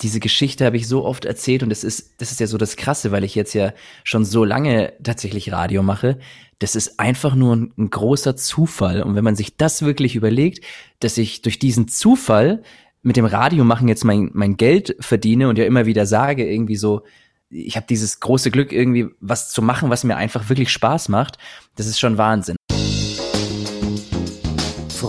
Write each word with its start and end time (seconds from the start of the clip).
diese 0.00 0.20
Geschichte 0.20 0.64
habe 0.64 0.76
ich 0.76 0.88
so 0.88 1.04
oft 1.04 1.24
erzählt 1.24 1.62
und 1.62 1.70
das 1.70 1.84
ist, 1.84 2.20
das 2.20 2.30
ist 2.32 2.40
ja 2.40 2.46
so 2.46 2.58
das 2.58 2.76
Krasse, 2.76 3.12
weil 3.12 3.24
ich 3.24 3.34
jetzt 3.34 3.54
ja 3.54 3.72
schon 4.04 4.24
so 4.24 4.44
lange 4.44 4.92
tatsächlich 5.02 5.52
Radio 5.52 5.82
mache. 5.82 6.18
Das 6.58 6.74
ist 6.74 6.98
einfach 7.00 7.34
nur 7.34 7.56
ein, 7.56 7.72
ein 7.76 7.90
großer 7.90 8.36
Zufall. 8.36 9.02
Und 9.02 9.14
wenn 9.14 9.24
man 9.24 9.36
sich 9.36 9.56
das 9.56 9.82
wirklich 9.82 10.16
überlegt, 10.16 10.64
dass 11.00 11.18
ich 11.18 11.42
durch 11.42 11.58
diesen 11.58 11.88
Zufall 11.88 12.62
mit 13.02 13.16
dem 13.16 13.24
Radio 13.24 13.64
machen 13.64 13.88
jetzt 13.88 14.04
mein, 14.04 14.30
mein 14.34 14.56
Geld 14.56 14.96
verdiene 15.00 15.48
und 15.48 15.58
ja 15.58 15.64
immer 15.64 15.86
wieder 15.86 16.06
sage, 16.06 16.50
irgendwie 16.50 16.76
so, 16.76 17.02
ich 17.48 17.76
habe 17.76 17.86
dieses 17.88 18.20
große 18.20 18.50
Glück, 18.50 18.72
irgendwie 18.72 19.08
was 19.20 19.50
zu 19.50 19.62
machen, 19.62 19.90
was 19.90 20.04
mir 20.04 20.16
einfach 20.16 20.48
wirklich 20.48 20.70
Spaß 20.70 21.08
macht. 21.08 21.38
Das 21.76 21.86
ist 21.86 21.98
schon 21.98 22.16
Wahnsinn. 22.16 22.56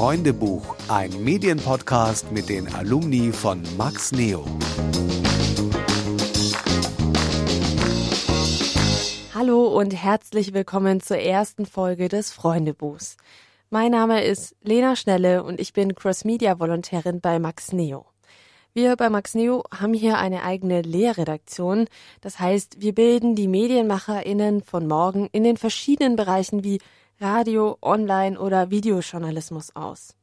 Freundebuch, 0.01 0.75
ein 0.87 1.23
Medienpodcast 1.23 2.31
mit 2.31 2.49
den 2.49 2.73
Alumni 2.73 3.31
von 3.31 3.61
Max 3.77 4.11
Neo. 4.11 4.43
Hallo 9.35 9.67
und 9.67 9.91
herzlich 9.91 10.55
willkommen 10.55 11.01
zur 11.01 11.17
ersten 11.17 11.67
Folge 11.67 12.09
des 12.09 12.31
Freundebuchs. 12.31 13.15
Mein 13.69 13.91
Name 13.91 14.23
ist 14.23 14.55
Lena 14.63 14.95
Schnelle 14.95 15.43
und 15.43 15.59
ich 15.59 15.71
bin 15.71 15.93
Cross-Media-Volontärin 15.93 17.21
bei 17.21 17.37
Max 17.37 17.71
Neo. 17.71 18.07
Wir 18.73 18.95
bei 18.95 19.11
Max 19.11 19.35
Neo 19.35 19.65
haben 19.71 19.93
hier 19.93 20.17
eine 20.17 20.41
eigene 20.41 20.81
Lehrredaktion. 20.81 21.87
Das 22.21 22.39
heißt, 22.39 22.81
wir 22.81 22.95
bilden 22.95 23.35
die 23.35 23.47
MedienmacherInnen 23.47 24.63
von 24.63 24.87
morgen 24.87 25.27
in 25.31 25.43
den 25.43 25.57
verschiedenen 25.57 26.15
Bereichen 26.15 26.63
wie 26.63 26.79
Radio, 27.21 27.77
Online 27.81 28.39
oder 28.39 28.71
Videojournalismus 28.71 29.75
aus. 29.75 30.15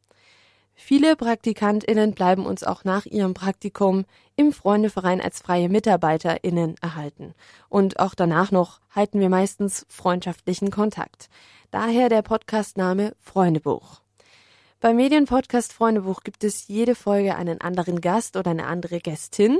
Viele 0.74 1.16
PraktikantInnen 1.16 2.12
bleiben 2.12 2.44
uns 2.44 2.64
auch 2.64 2.84
nach 2.84 3.06
ihrem 3.06 3.34
Praktikum 3.34 4.04
im 4.36 4.52
Freundeverein 4.52 5.20
als 5.20 5.40
freie 5.40 5.68
MitarbeiterInnen 5.68 6.76
erhalten. 6.80 7.34
Und 7.68 7.98
auch 7.98 8.14
danach 8.14 8.50
noch 8.50 8.80
halten 8.94 9.20
wir 9.20 9.28
meistens 9.28 9.86
freundschaftlichen 9.88 10.70
Kontakt. 10.70 11.28
Daher 11.70 12.08
der 12.08 12.22
Podcastname 12.22 13.14
Freundebuch. 13.20 14.00
Beim 14.80 14.96
Medienpodcast 14.96 15.72
Freundebuch 15.72 16.22
gibt 16.22 16.44
es 16.44 16.68
jede 16.68 16.94
Folge 16.94 17.34
einen 17.34 17.60
anderen 17.60 18.00
Gast 18.00 18.36
oder 18.36 18.52
eine 18.52 18.66
andere 18.66 19.00
Gästin. 19.00 19.58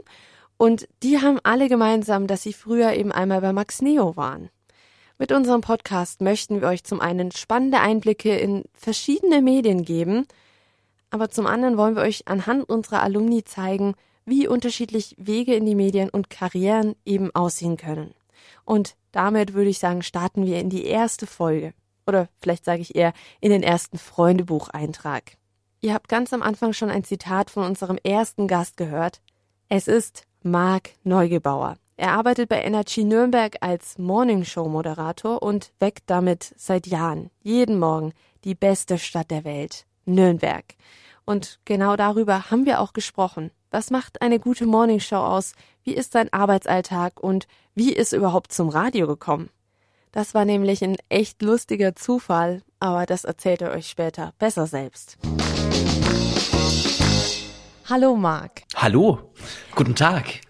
Und 0.57 0.89
die 1.03 1.21
haben 1.21 1.39
alle 1.43 1.69
gemeinsam, 1.69 2.27
dass 2.27 2.43
sie 2.43 2.53
früher 2.53 2.93
eben 2.95 3.13
einmal 3.13 3.41
bei 3.41 3.53
Max 3.53 3.83
Neo 3.83 4.17
waren. 4.17 4.51
Mit 5.21 5.33
unserem 5.33 5.63
Podcast 5.63 6.21
möchten 6.21 6.61
wir 6.61 6.69
euch 6.69 6.85
zum 6.85 7.01
einen 7.01 7.33
spannende 7.33 7.81
Einblicke 7.81 8.37
in 8.37 8.63
verschiedene 8.73 9.43
Medien 9.43 9.85
geben, 9.85 10.29
aber 11.11 11.29
zum 11.29 11.49
anderen 11.49 11.77
wollen 11.77 11.97
wir 11.97 12.03
euch 12.03 12.29
anhand 12.29 12.69
unserer 12.69 13.03
Alumni 13.03 13.43
zeigen, 13.43 13.95
wie 14.25 14.47
unterschiedlich 14.47 15.17
Wege 15.19 15.57
in 15.57 15.67
die 15.67 15.75
Medien 15.75 16.09
und 16.09 16.31
Karrieren 16.31 16.95
eben 17.05 17.35
aussehen 17.35 17.77
können. 17.77 18.15
Und 18.65 18.95
damit 19.11 19.55
würde 19.55 19.71
ich 19.71 19.81
sagen, 19.81 20.03
starten 20.03 20.47
wir 20.47 20.61
in 20.61 20.71
die 20.71 20.85
erste 20.85 21.27
Folge. 21.27 21.75
Oder 22.07 22.29
vielleicht 22.39 22.65
sage 22.65 22.83
ich 22.83 22.95
eher 22.95 23.13
in 23.41 23.51
den 23.51 23.65
ersten 23.65 23.99
Freundebucheintrag. 23.99 25.37
Ihr 25.81 25.95
habt 25.95 26.09
ganz 26.09 26.33
am 26.33 26.43
Anfang 26.43 26.73
schon 26.73 26.91
ein 26.91 27.03
Zitat 27.03 27.51
von 27.51 27.65
unserem 27.65 27.99
ersten 28.05 28.47
Gast 28.47 28.77
gehört. 28.77 29.21
Es 29.69 29.89
ist 29.89 30.23
Marc 30.45 30.91
Neugebauer. 31.03 31.77
Er 32.01 32.13
arbeitet 32.13 32.49
bei 32.49 32.63
Energy 32.63 33.03
Nürnberg 33.03 33.57
als 33.61 33.99
Morningshow-Moderator 33.99 35.43
und 35.43 35.73
weckt 35.81 36.05
damit 36.07 36.55
seit 36.57 36.87
Jahren, 36.87 37.29
jeden 37.43 37.81
Morgen, 37.81 38.13
die 38.45 38.55
beste 38.55 38.99
Stadt 38.99 39.33
der 39.33 39.43
Welt, 39.43 39.85
Nürnberg. 40.05 40.65
Und 41.25 41.59
genau 41.65 41.97
darüber 41.97 42.53
haben 42.53 42.67
wir 42.67 42.81
auch 42.81 42.93
gesprochen. 42.93 43.51
Was 43.73 43.91
macht 43.91 44.23
eine 44.23 44.39
gute 44.39 44.65
Morningshow 44.65 45.17
aus? 45.17 45.55
Wie 45.83 45.93
ist 45.93 46.13
sein 46.13 46.33
Arbeitsalltag 46.33 47.19
und 47.21 47.49
wie 47.75 47.93
ist 47.93 48.13
überhaupt 48.13 48.53
zum 48.53 48.69
Radio 48.69 49.09
gekommen? 49.09 49.51
Das 50.13 50.35
war 50.35 50.45
nämlich 50.45 50.85
ein 50.85 50.99
echt 51.09 51.43
lustiger 51.43 51.97
Zufall, 51.97 52.63
aber 52.79 53.07
das 53.07 53.25
erzählt 53.25 53.61
er 53.61 53.73
euch 53.73 53.89
später 53.89 54.35
besser 54.39 54.69
selbst. 54.69 55.19
Hallo 57.91 58.15
Marc. 58.15 58.63
Hallo, 58.77 59.33
guten 59.75 59.97
Tag. 59.97 60.43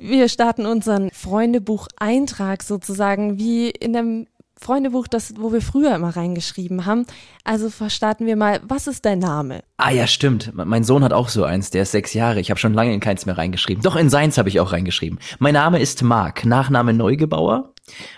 Wir 0.00 0.28
starten 0.28 0.66
unseren 0.66 1.10
Freundebuch-Eintrag 1.10 2.62
sozusagen 2.62 3.38
wie 3.38 3.70
in 3.70 3.92
dem 3.92 4.26
Freundebuch, 4.60 5.08
das, 5.08 5.34
wo 5.38 5.52
wir 5.52 5.62
früher 5.62 5.94
immer 5.94 6.14
reingeschrieben 6.14 6.84
haben. 6.84 7.06
Also 7.44 7.70
starten 7.88 8.26
wir 8.26 8.36
mal, 8.36 8.60
was 8.62 8.86
ist 8.86 9.06
dein 9.06 9.18
Name? 9.18 9.62
Ah 9.78 9.90
ja, 9.90 10.06
stimmt. 10.06 10.52
Mein 10.54 10.84
Sohn 10.84 11.02
hat 11.02 11.14
auch 11.14 11.30
so 11.30 11.44
eins, 11.44 11.70
der 11.70 11.82
ist 11.82 11.92
sechs 11.92 12.12
Jahre. 12.12 12.40
Ich 12.40 12.50
habe 12.50 12.60
schon 12.60 12.74
lange 12.74 12.92
in 12.92 13.00
keins 13.00 13.24
mehr 13.24 13.38
reingeschrieben. 13.38 13.82
Doch 13.82 13.96
in 13.96 14.10
seins 14.10 14.36
habe 14.36 14.50
ich 14.50 14.60
auch 14.60 14.72
reingeschrieben. 14.72 15.18
Mein 15.38 15.54
Name 15.54 15.80
ist 15.80 16.02
Marc, 16.02 16.44
Nachname 16.44 16.92
Neugebauer. 16.92 17.72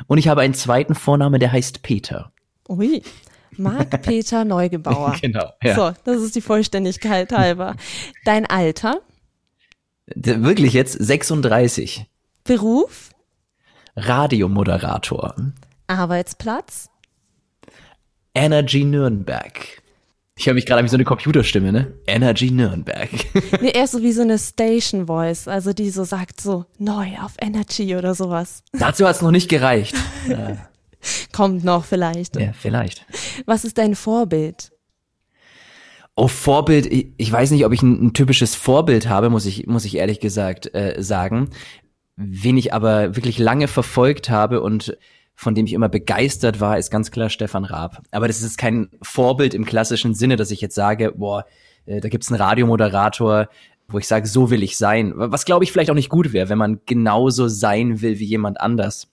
Und 0.08 0.18
ich 0.18 0.26
habe 0.26 0.40
einen 0.40 0.54
zweiten 0.54 0.96
Vorname, 0.96 1.38
der 1.38 1.52
heißt 1.52 1.82
Peter. 1.82 2.32
Ui. 2.68 3.02
Marc 3.56 4.02
Peter 4.02 4.44
Neugebauer. 4.44 5.16
genau. 5.22 5.52
Ja. 5.62 5.74
So, 5.74 5.92
das 6.04 6.22
ist 6.22 6.34
die 6.34 6.40
Vollständigkeit 6.40 7.32
halber. 7.32 7.76
Dein 8.24 8.46
Alter? 8.46 9.00
Wirklich 10.14 10.72
jetzt 10.72 10.92
36. 10.92 12.06
Beruf? 12.44 13.10
Radiomoderator. 13.96 15.34
Arbeitsplatz? 15.86 16.88
Energy 18.34 18.84
Nürnberg. 18.84 19.82
Ich 20.36 20.46
höre 20.46 20.54
mich 20.54 20.64
gerade 20.64 20.80
an 20.80 20.86
wie 20.86 20.90
so 20.90 20.96
eine 20.96 21.04
Computerstimme, 21.04 21.72
ne? 21.72 21.92
Energy 22.06 22.50
Nürnberg. 22.50 23.10
nee, 23.60 23.70
eher 23.70 23.86
so 23.86 24.02
wie 24.02 24.12
so 24.12 24.22
eine 24.22 24.38
Station 24.40 25.06
Voice, 25.06 25.46
also 25.46 25.72
die 25.72 25.90
so 25.90 26.04
sagt 26.04 26.40
so 26.40 26.64
neu 26.78 27.18
auf 27.20 27.34
Energy 27.40 27.94
oder 27.94 28.14
sowas. 28.14 28.62
Dazu 28.72 29.06
hat 29.06 29.16
es 29.16 29.22
noch 29.22 29.30
nicht 29.30 29.48
gereicht. 29.50 29.94
Kommt 31.32 31.64
noch 31.64 31.84
vielleicht. 31.84 32.36
Ja, 32.36 32.52
vielleicht. 32.52 33.04
Was 33.44 33.64
ist 33.64 33.76
dein 33.76 33.94
Vorbild? 33.94 34.72
Oh, 36.14 36.28
Vorbild, 36.28 36.86
ich, 36.86 37.32
weiß 37.32 37.52
nicht, 37.52 37.64
ob 37.64 37.72
ich 37.72 37.82
ein, 37.82 38.06
ein, 38.06 38.12
typisches 38.12 38.54
Vorbild 38.54 39.08
habe, 39.08 39.30
muss 39.30 39.46
ich, 39.46 39.66
muss 39.66 39.86
ich 39.86 39.96
ehrlich 39.96 40.20
gesagt 40.20 40.74
äh, 40.74 41.02
sagen. 41.02 41.48
Wen 42.16 42.58
ich 42.58 42.74
aber 42.74 43.16
wirklich 43.16 43.38
lange 43.38 43.66
verfolgt 43.66 44.28
habe 44.28 44.60
und 44.60 44.96
von 45.34 45.54
dem 45.54 45.64
ich 45.64 45.72
immer 45.72 45.88
begeistert 45.88 46.60
war, 46.60 46.78
ist 46.78 46.90
ganz 46.90 47.10
klar 47.10 47.30
Stefan 47.30 47.64
Raab. 47.64 48.02
Aber 48.10 48.28
das 48.28 48.42
ist 48.42 48.58
kein 48.58 48.90
Vorbild 49.00 49.54
im 49.54 49.64
klassischen 49.64 50.14
Sinne, 50.14 50.36
dass 50.36 50.50
ich 50.50 50.60
jetzt 50.60 50.74
sage, 50.74 51.12
boah, 51.16 51.46
äh, 51.86 52.00
da 52.00 52.08
gibt's 52.10 52.30
einen 52.30 52.40
Radiomoderator, 52.40 53.48
wo 53.88 53.98
ich 53.98 54.06
sage, 54.06 54.26
so 54.26 54.50
will 54.50 54.62
ich 54.62 54.76
sein. 54.76 55.12
Was 55.16 55.46
glaube 55.46 55.64
ich 55.64 55.72
vielleicht 55.72 55.90
auch 55.90 55.94
nicht 55.94 56.10
gut 56.10 56.34
wäre, 56.34 56.50
wenn 56.50 56.58
man 56.58 56.80
genauso 56.84 57.48
sein 57.48 58.02
will 58.02 58.18
wie 58.18 58.26
jemand 58.26 58.60
anders. 58.60 59.08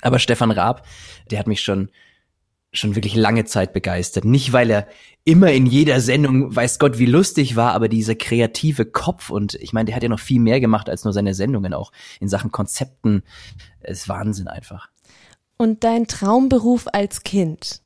Aber 0.00 0.18
Stefan 0.18 0.50
Raab, 0.50 0.86
der 1.30 1.38
hat 1.38 1.46
mich 1.46 1.60
schon 1.60 1.90
schon 2.72 2.94
wirklich 2.94 3.14
lange 3.14 3.44
Zeit 3.44 3.72
begeistert. 3.72 4.24
Nicht, 4.24 4.52
weil 4.52 4.70
er 4.70 4.86
immer 5.24 5.52
in 5.52 5.66
jeder 5.66 6.00
Sendung, 6.00 6.54
weiß 6.54 6.78
Gott, 6.78 6.98
wie 6.98 7.06
lustig 7.06 7.56
war, 7.56 7.72
aber 7.72 7.88
dieser 7.88 8.14
kreative 8.14 8.84
Kopf 8.84 9.30
und 9.30 9.54
ich 9.54 9.72
meine, 9.72 9.86
der 9.86 9.96
hat 9.96 10.02
ja 10.02 10.08
noch 10.08 10.20
viel 10.20 10.40
mehr 10.40 10.60
gemacht 10.60 10.88
als 10.88 11.04
nur 11.04 11.12
seine 11.12 11.34
Sendungen, 11.34 11.74
auch 11.74 11.92
in 12.20 12.28
Sachen 12.28 12.52
Konzepten. 12.52 13.22
Es 13.80 14.00
ist 14.00 14.08
Wahnsinn 14.08 14.48
einfach. 14.48 14.88
Und 15.56 15.82
dein 15.84 16.06
Traumberuf 16.06 16.86
als 16.92 17.22
Kind? 17.22 17.82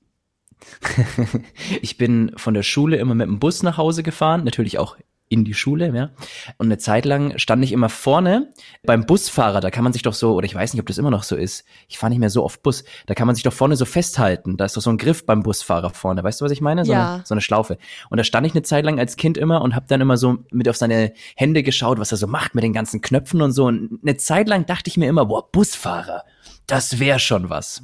ich 1.82 1.96
bin 1.96 2.32
von 2.36 2.54
der 2.54 2.62
Schule 2.62 2.96
immer 2.96 3.14
mit 3.14 3.26
dem 3.26 3.38
Bus 3.38 3.62
nach 3.62 3.78
Hause 3.78 4.02
gefahren, 4.02 4.44
natürlich 4.44 4.78
auch 4.78 4.96
in 5.32 5.44
die 5.44 5.54
Schule, 5.54 5.90
ja. 5.94 6.10
Und 6.58 6.66
eine 6.66 6.76
Zeit 6.76 7.06
lang 7.06 7.38
stand 7.38 7.64
ich 7.64 7.72
immer 7.72 7.88
vorne 7.88 8.52
beim 8.84 9.06
Busfahrer, 9.06 9.60
da 9.60 9.70
kann 9.70 9.82
man 9.82 9.94
sich 9.94 10.02
doch 10.02 10.12
so, 10.12 10.34
oder 10.34 10.44
ich 10.44 10.54
weiß 10.54 10.74
nicht, 10.74 10.80
ob 10.80 10.86
das 10.86 10.98
immer 10.98 11.10
noch 11.10 11.22
so 11.22 11.36
ist, 11.36 11.64
ich 11.88 11.96
fahre 11.96 12.10
nicht 12.10 12.18
mehr 12.18 12.28
so 12.28 12.44
oft 12.44 12.62
Bus, 12.62 12.84
da 13.06 13.14
kann 13.14 13.26
man 13.26 13.34
sich 13.34 13.42
doch 13.42 13.52
vorne 13.52 13.76
so 13.76 13.86
festhalten, 13.86 14.58
da 14.58 14.66
ist 14.66 14.76
doch 14.76 14.82
so 14.82 14.90
ein 14.90 14.98
Griff 14.98 15.24
beim 15.24 15.42
Busfahrer 15.42 15.90
vorne, 15.90 16.22
weißt 16.22 16.40
du, 16.40 16.44
was 16.44 16.52
ich 16.52 16.60
meine? 16.60 16.84
So, 16.84 16.92
ja. 16.92 17.14
eine, 17.14 17.22
so 17.24 17.32
eine 17.34 17.40
Schlaufe. 17.40 17.78
Und 18.10 18.18
da 18.18 18.24
stand 18.24 18.46
ich 18.46 18.52
eine 18.52 18.62
Zeit 18.62 18.84
lang 18.84 18.98
als 18.98 19.16
Kind 19.16 19.38
immer 19.38 19.62
und 19.62 19.74
habe 19.74 19.86
dann 19.88 20.02
immer 20.02 20.18
so 20.18 20.38
mit 20.50 20.68
auf 20.68 20.76
seine 20.76 21.14
Hände 21.34 21.62
geschaut, 21.62 21.98
was 21.98 22.12
er 22.12 22.18
so 22.18 22.26
macht 22.26 22.54
mit 22.54 22.62
den 22.62 22.74
ganzen 22.74 23.00
Knöpfen 23.00 23.40
und 23.40 23.52
so. 23.52 23.64
Und 23.64 24.00
eine 24.02 24.18
Zeit 24.18 24.48
lang 24.48 24.66
dachte 24.66 24.88
ich 24.88 24.98
mir 24.98 25.08
immer, 25.08 25.24
boah, 25.24 25.50
Busfahrer, 25.50 26.24
das 26.66 26.98
wäre 26.98 27.18
schon 27.18 27.48
was. 27.48 27.82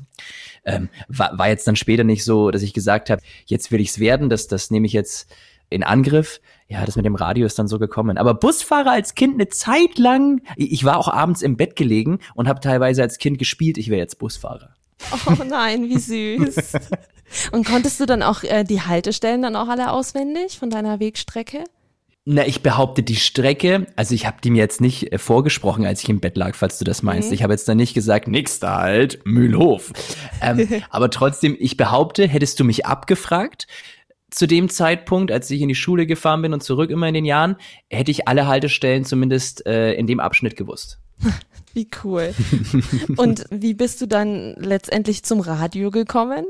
Ähm, 0.66 0.90
war, 1.08 1.38
war 1.38 1.48
jetzt 1.48 1.66
dann 1.66 1.76
später 1.76 2.04
nicht 2.04 2.24
so, 2.24 2.50
dass 2.50 2.62
ich 2.62 2.74
gesagt 2.74 3.08
habe, 3.08 3.22
jetzt 3.46 3.72
will 3.72 3.80
ich's 3.80 3.98
werden, 3.98 4.28
das, 4.28 4.48
das 4.48 4.70
nehme 4.70 4.86
ich 4.86 4.92
jetzt 4.92 5.34
in 5.70 5.82
Angriff. 5.82 6.40
Ja, 6.70 6.84
das 6.84 6.96
mit 6.96 7.06
dem 7.06 7.14
Radio 7.14 7.46
ist 7.46 7.58
dann 7.58 7.66
so 7.66 7.78
gekommen. 7.78 8.18
Aber 8.18 8.34
Busfahrer 8.34 8.90
als 8.90 9.14
Kind 9.14 9.34
eine 9.34 9.48
Zeit 9.48 9.98
lang, 9.98 10.42
ich 10.56 10.84
war 10.84 10.98
auch 10.98 11.08
abends 11.08 11.40
im 11.40 11.56
Bett 11.56 11.76
gelegen 11.76 12.18
und 12.34 12.46
habe 12.46 12.60
teilweise 12.60 13.02
als 13.02 13.16
Kind 13.16 13.38
gespielt, 13.38 13.78
ich 13.78 13.88
wäre 13.88 14.00
jetzt 14.00 14.18
Busfahrer. 14.18 14.74
Oh 15.26 15.44
nein, 15.44 15.88
wie 15.88 15.98
süß. 15.98 16.72
und 17.52 17.66
konntest 17.66 18.00
du 18.00 18.06
dann 18.06 18.22
auch 18.22 18.42
äh, 18.42 18.64
die 18.64 18.82
Haltestellen 18.82 19.40
dann 19.40 19.56
auch 19.56 19.68
alle 19.68 19.92
auswendig 19.92 20.58
von 20.58 20.68
deiner 20.68 21.00
Wegstrecke? 21.00 21.64
Na, 22.30 22.46
ich 22.46 22.62
behaupte 22.62 23.02
die 23.02 23.16
Strecke, 23.16 23.86
also 23.96 24.14
ich 24.14 24.26
habe 24.26 24.36
die 24.44 24.50
mir 24.50 24.58
jetzt 24.58 24.82
nicht 24.82 25.10
äh, 25.10 25.16
vorgesprochen, 25.16 25.86
als 25.86 26.02
ich 26.02 26.10
im 26.10 26.20
Bett 26.20 26.36
lag, 26.36 26.54
falls 26.54 26.78
du 26.78 26.84
das 26.84 27.02
meinst. 27.02 27.28
Mhm. 27.28 27.34
Ich 27.34 27.42
habe 27.42 27.54
jetzt 27.54 27.66
dann 27.66 27.78
nicht 27.78 27.94
gesagt, 27.94 28.28
nächster 28.28 28.76
halt, 28.76 29.24
Mühlhof. 29.24 29.92
ähm, 30.42 30.68
aber 30.90 31.08
trotzdem, 31.08 31.56
ich 31.58 31.78
behaupte, 31.78 32.28
hättest 32.28 32.60
du 32.60 32.64
mich 32.64 32.84
abgefragt, 32.84 33.66
zu 34.30 34.46
dem 34.46 34.68
Zeitpunkt, 34.68 35.32
als 35.32 35.50
ich 35.50 35.60
in 35.60 35.68
die 35.68 35.74
Schule 35.74 36.06
gefahren 36.06 36.42
bin 36.42 36.52
und 36.52 36.62
zurück 36.62 36.90
immer 36.90 37.08
in 37.08 37.14
den 37.14 37.24
Jahren, 37.24 37.56
hätte 37.88 38.10
ich 38.10 38.28
alle 38.28 38.46
Haltestellen 38.46 39.04
zumindest 39.04 39.66
äh, 39.66 39.94
in 39.94 40.06
dem 40.06 40.20
Abschnitt 40.20 40.56
gewusst. 40.56 40.98
Wie 41.74 41.88
cool. 42.02 42.34
Und 43.16 43.44
wie 43.50 43.74
bist 43.74 44.00
du 44.00 44.06
dann 44.06 44.54
letztendlich 44.56 45.22
zum 45.22 45.40
Radio 45.40 45.90
gekommen? 45.90 46.46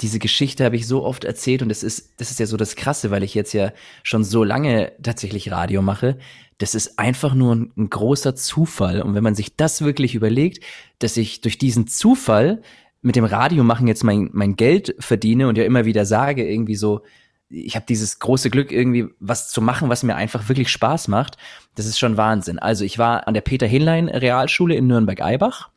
Diese 0.00 0.18
Geschichte 0.18 0.64
habe 0.64 0.76
ich 0.76 0.86
so 0.86 1.04
oft 1.04 1.24
erzählt 1.24 1.62
und 1.62 1.68
das 1.68 1.82
ist, 1.82 2.14
das 2.16 2.30
ist 2.30 2.40
ja 2.40 2.46
so 2.46 2.56
das 2.56 2.74
Krasse, 2.74 3.10
weil 3.10 3.22
ich 3.22 3.34
jetzt 3.34 3.52
ja 3.52 3.72
schon 4.02 4.24
so 4.24 4.42
lange 4.42 4.92
tatsächlich 5.02 5.50
Radio 5.50 5.82
mache. 5.82 6.16
Das 6.58 6.74
ist 6.74 6.98
einfach 6.98 7.34
nur 7.34 7.54
ein, 7.54 7.72
ein 7.76 7.90
großer 7.90 8.34
Zufall. 8.34 9.02
Und 9.02 9.14
wenn 9.14 9.24
man 9.24 9.34
sich 9.34 9.56
das 9.56 9.82
wirklich 9.82 10.14
überlegt, 10.14 10.64
dass 11.00 11.16
ich 11.16 11.40
durch 11.40 11.58
diesen 11.58 11.86
Zufall 11.86 12.62
mit 13.04 13.16
dem 13.16 13.24
Radio 13.24 13.62
machen 13.64 13.86
jetzt 13.86 14.02
mein, 14.02 14.30
mein 14.32 14.56
Geld 14.56 14.96
verdiene 14.98 15.46
und 15.46 15.58
ja 15.58 15.64
immer 15.64 15.84
wieder 15.84 16.06
sage, 16.06 16.48
irgendwie 16.48 16.74
so, 16.74 17.02
ich 17.50 17.76
habe 17.76 17.84
dieses 17.86 18.18
große 18.18 18.48
Glück, 18.48 18.72
irgendwie 18.72 19.06
was 19.20 19.50
zu 19.50 19.60
machen, 19.60 19.90
was 19.90 20.02
mir 20.02 20.16
einfach 20.16 20.48
wirklich 20.48 20.70
Spaß 20.70 21.08
macht. 21.08 21.36
Das 21.74 21.84
ist 21.84 21.98
schon 21.98 22.16
Wahnsinn. 22.16 22.58
Also 22.58 22.84
ich 22.84 22.98
war 22.98 23.28
an 23.28 23.34
der 23.34 23.42
Peter 23.42 23.66
Hinlein 23.66 24.08
Realschule 24.08 24.74
in 24.74 24.86
Nürnberg-Eibach 24.86 25.68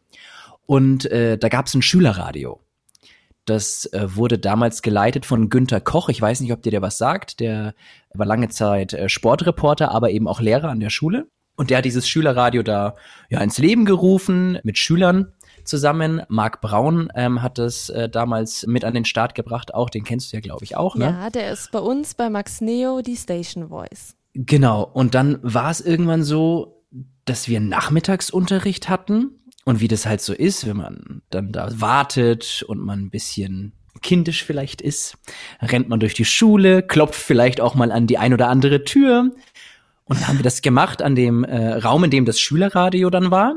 und 0.65 1.05
äh, 1.11 1.37
da 1.37 1.49
gab 1.49 1.67
es 1.67 1.73
ein 1.73 1.81
Schülerradio. 1.81 2.61
Das 3.43 3.85
äh, 3.91 4.15
wurde 4.15 4.39
damals 4.39 4.81
geleitet 4.81 5.25
von 5.25 5.49
Günter 5.49 5.81
Koch. 5.81 6.07
Ich 6.07 6.21
weiß 6.21 6.39
nicht, 6.39 6.53
ob 6.53 6.61
dir 6.61 6.71
der 6.71 6.81
was 6.81 6.97
sagt. 6.97 7.41
Der 7.41 7.75
war 8.13 8.25
lange 8.25 8.47
Zeit 8.49 8.93
äh, 8.93 9.09
Sportreporter, 9.09 9.91
aber 9.91 10.11
eben 10.11 10.29
auch 10.29 10.39
Lehrer 10.39 10.69
an 10.69 10.79
der 10.79 10.89
Schule. 10.89 11.27
Und 11.57 11.71
der 11.71 11.79
hat 11.79 11.85
dieses 11.85 12.07
Schülerradio 12.07 12.63
da 12.63 12.95
ja 13.29 13.41
ins 13.41 13.57
Leben 13.57 13.83
gerufen 13.83 14.59
mit 14.63 14.77
Schülern 14.77 15.33
zusammen. 15.67 16.21
Marc 16.29 16.61
Braun 16.61 17.09
ähm, 17.15 17.41
hat 17.41 17.57
das 17.57 17.89
äh, 17.89 18.09
damals 18.09 18.65
mit 18.67 18.83
an 18.85 18.93
den 18.93 19.05
Start 19.05 19.35
gebracht, 19.35 19.73
auch 19.73 19.89
den 19.89 20.03
kennst 20.03 20.31
du 20.31 20.37
ja, 20.37 20.41
glaube 20.41 20.63
ich, 20.63 20.75
auch. 20.75 20.95
Ne? 20.95 21.05
Ja, 21.05 21.29
der 21.29 21.51
ist 21.51 21.71
bei 21.71 21.79
uns 21.79 22.15
bei 22.15 22.29
Max 22.29 22.61
Neo 22.61 23.01
die 23.01 23.17
Station 23.17 23.69
Voice. 23.69 24.15
Genau, 24.33 24.83
und 24.83 25.15
dann 25.15 25.39
war 25.41 25.71
es 25.71 25.81
irgendwann 25.81 26.23
so, 26.23 26.83
dass 27.25 27.47
wir 27.47 27.59
Nachmittagsunterricht 27.59 28.87
hatten 28.87 29.31
und 29.65 29.81
wie 29.81 29.87
das 29.87 30.05
halt 30.05 30.21
so 30.21 30.33
ist, 30.33 30.65
wenn 30.65 30.77
man 30.77 31.21
dann 31.29 31.51
da 31.51 31.69
wartet 31.81 32.63
und 32.67 32.79
man 32.79 33.01
ein 33.01 33.09
bisschen 33.09 33.73
kindisch 34.01 34.43
vielleicht 34.43 34.81
ist, 34.81 35.17
rennt 35.61 35.89
man 35.89 35.99
durch 35.99 36.13
die 36.13 36.25
Schule, 36.25 36.83
klopft 36.83 37.19
vielleicht 37.19 37.61
auch 37.61 37.75
mal 37.75 37.91
an 37.91 38.07
die 38.07 38.17
ein 38.17 38.33
oder 38.33 38.47
andere 38.47 38.83
Tür. 38.83 39.31
Und 40.05 40.21
dann 40.21 40.27
haben 40.27 40.37
wir 40.37 40.43
das 40.43 40.61
gemacht 40.61 41.01
an 41.01 41.15
dem 41.15 41.43
äh, 41.43 41.73
Raum, 41.73 42.03
in 42.05 42.11
dem 42.11 42.25
das 42.25 42.39
Schülerradio 42.39 43.09
dann 43.09 43.31
war. 43.31 43.55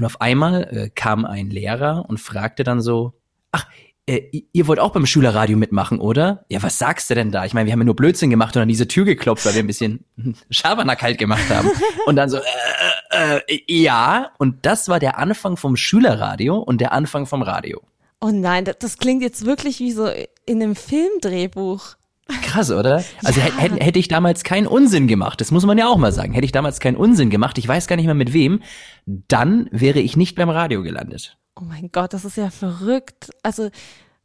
Und 0.00 0.06
auf 0.06 0.22
einmal 0.22 0.62
äh, 0.62 0.88
kam 0.88 1.26
ein 1.26 1.50
Lehrer 1.50 2.06
und 2.08 2.16
fragte 2.16 2.64
dann 2.64 2.80
so, 2.80 3.12
ach, 3.52 3.66
äh, 4.06 4.44
ihr 4.50 4.66
wollt 4.66 4.80
auch 4.80 4.92
beim 4.92 5.04
Schülerradio 5.04 5.58
mitmachen, 5.58 6.00
oder? 6.00 6.46
Ja, 6.48 6.62
was 6.62 6.78
sagst 6.78 7.10
du 7.10 7.14
denn 7.14 7.30
da? 7.30 7.44
Ich 7.44 7.52
meine, 7.52 7.66
wir 7.66 7.74
haben 7.74 7.80
ja 7.80 7.84
nur 7.84 7.96
Blödsinn 7.96 8.30
gemacht 8.30 8.56
und 8.56 8.62
an 8.62 8.68
diese 8.68 8.88
Tür 8.88 9.04
geklopft, 9.04 9.44
weil 9.44 9.52
wir 9.52 9.62
ein 9.62 9.66
bisschen 9.66 10.06
Schabernack 10.50 11.02
halt 11.02 11.18
gemacht 11.18 11.50
haben. 11.50 11.70
Und 12.06 12.16
dann 12.16 12.30
so, 12.30 12.38
äh, 12.38 13.40
äh, 13.46 13.60
ja. 13.68 14.30
Und 14.38 14.64
das 14.64 14.88
war 14.88 15.00
der 15.00 15.18
Anfang 15.18 15.58
vom 15.58 15.76
Schülerradio 15.76 16.56
und 16.56 16.80
der 16.80 16.92
Anfang 16.92 17.26
vom 17.26 17.42
Radio. 17.42 17.82
Oh 18.22 18.30
nein, 18.32 18.64
das, 18.64 18.78
das 18.78 18.96
klingt 18.96 19.20
jetzt 19.20 19.44
wirklich 19.44 19.80
wie 19.80 19.92
so 19.92 20.06
in 20.46 20.62
einem 20.62 20.76
Filmdrehbuch. 20.76 21.96
Krass, 22.42 22.70
oder? 22.70 23.04
Also 23.24 23.40
ja. 23.40 23.46
hätte, 23.56 23.76
hätte 23.76 23.98
ich 23.98 24.08
damals 24.08 24.44
keinen 24.44 24.66
Unsinn 24.66 25.08
gemacht, 25.08 25.40
das 25.40 25.50
muss 25.50 25.66
man 25.66 25.78
ja 25.78 25.88
auch 25.88 25.96
mal 25.96 26.12
sagen. 26.12 26.32
Hätte 26.32 26.44
ich 26.44 26.52
damals 26.52 26.80
keinen 26.80 26.96
Unsinn 26.96 27.30
gemacht, 27.30 27.58
ich 27.58 27.66
weiß 27.66 27.86
gar 27.86 27.96
nicht 27.96 28.06
mehr 28.06 28.14
mit 28.14 28.32
wem, 28.32 28.62
dann 29.06 29.68
wäre 29.72 30.00
ich 30.00 30.16
nicht 30.16 30.36
beim 30.36 30.50
Radio 30.50 30.82
gelandet. 30.82 31.38
Oh 31.56 31.64
mein 31.64 31.90
Gott, 31.92 32.12
das 32.12 32.24
ist 32.24 32.36
ja 32.36 32.50
verrückt. 32.50 33.30
Also, 33.42 33.70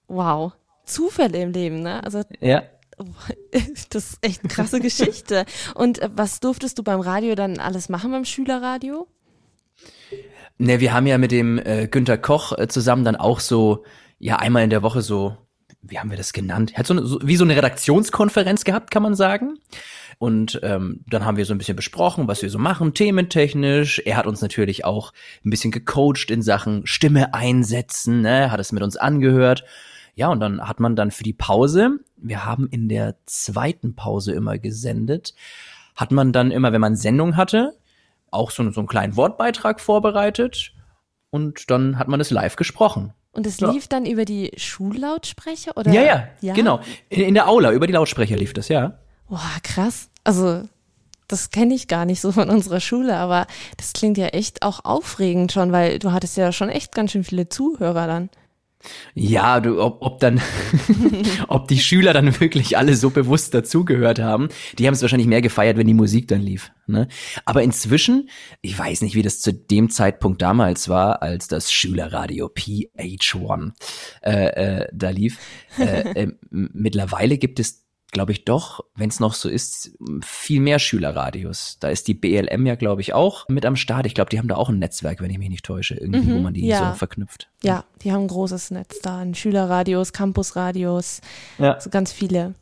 wow. 0.08 0.54
Zufälle 0.86 1.42
im 1.42 1.52
Leben, 1.52 1.82
ne? 1.82 2.04
Also, 2.04 2.22
ja. 2.40 2.64
Das 3.90 4.12
ist 4.12 4.18
echt 4.22 4.42
eine 4.44 4.50
krasse 4.50 4.80
Geschichte. 4.80 5.46
Und 5.74 6.00
äh, 6.00 6.10
was 6.16 6.40
durftest 6.40 6.78
du 6.78 6.84
beim 6.84 7.02
Radio 7.02 7.36
dann 7.36 7.60
alles 7.60 7.90
machen 7.90 8.12
beim 8.12 8.26
Schülerradio? 8.26 9.08
Ne, 10.58 10.80
wir 10.80 10.94
haben 10.94 11.08
ja 11.08 11.18
mit 11.18 11.32
dem 11.32 11.58
äh, 11.58 11.88
Günter 11.88 12.18
Koch 12.18 12.58
äh, 12.58 12.68
zusammen 12.70 13.04
dann 13.04 13.18
auch 13.18 13.42
so, 13.42 13.84
ja, 14.20 14.38
einmal 14.38 14.64
in 14.64 14.70
der 14.70 14.84
Woche 14.84 15.02
so 15.02 15.36
wie 15.88 16.00
haben 16.00 16.10
wir 16.10 16.18
das 16.18 16.34
genannt? 16.34 16.72
Er 16.74 16.80
hat 16.80 16.88
so, 16.88 16.94
eine, 16.94 17.06
so 17.06 17.20
wie 17.24 17.36
so 17.36 17.44
eine 17.44 17.56
Redaktionskonferenz 17.56 18.64
gehabt, 18.64 18.92
kann 18.92 19.04
man 19.04 19.16
sagen. 19.16 19.60
Und 20.18 20.60
ähm, 20.64 21.04
dann 21.08 21.26
haben 21.26 21.38
wir 21.38 21.46
so 21.46 21.54
ein 21.54 21.58
bisschen 21.58 21.76
besprochen, 21.76 22.28
was 22.28 22.42
wir 22.42 22.50
so 22.50 22.58
machen, 22.58 22.94
thementechnisch. 22.94 24.02
Er 24.06 24.18
hat 24.18 24.28
uns 24.28 24.42
natürlich 24.42 24.86
auch 24.86 25.12
ein 25.46 25.50
bisschen 25.50 25.72
gecoacht 25.72 26.32
in 26.32 26.42
Sachen 26.42 26.86
Stimme 26.86 27.34
einsetzen, 27.34 28.22
ne? 28.22 28.52
hat 28.52 28.60
es 28.60 28.72
mit 28.72 28.84
uns 28.84 28.96
angehört. 28.98 29.66
Ja, 30.16 30.30
und 30.30 30.40
dann 30.40 30.62
hat 30.62 30.80
man 30.80 30.96
dann 30.96 31.12
für 31.12 31.24
die 31.24 31.34
Pause, 31.34 32.00
wir 32.16 32.46
haben 32.46 32.70
in 32.70 32.88
der 32.88 33.18
zweiten 33.26 33.96
Pause 33.96 34.32
immer 34.32 34.58
gesendet, 34.58 35.36
hat 35.96 36.12
man 36.12 36.32
dann 36.32 36.52
immer, 36.52 36.72
wenn 36.72 36.82
man 36.82 36.96
Sendung 36.96 37.36
hatte, 37.36 37.78
auch 38.32 38.52
so, 38.52 38.70
so 38.72 38.80
einen 38.80 38.88
kleinen 38.88 39.18
Wortbeitrag 39.18 39.82
vorbereitet 39.82 40.74
und 41.32 41.70
dann 41.70 42.00
hat 42.00 42.08
man 42.08 42.22
es 42.22 42.32
live 42.32 42.56
gesprochen. 42.56 43.14
Und 43.36 43.46
es 43.46 43.60
lief 43.60 43.90
dann 43.90 44.06
über 44.06 44.24
die 44.24 44.52
Schullautsprecher 44.56 45.76
oder? 45.76 45.92
Ja, 45.92 46.02
ja, 46.02 46.28
ja? 46.40 46.54
genau. 46.54 46.80
In, 47.10 47.22
in, 47.22 47.34
der 47.34 47.50
Aula 47.50 47.72
über 47.74 47.86
die 47.86 47.94
Lautsprecher 47.94 48.38
lief 48.38 48.54
das, 48.54 48.70
ja. 48.70 48.98
Boah, 49.28 49.52
krass. 49.62 50.10
Also 50.24 50.64
das 51.28 51.50
kenne 51.50 51.74
ich 51.74 51.88
gar 51.88 52.06
nicht 52.06 52.22
so 52.22 52.32
von 52.32 52.50
unserer 52.50 52.80
Schule, 52.80 53.18
aber 53.18 53.46
das 53.78 53.92
klingt 53.92 54.18
ja 54.18 54.28
echt 54.28 54.62
auch 54.62 54.86
aufregend 54.86 55.52
schon, 55.52 55.72
weil 55.74 56.00
du 56.00 56.14
hattest 56.14 56.38
ja 56.38 56.52
schon 56.54 56.70
echt 56.70 56.96
ganz 56.96 57.12
schön 57.12 57.26
viele 57.26 57.50
Zuhörer 57.50 58.08
dann. 58.08 58.30
Ja, 59.14 59.60
du, 59.60 59.82
ob, 59.82 59.98
ob 60.02 60.20
dann, 60.20 60.42
ob 61.48 61.68
die 61.68 61.80
Schüler 61.80 62.14
dann 62.14 62.40
wirklich 62.40 62.78
alle 62.78 62.96
so 62.96 63.10
bewusst 63.10 63.54
dazugehört 63.54 64.20
haben, 64.20 64.50
die 64.78 64.88
haben 64.88 64.94
es 64.94 65.02
wahrscheinlich 65.02 65.28
mehr 65.28 65.42
gefeiert, 65.42 65.78
wenn 65.78 65.88
die 65.88 65.94
Musik 65.94 66.28
dann 66.28 66.42
lief. 66.42 66.72
Ne? 66.88 67.08
Aber 67.46 67.64
inzwischen, 67.64 68.30
ich 68.62 68.78
weiß 68.78 69.02
nicht, 69.02 69.16
wie 69.16 69.24
das 69.24 69.40
zu 69.40 69.54
dem 69.54 69.90
Zeitpunkt 69.90 70.42
damals 70.42 70.90
war, 70.90 71.22
als 71.22 71.48
das 71.48 71.72
Schülerradio 71.72 72.48
PH1 72.48 73.72
äh, 74.22 74.82
äh, 74.82 74.88
da 74.94 75.10
lief. 75.10 75.40
Äh, 75.80 75.86
äh, 76.26 76.32
mittlerweile 76.50 77.38
gibt 77.38 77.60
es 77.60 77.85
glaube 78.12 78.32
ich, 78.32 78.46
doch, 78.46 78.84
wenn 78.96 79.10
es 79.10 79.20
noch 79.20 79.34
so 79.34 79.50
ist, 79.50 79.98
viel 80.24 80.62
mehr 80.62 80.80
Schülerradios. 80.80 81.78
Da 81.80 81.90
ist 81.90 82.08
die 82.08 82.14
BLM 82.14 82.66
ja, 82.66 82.76
glaube 82.76 83.02
ich, 83.02 83.14
auch 83.14 83.48
mit 83.50 83.66
am 83.66 83.76
Start. 83.76 84.06
Ich 84.06 84.14
glaube, 84.14 84.30
die 84.30 84.40
haben 84.40 84.48
da 84.48 84.56
auch 84.56 84.70
ein 84.70 84.80
Netzwerk, 84.80 85.22
wenn 85.22 85.30
ich 85.30 85.38
mich 85.38 85.50
nicht 85.50 85.66
täusche, 85.66 85.96
irgendwie, 85.96 86.32
mhm, 86.32 86.36
wo 86.36 86.40
man 86.40 86.54
die 86.54 86.66
ja. 86.66 86.92
so 86.92 86.98
verknüpft. 86.98 87.50
Ja, 87.64 87.84
die 88.02 88.12
haben 88.12 88.24
ein 88.24 88.28
großes 88.28 88.72
Netz 88.72 89.00
da, 89.02 89.20
an 89.20 89.36
Schülerradios, 89.36 90.14
Campusradios, 90.14 91.22
ja. 91.58 91.80
so 91.80 91.90
ganz 91.90 92.12
viele. 92.12 92.54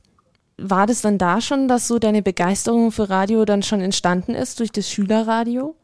War 0.58 0.88
das 0.88 1.02
dann 1.02 1.18
da 1.18 1.42
schon, 1.42 1.68
dass 1.68 1.88
so 1.88 2.00
deine 2.00 2.22
Begeisterung 2.22 2.92
für 2.92 3.10
Radio 3.10 3.46
dann 3.46 3.64
schon 3.64 3.82
entstanden 3.82 4.36
ist 4.36 4.60
durch 4.60 4.72
das 4.72 4.90
Schülerradio? 4.90 5.76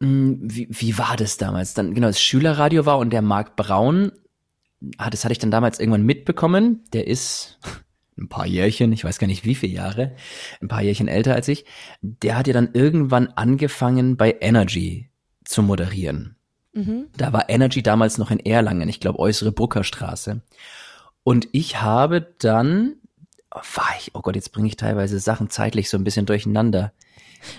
Mm, 0.00 0.34
wie, 0.40 0.68
wie 0.70 0.98
war 0.98 1.16
das 1.16 1.36
damals? 1.36 1.74
Dann, 1.74 1.94
genau, 1.94 2.08
das 2.08 2.20
Schülerradio 2.20 2.86
war 2.86 2.98
und 2.98 3.12
der 3.12 3.22
Marc 3.22 3.56
Braun, 3.56 4.12
ah, 4.98 5.10
das 5.10 5.24
hatte 5.24 5.32
ich 5.32 5.38
dann 5.38 5.50
damals 5.50 5.80
irgendwann 5.80 6.04
mitbekommen. 6.04 6.84
Der 6.92 7.06
ist, 7.06 7.58
ein 8.16 8.28
paar 8.28 8.46
Jährchen, 8.46 8.92
ich 8.92 9.04
weiß 9.04 9.18
gar 9.18 9.26
nicht 9.26 9.44
wie 9.44 9.54
viele 9.54 9.74
Jahre, 9.74 10.14
ein 10.60 10.68
paar 10.68 10.82
Jährchen 10.82 11.08
älter 11.08 11.34
als 11.34 11.48
ich, 11.48 11.64
der 12.00 12.36
hat 12.36 12.46
ja 12.46 12.52
dann 12.52 12.70
irgendwann 12.72 13.28
angefangen 13.28 14.16
bei 14.16 14.36
Energy 14.40 15.10
zu 15.44 15.62
moderieren. 15.62 16.36
Mhm. 16.72 17.06
Da 17.16 17.32
war 17.32 17.48
Energy 17.48 17.82
damals 17.82 18.18
noch 18.18 18.30
in 18.30 18.40
Erlangen, 18.40 18.88
ich 18.88 19.00
glaube 19.00 19.18
äußere 19.18 19.52
Bruckerstraße. 19.52 20.42
Und 21.22 21.48
ich 21.52 21.80
habe 21.80 22.34
dann, 22.38 22.96
war 23.50 23.94
ich, 23.98 24.14
oh 24.14 24.20
Gott, 24.20 24.36
jetzt 24.36 24.52
bringe 24.52 24.68
ich 24.68 24.76
teilweise 24.76 25.18
Sachen 25.18 25.50
zeitlich 25.50 25.88
so 25.88 25.96
ein 25.96 26.04
bisschen 26.04 26.26
durcheinander. 26.26 26.92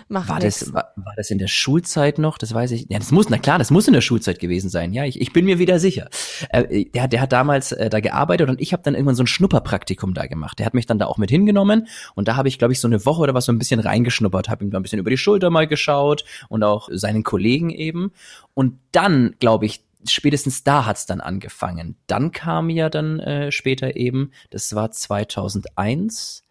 Macht 0.07 0.29
war 0.29 0.39
das, 0.39 0.73
war, 0.73 0.93
war, 0.95 1.13
das 1.15 1.29
in 1.31 1.37
der 1.37 1.47
Schulzeit 1.47 2.17
noch? 2.17 2.37
Das 2.37 2.53
weiß 2.53 2.71
ich. 2.71 2.87
Ja, 2.89 2.99
das 2.99 3.11
muss, 3.11 3.29
na 3.29 3.37
klar, 3.37 3.57
das 3.57 3.71
muss 3.71 3.87
in 3.87 3.93
der 3.93 4.01
Schulzeit 4.01 4.39
gewesen 4.39 4.69
sein. 4.69 4.93
Ja, 4.93 5.05
ich, 5.05 5.19
ich 5.19 5.33
bin 5.33 5.45
mir 5.45 5.59
wieder 5.59 5.79
sicher. 5.79 6.09
Äh, 6.49 6.85
der, 6.85 7.07
der 7.07 7.21
hat 7.21 7.31
damals 7.31 7.71
äh, 7.71 7.89
da 7.89 7.99
gearbeitet 7.99 8.49
und 8.49 8.61
ich 8.61 8.73
habe 8.73 8.83
dann 8.83 8.93
irgendwann 8.93 9.15
so 9.15 9.23
ein 9.23 9.27
Schnupperpraktikum 9.27 10.13
da 10.13 10.27
gemacht. 10.27 10.59
Der 10.59 10.65
hat 10.65 10.73
mich 10.73 10.85
dann 10.85 10.99
da 10.99 11.05
auch 11.05 11.17
mit 11.17 11.29
hingenommen 11.29 11.87
und 12.15 12.27
da 12.27 12.35
habe 12.35 12.47
ich, 12.47 12.59
glaube 12.59 12.73
ich, 12.73 12.79
so 12.79 12.87
eine 12.87 13.05
Woche 13.05 13.21
oder 13.21 13.33
was 13.33 13.45
so 13.45 13.51
ein 13.51 13.59
bisschen 13.59 13.79
reingeschnuppert, 13.79 14.49
habe 14.49 14.63
ihm 14.63 14.71
da 14.71 14.79
ein 14.79 14.83
bisschen 14.83 14.99
über 14.99 15.09
die 15.09 15.17
Schulter 15.17 15.49
mal 15.49 15.67
geschaut 15.67 16.25
und 16.49 16.63
auch 16.63 16.89
seinen 16.91 17.23
Kollegen 17.23 17.69
eben. 17.69 18.11
Und 18.53 18.79
dann, 18.91 19.35
glaube 19.39 19.65
ich, 19.65 19.83
spätestens 20.07 20.63
da 20.63 20.85
hat's 20.85 21.05
dann 21.05 21.21
angefangen. 21.21 21.97
Dann 22.07 22.31
kam 22.31 22.69
ja 22.69 22.89
dann 22.89 23.19
äh, 23.19 23.51
später 23.51 23.95
eben, 23.95 24.31
das 24.49 24.75
war 24.75 24.91
2001, 24.91 26.43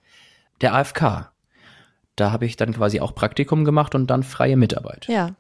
der 0.61 0.75
AFK. 0.75 1.31
Da 2.17 2.31
habe 2.33 2.47
ich 2.47 2.57
dann 2.57 2.73
quasi 2.73 3.01
auch 3.01 3.15
Praktikum 3.15 3.65
gemacht 3.65 3.95
und 3.95 4.09
dann 4.09 4.23
freie 4.23 4.57
Mitarbeit. 4.57 5.07
Ja. 5.09 5.31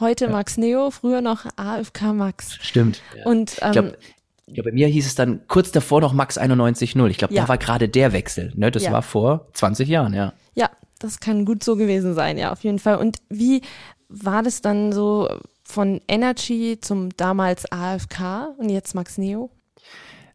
Heute 0.00 0.24
ja. 0.24 0.30
Max 0.30 0.56
Neo, 0.56 0.90
früher 0.90 1.20
noch 1.20 1.46
AFK 1.56 2.12
Max. 2.12 2.56
Stimmt. 2.60 3.00
Ja. 3.16 3.26
Und 3.26 3.56
ähm, 3.62 3.66
ich 3.66 3.72
glaube, 3.72 3.98
ja, 4.46 4.62
bei 4.62 4.72
mir 4.72 4.88
hieß 4.88 5.06
es 5.06 5.14
dann 5.14 5.46
kurz 5.48 5.70
davor 5.70 6.00
noch 6.00 6.12
Max 6.12 6.38
91.0. 6.38 7.08
Ich 7.08 7.18
glaube, 7.18 7.34
ja. 7.34 7.42
da 7.42 7.48
war 7.48 7.58
gerade 7.58 7.88
der 7.88 8.12
Wechsel. 8.12 8.52
Ne? 8.56 8.70
Das 8.70 8.84
ja. 8.84 8.92
war 8.92 9.02
vor 9.02 9.48
20 9.54 9.88
Jahren, 9.88 10.12
ja. 10.12 10.32
Ja, 10.54 10.70
das 10.98 11.20
kann 11.20 11.44
gut 11.44 11.64
so 11.64 11.76
gewesen 11.76 12.14
sein, 12.14 12.36
ja, 12.36 12.52
auf 12.52 12.64
jeden 12.64 12.78
Fall. 12.78 12.96
Und 12.96 13.18
wie 13.28 13.62
war 14.08 14.42
das 14.42 14.60
dann 14.60 14.92
so 14.92 15.28
von 15.64 16.00
Energy 16.08 16.78
zum 16.80 17.16
damals 17.16 17.70
AFK 17.70 18.54
und 18.58 18.68
jetzt 18.68 18.94
Max 18.94 19.16
Neo? 19.16 19.50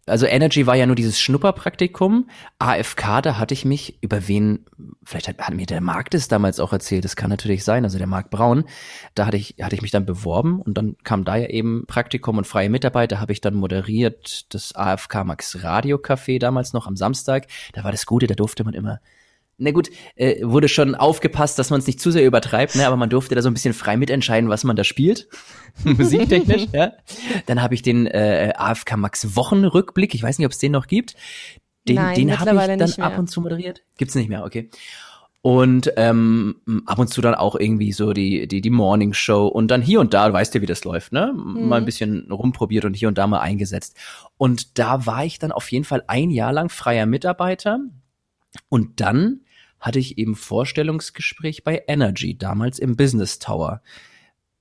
Also 0.10 0.26
Energy 0.26 0.68
war 0.68 0.76
ja 0.76 0.86
nur 0.86 0.96
dieses 0.96 1.20
Schnupperpraktikum. 1.20 2.30
AFK, 2.58 3.22
da 3.22 3.38
hatte 3.38 3.54
ich 3.54 3.66
mich, 3.66 3.98
über 4.02 4.28
wen, 4.28 4.66
vielleicht 5.04 5.28
hat, 5.28 5.38
hat 5.40 5.54
mir 5.54 5.66
der 5.66 5.82
Marc 5.82 6.10
das 6.12 6.28
damals 6.28 6.60
auch 6.60 6.74
erzählt, 6.74 7.06
das 7.06 7.16
kann 7.16 7.30
natürlich 7.30 7.64
sein, 7.64 7.84
also 7.84 7.98
der 7.98 8.08
Marc 8.08 8.30
Braun, 8.30 8.66
da 9.16 9.26
hatte 9.26 9.38
ich, 9.38 9.56
hatte 9.62 9.76
ich 9.76 9.82
mich 9.82 9.92
dann 9.92 10.06
beworben 10.06 10.62
und 10.62 10.78
dann 10.78 10.96
kam 11.04 11.24
da 11.24 11.36
ja 11.36 11.48
eben 11.48 11.86
Praktikum 11.88 12.38
und 12.38 12.48
freie 12.48 12.70
Mitarbeit, 12.70 13.12
da 13.12 13.20
habe 13.20 13.32
ich 13.32 13.42
dann 13.42 13.56
moderiert 13.56 14.54
das 14.54 14.76
AFK 14.76 15.24
Max 15.26 15.64
Radio 15.64 15.98
Café 15.98 16.40
damals 16.40 16.74
noch 16.74 16.88
am 16.88 16.96
Samstag. 16.96 17.48
Da 17.74 17.84
war 17.84 17.92
das 17.92 18.06
Gute, 18.06 18.28
da 18.28 18.36
durfte 18.36 18.64
man 18.64 18.74
immer 18.74 19.00
na 19.60 19.72
gut, 19.72 19.90
äh, 20.16 20.44
wurde 20.44 20.68
schon 20.68 20.96
aufgepasst, 20.96 21.60
dass 21.60 21.70
man 21.70 21.80
es 21.80 21.88
nicht 21.88 22.00
zu 22.00 22.12
sehr 22.12 22.26
übertreibt, 22.26 22.76
ne, 22.76 22.88
aber 22.88 22.96
man 22.96 23.10
durfte 23.10 23.36
da 23.36 23.42
so 23.42 23.50
ein 23.50 23.54
bisschen 23.54 23.74
frei 23.74 23.98
mitentscheiden, 23.98 24.50
was 24.50 24.64
man 24.64 24.76
da 24.76 24.84
spielt, 24.84 25.28
musiktechnisch. 25.84 26.68
ja. 26.74 26.94
Dann 27.46 27.62
habe 27.62 27.76
ich 27.76 27.82
den 27.82 28.08
äh, 28.08 28.54
AFK 28.56 28.98
Max 28.98 29.36
Wochenrückblick, 29.36 30.16
ich 30.16 30.24
weiß 30.24 30.40
nicht, 30.40 30.46
ob 30.46 30.54
es 30.54 30.60
den 30.60 30.72
noch 30.72 30.88
gibt. 30.88 31.16
Den, 31.88 31.96
Nein, 31.96 32.16
den 32.16 32.40
habe 32.40 32.52
ich 32.52 32.78
dann 32.78 33.04
ab 33.04 33.18
und 33.18 33.28
zu 33.28 33.42
moderiert. 33.42 33.82
Gibt's 33.98 34.16
nicht 34.16 34.30
mehr, 34.30 34.44
okay. 34.44 34.70
Und 35.42 35.94
ähm, 35.96 36.58
ab 36.86 37.00
und 37.00 37.08
zu 37.08 37.22
dann 37.22 37.34
auch 37.34 37.56
irgendwie 37.56 37.94
so 37.94 38.12
die, 38.12 38.46
die, 38.46 38.60
die 38.60 38.70
Morning 38.70 39.14
Show 39.14 39.48
und 39.48 39.70
dann 39.72 39.82
hier 39.82 40.02
und 40.02 40.14
da, 40.14 40.32
weißt 40.34 40.54
du, 40.54 40.62
wie 40.62 40.66
das 40.66 40.84
läuft, 40.84 41.14
ne? 41.14 41.34
Mal 41.34 41.78
ein 41.78 41.86
bisschen 41.86 42.30
rumprobiert 42.30 42.84
und 42.84 42.94
hier 42.94 43.08
und 43.08 43.18
da 43.18 43.26
mal 43.26 43.40
eingesetzt. 43.40 43.96
Und 44.38 44.78
da 44.78 45.06
war 45.06 45.24
ich 45.24 45.40
dann 45.40 45.54
auf 45.54 45.72
jeden 45.72 45.86
Fall 45.86 46.04
ein 46.08 46.30
Jahr 46.30 46.52
lang 46.52 46.70
freier 46.70 47.06
Mitarbeiter. 47.06 47.80
Und 48.68 49.00
dann 49.00 49.42
hatte 49.80 50.00
ich 50.00 50.18
eben 50.18 50.36
Vorstellungsgespräch 50.36 51.64
bei 51.64 51.84
Energy, 51.88 52.38
damals 52.38 52.80
im 52.80 52.96
Business 52.96 53.40
Tower. 53.40 53.82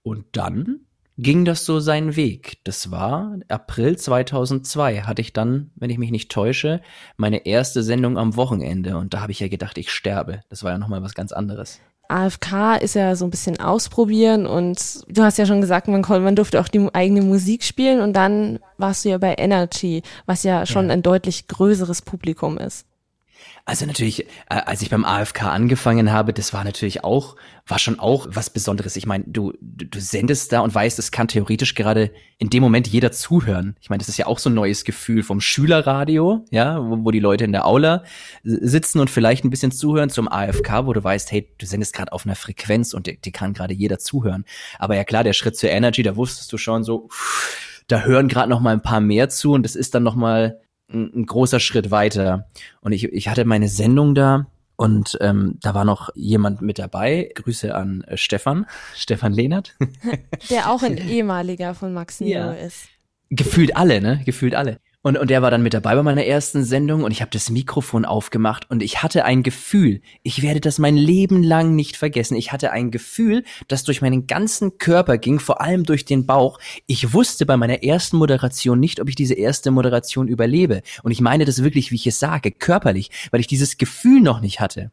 Und 0.03 0.25
dann 0.33 0.81
ging 1.19 1.45
das 1.45 1.65
so 1.65 1.81
seinen 1.81 2.17
Weg. 2.17 2.59
Das 2.65 2.91
war 2.91 3.39
April 3.49 3.99
2002, 3.99 5.03
hatte 5.03 5.21
ich 5.21 5.33
dann, 5.33 5.71
wenn 5.75 5.91
ich 5.91 5.99
mich 5.99 6.13
nicht 6.13 6.31
täusche, 6.31 6.81
meine 7.17 7.45
erste 7.45 7.83
Sendung 7.83 8.17
am 8.17 8.37
Wochenende. 8.37 8.97
Und 8.97 9.15
da 9.15 9.21
habe 9.21 9.33
ich 9.33 9.41
ja 9.41 9.49
gedacht, 9.49 9.77
ich 9.77 9.91
sterbe. 9.91 10.43
Das 10.49 10.63
war 10.63 10.73
ja 10.73 10.79
nochmal 10.79 11.03
was 11.03 11.15
ganz 11.15 11.33
anderes. 11.33 11.81
AFK 12.09 12.81
ist 12.81 12.95
ja 12.95 13.15
so 13.17 13.27
ein 13.27 13.31
bisschen 13.31 13.61
ausprobieren 13.61 14.47
und 14.47 15.05
du 15.09 15.23
hast 15.23 15.37
ja 15.37 15.45
schon 15.45 15.61
gesagt, 15.61 15.89
man, 15.89 16.01
man 16.01 16.37
durfte 16.37 16.59
auch 16.59 16.69
die 16.69 16.89
eigene 16.95 17.21
Musik 17.21 17.63
spielen 17.63 18.01
und 18.01 18.15
dann 18.15 18.61
warst 18.79 19.05
du 19.05 19.11
ja 19.11 19.19
bei 19.19 19.35
Energy, 19.37 20.03
was 20.25 20.43
ja 20.43 20.65
schon 20.65 20.87
ja. 20.87 20.95
ein 20.95 21.03
deutlich 21.03 21.49
größeres 21.49 22.01
Publikum 22.01 22.57
ist. 22.57 22.87
Also 23.69 23.85
natürlich, 23.85 24.21
äh, 24.21 24.27
als 24.49 24.81
ich 24.81 24.89
beim 24.89 25.05
AFK 25.05 25.43
angefangen 25.43 26.11
habe, 26.11 26.33
das 26.33 26.55
war 26.55 26.65
natürlich 26.65 27.05
auch, 27.05 27.37
war 27.67 27.79
schon 27.79 28.01
auch 28.01 28.27
was 28.31 28.49
Besonderes. 28.49 28.97
Ich 28.97 29.05
meine, 29.05 29.25
du, 29.27 29.53
du, 29.61 29.85
du 29.85 30.01
sendest 30.01 30.53
da 30.53 30.61
und 30.61 30.75
weißt, 30.75 30.99
es 30.99 31.11
kann 31.11 31.29
theoretisch 31.29 31.75
gerade 31.75 32.11
in 32.39 32.49
dem 32.49 32.63
Moment 32.63 32.89
jeder 32.89 33.13
zuhören. 33.13 33.77
Ich 33.83 33.91
meine, 33.91 33.99
das 33.99 34.09
ist 34.09 34.17
ja 34.17 34.27
auch 34.27 34.39
so 34.39 34.49
ein 34.49 34.55
neues 34.55 34.85
Gefühl 34.85 35.23
vom 35.23 35.43
Schülerradio, 35.43 36.47
ja, 36.51 36.83
wo, 36.83 37.05
wo 37.05 37.11
die 37.11 37.21
Leute 37.21 37.45
in 37.45 37.53
der 37.53 37.67
Aula 37.67 38.05
sitzen 38.43 39.01
und 39.01 39.11
vielleicht 39.11 39.45
ein 39.45 39.51
bisschen 39.51 39.71
zuhören 39.71 40.09
zum 40.09 40.29
AFK, 40.29 40.87
wo 40.87 40.95
du 40.95 41.05
weißt, 41.05 41.31
hey, 41.31 41.47
du 41.59 41.67
sendest 41.67 41.95
gerade 41.95 42.13
auf 42.13 42.25
einer 42.25 42.37
Frequenz 42.37 42.95
und 42.95 43.07
die, 43.07 43.21
die 43.21 43.33
kann 43.33 43.53
gerade 43.53 43.75
jeder 43.75 43.99
zuhören. 43.99 44.47
Aber 44.79 44.97
ja 44.97 45.05
klar, 45.05 45.25
der 45.25 45.35
Schritt 45.35 45.59
zur 45.59 45.69
Energy, 45.69 46.03
da 46.03 46.17
wusstest 46.17 46.51
du 46.55 46.57
schon 46.57 46.85
so, 46.85 47.11
da 47.87 48.01
hören 48.01 48.29
gerade 48.29 48.49
noch 48.49 48.61
mal 48.61 48.73
ein 48.73 48.83
paar 48.83 49.03
mehr 49.03 49.29
zu 49.29 49.53
und 49.53 49.63
das 49.63 49.77
ist 49.77 49.95
dann 49.95 50.05
noch 50.05 50.15
mal 50.15 50.59
ein, 50.93 51.11
ein 51.15 51.27
großer 51.27 51.61
Schritt 51.61 51.91
weiter. 51.91 52.49
Und 52.81 52.93
ich, 52.93 53.05
ich 53.05 53.29
hatte 53.29 53.45
meine 53.45 53.69
Sendung 53.69 54.15
da 54.15 54.47
und 54.77 55.19
ähm, 55.21 55.59
da 55.61 55.75
war 55.75 55.85
noch 55.85 56.11
jemand 56.15 56.63
mit 56.63 56.79
dabei. 56.79 57.31
Grüße 57.35 57.75
an 57.75 58.03
äh, 58.03 58.17
Stefan, 58.17 58.67
Stefan 58.95 59.33
Lehnert. 59.33 59.77
Der 60.51 60.71
auch 60.71 60.83
ein 60.83 60.97
ehemaliger 61.09 61.75
von 61.75 61.93
Max 61.93 62.21
Neo 62.21 62.31
ja. 62.31 62.53
ist. 62.53 62.89
Gefühlt 63.31 63.77
alle, 63.77 64.01
ne? 64.01 64.23
Gefühlt 64.25 64.55
alle. 64.55 64.79
Und, 65.03 65.17
und 65.17 65.31
der 65.31 65.43
war 65.43 65.51
dann 65.53 65.63
mit 65.63 65.75
dabei 65.75 65.95
bei 65.95 66.03
meiner 66.03 66.25
ersten 66.25 66.65
Sendung 66.65 67.05
und 67.05 67.13
ich 67.13 67.21
habe 67.21 67.31
das 67.31 67.51
Mikrofon 67.51 68.05
aufgemacht 68.05 68.69
und 68.69 68.83
ich 68.83 69.01
hatte 69.01 69.25
ein 69.25 69.45
Gefühl, 69.45 70.01
ich 70.25 70.43
werde 70.43 70.61
das 70.61 70.81
mein 70.81 70.97
Leben 70.97 71.45
lang 71.45 71.77
nicht 71.77 71.97
vergessen. 71.97 72.35
Ich 72.35 72.51
hatte 72.51 72.73
ein 72.73 72.91
Gefühl, 72.91 73.45
das 73.69 73.85
durch 73.85 74.03
meinen 74.03 74.27
ganzen 74.27 74.79
Körper 74.79 75.17
ging, 75.17 75.39
vor 75.39 75.61
allem 75.61 75.85
durch 75.85 76.05
den 76.05 76.27
Bauch. 76.27 76.59
Ich 76.87 77.13
wusste 77.13 77.47
bei 77.47 77.57
meiner 77.57 77.85
ersten 77.85 78.17
Moderation 78.17 78.81
nicht, 78.81 79.01
ob 79.01 79.09
ich 79.09 79.15
diese 79.15 79.35
erste 79.35 79.71
Moderation 79.71 80.27
überlebe. 80.27 80.83
Und 81.05 81.13
ich 81.13 81.21
meine 81.21 81.45
das 81.45 81.63
wirklich, 81.63 81.93
wie 81.93 81.97
ich 81.97 82.07
es 82.09 82.19
sage, 82.19 82.51
körperlich, 82.51 83.11
weil 83.31 83.41
ich 83.41 83.47
dieses 83.47 83.79
Gefühl 83.79 84.21
noch 84.21 84.41
nicht 84.41 84.59
hatte. 84.59 84.91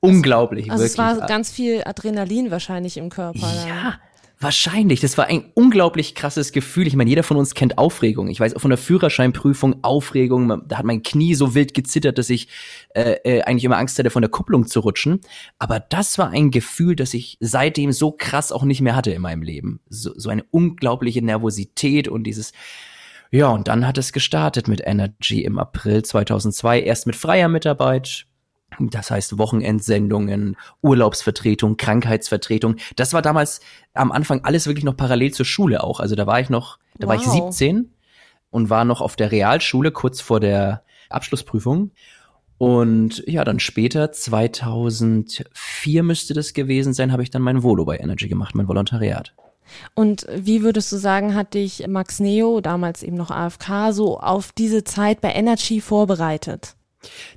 Unglaublich, 0.00 0.70
also 0.70 0.82
wirklich. 0.82 0.98
Also 0.98 1.14
es 1.14 1.20
war 1.20 1.28
ganz 1.28 1.52
viel 1.52 1.82
Adrenalin 1.84 2.50
wahrscheinlich 2.50 2.96
im 2.96 3.08
Körper. 3.08 3.52
Ja, 3.68 3.82
dann. 3.82 3.94
Wahrscheinlich. 4.40 5.00
Das 5.00 5.16
war 5.16 5.26
ein 5.26 5.44
unglaublich 5.54 6.14
krasses 6.14 6.52
Gefühl. 6.52 6.86
Ich 6.86 6.96
meine, 6.96 7.08
jeder 7.08 7.22
von 7.22 7.36
uns 7.36 7.54
kennt 7.54 7.78
Aufregung. 7.78 8.28
Ich 8.28 8.40
weiß 8.40 8.54
auch 8.54 8.60
von 8.60 8.70
der 8.70 8.78
Führerscheinprüfung 8.78 9.82
Aufregung. 9.82 10.62
Da 10.66 10.78
hat 10.78 10.84
mein 10.84 11.02
Knie 11.02 11.34
so 11.34 11.54
wild 11.54 11.72
gezittert, 11.72 12.18
dass 12.18 12.30
ich 12.30 12.48
äh, 12.94 13.16
äh, 13.24 13.42
eigentlich 13.42 13.64
immer 13.64 13.78
Angst 13.78 13.98
hatte, 13.98 14.10
von 14.10 14.22
der 14.22 14.30
Kupplung 14.30 14.66
zu 14.66 14.80
rutschen. 14.80 15.20
Aber 15.58 15.80
das 15.80 16.18
war 16.18 16.30
ein 16.30 16.50
Gefühl, 16.50 16.96
das 16.96 17.14
ich 17.14 17.38
seitdem 17.40 17.92
so 17.92 18.10
krass 18.12 18.52
auch 18.52 18.64
nicht 18.64 18.80
mehr 18.80 18.96
hatte 18.96 19.12
in 19.12 19.22
meinem 19.22 19.42
Leben. 19.42 19.80
So, 19.88 20.12
so 20.16 20.30
eine 20.30 20.44
unglaubliche 20.50 21.24
Nervosität 21.24 22.08
und 22.08 22.24
dieses 22.24 22.52
ja, 23.30 23.48
und 23.48 23.66
dann 23.66 23.84
hat 23.84 23.98
es 23.98 24.12
gestartet 24.12 24.68
mit 24.68 24.80
Energy 24.84 25.42
im 25.42 25.58
April 25.58 26.04
2002, 26.04 26.82
erst 26.82 27.06
mit 27.06 27.16
freier 27.16 27.48
Mitarbeit, 27.48 28.26
das 28.78 29.10
heißt 29.10 29.38
Wochenendsendungen, 29.38 30.56
Urlaubsvertretung, 30.82 31.76
Krankheitsvertretung. 31.76 32.76
Das 32.96 33.12
war 33.12 33.22
damals 33.22 33.60
am 33.92 34.12
Anfang 34.12 34.44
alles 34.44 34.66
wirklich 34.66 34.84
noch 34.84 34.96
parallel 34.96 35.32
zur 35.32 35.46
Schule 35.46 35.82
auch. 35.82 36.00
Also 36.00 36.14
da 36.14 36.26
war 36.26 36.40
ich 36.40 36.50
noch, 36.50 36.78
da 36.98 37.06
wow. 37.06 37.14
war 37.14 37.22
ich 37.22 37.28
17 37.28 37.90
und 38.50 38.70
war 38.70 38.84
noch 38.84 39.00
auf 39.00 39.16
der 39.16 39.32
Realschule 39.32 39.90
kurz 39.90 40.20
vor 40.20 40.40
der 40.40 40.82
Abschlussprüfung. 41.10 41.90
Und 42.58 43.24
ja, 43.26 43.44
dann 43.44 43.58
später, 43.58 44.12
2004 44.12 46.02
müsste 46.02 46.34
das 46.34 46.54
gewesen 46.54 46.94
sein, 46.94 47.12
habe 47.12 47.22
ich 47.22 47.30
dann 47.30 47.42
mein 47.42 47.62
Volo 47.62 47.84
bei 47.84 47.98
Energy 47.98 48.28
gemacht, 48.28 48.54
mein 48.54 48.68
Volontariat. 48.68 49.34
Und 49.94 50.26
wie 50.34 50.62
würdest 50.62 50.92
du 50.92 50.96
sagen, 50.96 51.34
hat 51.34 51.54
dich 51.54 51.86
Max 51.88 52.20
Neo, 52.20 52.60
damals 52.60 53.02
eben 53.02 53.16
noch 53.16 53.30
AFK, 53.30 53.92
so 53.92 54.20
auf 54.20 54.52
diese 54.52 54.84
Zeit 54.84 55.20
bei 55.20 55.32
Energy 55.32 55.80
vorbereitet? 55.80 56.76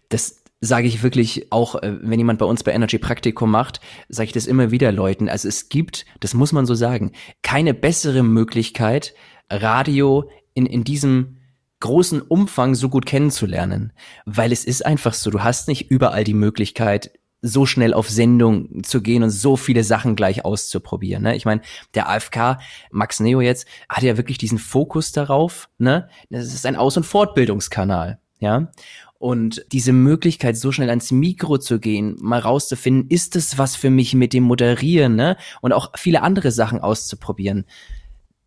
Das 0.09 0.43
sage 0.59 0.87
ich 0.87 1.03
wirklich 1.03 1.51
auch, 1.51 1.75
äh, 1.75 1.97
wenn 2.01 2.19
jemand 2.19 2.39
bei 2.39 2.45
uns 2.45 2.63
bei 2.63 2.73
Energy 2.73 2.97
Praktikum 2.97 3.51
macht, 3.51 3.79
sage 4.09 4.27
ich 4.27 4.33
das 4.33 4.47
immer 4.47 4.71
wieder 4.71 4.91
Leuten. 4.91 5.29
Also 5.29 5.47
es 5.47 5.69
gibt, 5.69 6.05
das 6.19 6.33
muss 6.33 6.51
man 6.51 6.65
so 6.65 6.75
sagen, 6.75 7.11
keine 7.43 7.73
bessere 7.73 8.23
Möglichkeit, 8.23 9.13
Radio 9.49 10.29
in, 10.53 10.65
in 10.65 10.83
diesem 10.83 11.37
großen 11.79 12.21
Umfang 12.21 12.73
so 12.75 12.89
gut 12.89 13.05
kennenzulernen. 13.05 13.93
Weil 14.25 14.51
es 14.51 14.65
ist 14.65 14.85
einfach 14.85 15.13
so, 15.13 15.29
du 15.29 15.43
hast 15.43 15.67
nicht 15.67 15.91
überall 15.91 16.23
die 16.23 16.33
Möglichkeit, 16.33 17.11
so 17.41 17.67
schnell 17.67 17.93
auf 17.93 18.09
Sendung 18.09 18.83
zu 18.83 19.01
gehen 19.01 19.21
und 19.21 19.29
so 19.29 19.57
viele 19.57 19.83
Sachen 19.83 20.15
gleich 20.15 20.43
auszuprobieren. 20.43 21.23
Ne? 21.23 21.35
Ich 21.35 21.45
meine, 21.45 21.61
der 21.93 22.09
AFK, 22.09 22.57
Max 22.89 23.19
Neo 23.19 23.41
jetzt, 23.41 23.67
hat 23.87 24.03
ja 24.03 24.17
wirklich 24.17 24.39
diesen 24.39 24.57
Fokus 24.57 25.11
darauf. 25.11 25.69
Ne? 25.77 26.09
Das 26.31 26.45
ist 26.45 26.65
ein 26.65 26.75
Aus- 26.75 26.97
und 26.97 27.05
Fortbildungskanal. 27.05 28.19
Ja. 28.39 28.71
Und 29.19 29.65
diese 29.71 29.93
Möglichkeit, 29.93 30.57
so 30.57 30.71
schnell 30.71 30.89
ans 30.89 31.11
Mikro 31.11 31.57
zu 31.57 31.79
gehen, 31.79 32.15
mal 32.19 32.39
rauszufinden, 32.39 33.09
ist 33.09 33.35
es 33.35 33.57
was 33.57 33.75
für 33.75 33.89
mich 33.89 34.13
mit 34.13 34.33
dem 34.33 34.43
Moderieren, 34.43 35.15
ne? 35.15 35.37
Und 35.61 35.73
auch 35.73 35.91
viele 35.95 36.21
andere 36.21 36.51
Sachen 36.51 36.79
auszuprobieren. 36.79 37.65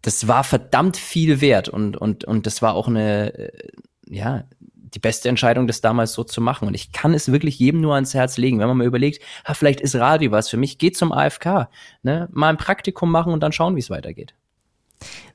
Das 0.03 0.29
war 0.29 0.45
verdammt 0.45 0.97
viel 0.97 1.41
wert 1.41 1.69
und, 1.69 1.97
und, 1.97 2.25
und 2.25 2.47
das 2.47 2.63
war 2.63 2.75
auch 2.75 2.89
eine, 2.89 3.35
äh, 3.35 3.69
ja, 4.09 4.45
die 4.95 4.99
beste 4.99 5.29
Entscheidung, 5.29 5.67
das 5.67 5.81
damals 5.81 6.13
so 6.13 6.25
zu 6.25 6.41
machen. 6.41 6.69
Und 6.69 6.75
ich 6.75 6.93
kann 6.93 7.15
es 7.15 7.31
wirklich 7.31 7.59
jedem 7.59 7.81
nur 7.81 7.95
ans 7.95 8.15
Herz 8.15 8.37
legen, 8.39 8.59
wenn 8.59 8.69
man 8.69 8.77
mal 8.77 8.87
überlegt, 8.87 9.23
ha, 9.45 9.55
vielleicht 9.55 9.81
ist 9.81 9.97
Radio 9.97 10.31
was 10.31 10.49
für 10.49 10.57
mich, 10.57 10.79
geht 10.79 10.97
zum 10.97 11.13
AFK, 11.13 11.69
ne? 12.03 12.29
Mal 12.33 12.49
ein 12.49 12.57
Praktikum 12.57 13.11
machen 13.11 13.33
und 13.33 13.41
dann 13.41 13.53
schauen, 13.53 13.75
wie 13.77 13.81
es 13.81 13.91
weitergeht. 13.91 14.35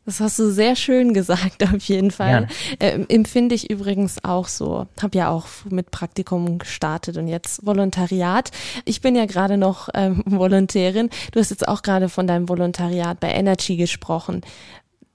Das 0.05 0.19
hast 0.19 0.37
du 0.37 0.51
sehr 0.51 0.75
schön 0.75 1.13
gesagt, 1.13 1.63
auf 1.73 1.83
jeden 1.83 2.11
Fall. 2.11 2.47
Ja. 2.79 2.87
Äh, 2.87 3.05
empfinde 3.09 3.55
ich 3.55 3.69
übrigens 3.69 4.23
auch 4.23 4.47
so. 4.47 4.87
Hab 5.01 5.15
ja 5.15 5.29
auch 5.29 5.47
mit 5.69 5.91
Praktikum 5.91 6.59
gestartet 6.59 7.17
und 7.17 7.27
jetzt 7.27 7.65
Volontariat. 7.65 8.51
Ich 8.85 9.01
bin 9.01 9.15
ja 9.15 9.25
gerade 9.25 9.57
noch 9.57 9.89
ähm, 9.93 10.23
Volontärin. 10.25 11.09
Du 11.31 11.39
hast 11.39 11.49
jetzt 11.49 11.67
auch 11.67 11.81
gerade 11.81 12.09
von 12.09 12.27
deinem 12.27 12.47
Volontariat 12.47 13.19
bei 13.19 13.31
Energy 13.31 13.77
gesprochen. 13.77 14.41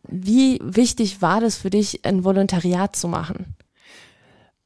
Wie 0.08 0.58
wichtig 0.62 1.22
war 1.22 1.40
das 1.40 1.56
für 1.56 1.70
dich, 1.70 2.04
ein 2.04 2.24
Volontariat 2.24 2.96
zu 2.96 3.06
machen? 3.06 3.54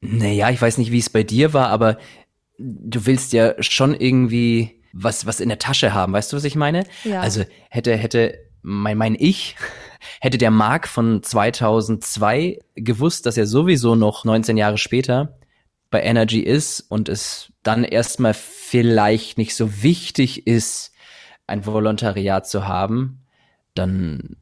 Naja, 0.01 0.49
ich 0.49 0.61
weiß 0.61 0.79
nicht, 0.79 0.91
wie 0.91 0.99
es 0.99 1.09
bei 1.09 1.23
dir 1.23 1.53
war, 1.53 1.69
aber 1.69 1.97
du 2.57 3.05
willst 3.05 3.33
ja 3.33 3.53
schon 3.61 3.93
irgendwie 3.93 4.81
was, 4.93 5.25
was 5.25 5.39
in 5.39 5.49
der 5.49 5.59
Tasche 5.59 5.93
haben. 5.93 6.13
Weißt 6.13 6.31
du, 6.31 6.37
was 6.37 6.45
ich 6.45 6.55
meine? 6.55 6.85
Ja. 7.03 7.21
Also 7.21 7.43
hätte, 7.69 7.95
hätte 7.95 8.39
mein, 8.61 8.97
mein 8.97 9.15
Ich, 9.15 9.55
hätte 10.21 10.37
der 10.37 10.51
Mark 10.51 10.87
von 10.87 11.23
2002 11.23 12.59
gewusst, 12.75 13.25
dass 13.25 13.37
er 13.37 13.47
sowieso 13.47 13.95
noch 13.95 14.25
19 14.25 14.57
Jahre 14.57 14.77
später 14.77 15.37
bei 15.89 16.01
Energy 16.03 16.39
ist 16.39 16.81
und 16.81 17.09
es 17.09 17.51
dann 17.63 17.83
erstmal 17.83 18.33
vielleicht 18.33 19.37
nicht 19.37 19.55
so 19.55 19.81
wichtig 19.81 20.47
ist, 20.47 20.91
ein 21.47 21.65
Volontariat 21.65 22.47
zu 22.47 22.67
haben, 22.67 23.25
dann 23.75 24.37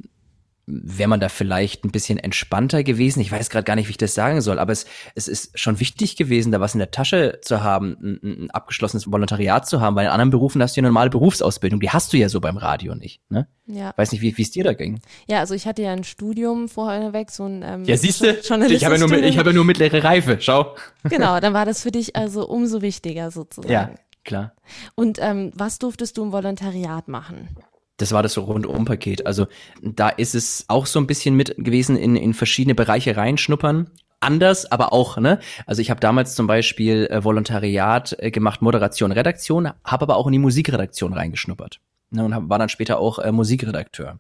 wäre 0.66 1.10
man 1.10 1.20
da 1.20 1.28
vielleicht 1.30 1.84
ein 1.84 1.92
bisschen 1.92 2.18
entspannter 2.18 2.84
gewesen. 2.84 3.20
Ich 3.20 3.32
weiß 3.32 3.50
gerade 3.50 3.66
gar 3.66 3.76
nicht, 3.76 3.88
wie 3.88 3.92
ich 3.92 3.98
das 3.98 4.14
sagen 4.14 4.40
soll, 4.42 4.60
aber 4.60 4.72
es, 4.72 4.86
es 5.14 5.28
ist 5.28 5.60
schon 5.60 5.80
wichtig 5.80 6.16
gewesen, 6.16 6.52
da 6.52 6.62
was 6.62 6.74
in 6.74 6.80
der 6.80 6.92
Tasche 6.92 7.40
zu 7.42 7.64
haben, 7.64 7.98
ein, 8.02 8.20
ein 8.24 8.52
abgeschlossenes 8.52 9.12
Volontariat 9.12 9.68
zu 9.68 9.82
haben, 9.82 9.96
weil 9.96 10.06
in 10.06 10.12
anderen 10.12 10.30
Berufen 10.30 10.62
hast 10.62 10.78
du 10.78 10.82
ja 10.82 10.88
normale 10.88 11.10
Berufsausbildung, 11.10 11.82
die 11.82 11.90
hast 11.90 12.14
du 12.14 12.18
ja 12.18 12.30
so 12.30 12.40
beim 12.40 12.58
Radio 12.58 12.96
nicht. 12.96 13.22
Ne? 13.30 13.48
Ja. 13.66 13.94
Weiß 13.98 14.14
nicht, 14.14 14.22
wie 14.22 14.42
es 14.42 14.52
dir 14.52 14.64
da 14.64 14.74
ging. 14.74 15.02
Ja, 15.28 15.40
also 15.40 15.54
ich 15.54 15.68
hatte 15.68 15.82
ja 15.82 15.92
ein 15.92 16.06
Studium 16.06 16.70
vorher 16.70 17.12
weg, 17.12 17.32
so 17.32 17.46
ein 17.46 17.62
ähm, 17.66 17.84
Ja, 17.84 17.98
siehst 17.98 18.22
du, 18.22 18.28
ich 18.28 18.50
habe 18.50 18.66
ja, 18.66 18.98
nur, 18.98 19.12
ich 19.18 19.38
hab 19.38 19.46
ja 19.46 19.54
nur 19.54 19.66
mittlere 19.66 20.04
Reife, 20.04 20.38
schau. 20.40 20.76
Genau, 21.04 21.40
dann 21.40 21.54
war 21.54 21.66
das 21.66 21.82
für 21.82 21.92
dich 21.92 22.16
also 22.16 22.48
umso 22.48 22.82
wichtiger 22.82 23.32
sozusagen. 23.32 23.72
Ja, 23.72 23.92
klar. 24.24 24.54
Und 24.96 25.20
ähm, 25.22 25.52
was 25.56 25.80
durftest 25.80 26.18
du 26.18 26.24
im 26.24 26.32
Volontariat 26.32 27.10
machen? 27.10 27.50
Das 27.98 28.12
war 28.12 28.24
das 28.24 28.38
Rundum-Paket. 28.38 29.26
Also 29.26 29.48
da 29.82 30.10
ist 30.10 30.36
es 30.36 30.66
auch 30.68 30.86
so 30.86 31.00
ein 31.00 31.08
bisschen 31.08 31.36
mit 31.36 31.56
gewesen, 31.58 31.96
in, 31.96 32.16
in 32.16 32.34
verschiedene 32.34 32.76
Bereiche 32.76 33.16
reinschnuppern. 33.16 33.90
Anders, 34.20 34.72
aber 34.72 34.94
auch, 34.94 35.18
ne? 35.18 35.40
Also 35.66 35.82
ich 35.82 35.90
habe 35.90 36.00
damals 36.00 36.34
zum 36.34 36.48
Beispiel 36.48 37.08
äh, 37.08 37.24
Volontariat 37.24 38.16
äh, 38.20 38.32
gemacht, 38.32 38.62
Moderation, 38.62 39.12
Redaktion, 39.12 39.70
habe 39.84 40.04
aber 40.04 40.16
auch 40.16 40.28
in 40.28 40.32
die 40.32 40.40
Musikredaktion 40.40 41.14
reingeschnuppert. 41.14 41.82
Ne, 42.10 42.24
und 42.24 42.34
hab, 42.34 42.48
war 42.48 42.60
dann 42.60 42.70
später 42.70 43.00
auch 43.00 43.20
äh, 43.20 43.32
Musikredakteur. 43.32 44.20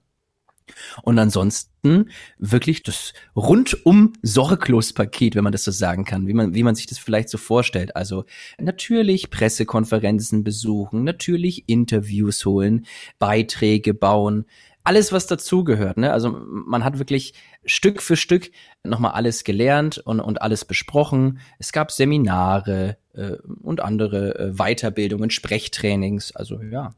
Und 1.01 1.19
ansonsten 1.19 2.09
wirklich 2.37 2.83
das 2.83 3.13
rundum 3.35 4.13
Sorglos-Paket, 4.21 5.35
wenn 5.35 5.43
man 5.43 5.51
das 5.51 5.63
so 5.63 5.71
sagen 5.71 6.05
kann, 6.05 6.27
wie 6.27 6.33
man, 6.33 6.53
wie 6.53 6.63
man 6.63 6.75
sich 6.75 6.87
das 6.87 6.97
vielleicht 6.97 7.29
so 7.29 7.37
vorstellt. 7.37 7.95
Also 7.95 8.25
natürlich 8.59 9.29
Pressekonferenzen 9.29 10.43
besuchen, 10.43 11.03
natürlich 11.03 11.67
Interviews 11.67 12.45
holen, 12.45 12.85
Beiträge 13.19 13.93
bauen, 13.93 14.45
alles, 14.83 15.11
was 15.13 15.27
dazugehört. 15.27 15.97
Ne? 15.97 16.11
Also 16.11 16.29
man 16.47 16.83
hat 16.83 16.99
wirklich 16.99 17.33
Stück 17.65 18.01
für 18.01 18.17
Stück 18.17 18.51
nochmal 18.83 19.11
alles 19.11 19.43
gelernt 19.43 19.97
und, 19.97 20.19
und 20.19 20.41
alles 20.41 20.65
besprochen. 20.65 21.39
Es 21.57 21.71
gab 21.71 21.91
Seminare 21.91 22.97
äh, 23.13 23.37
und 23.61 23.81
andere 23.81 24.37
äh, 24.37 24.51
Weiterbildungen, 24.53 25.29
Sprechtrainings. 25.29 26.35
Also 26.35 26.61
ja. 26.61 26.93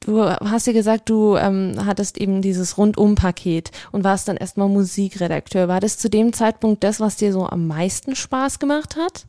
Du 0.00 0.22
hast 0.22 0.66
ja 0.66 0.72
gesagt, 0.72 1.08
du 1.08 1.36
ähm, 1.36 1.74
hattest 1.84 2.18
eben 2.18 2.42
dieses 2.42 2.78
Rundum-Paket 2.78 3.70
und 3.92 4.04
warst 4.04 4.28
dann 4.28 4.36
erstmal 4.36 4.68
Musikredakteur. 4.68 5.68
War 5.68 5.80
das 5.80 5.98
zu 5.98 6.08
dem 6.08 6.32
Zeitpunkt 6.32 6.84
das, 6.84 7.00
was 7.00 7.16
dir 7.16 7.32
so 7.32 7.46
am 7.46 7.66
meisten 7.66 8.14
Spaß 8.14 8.58
gemacht 8.58 8.96
hat? 8.96 9.26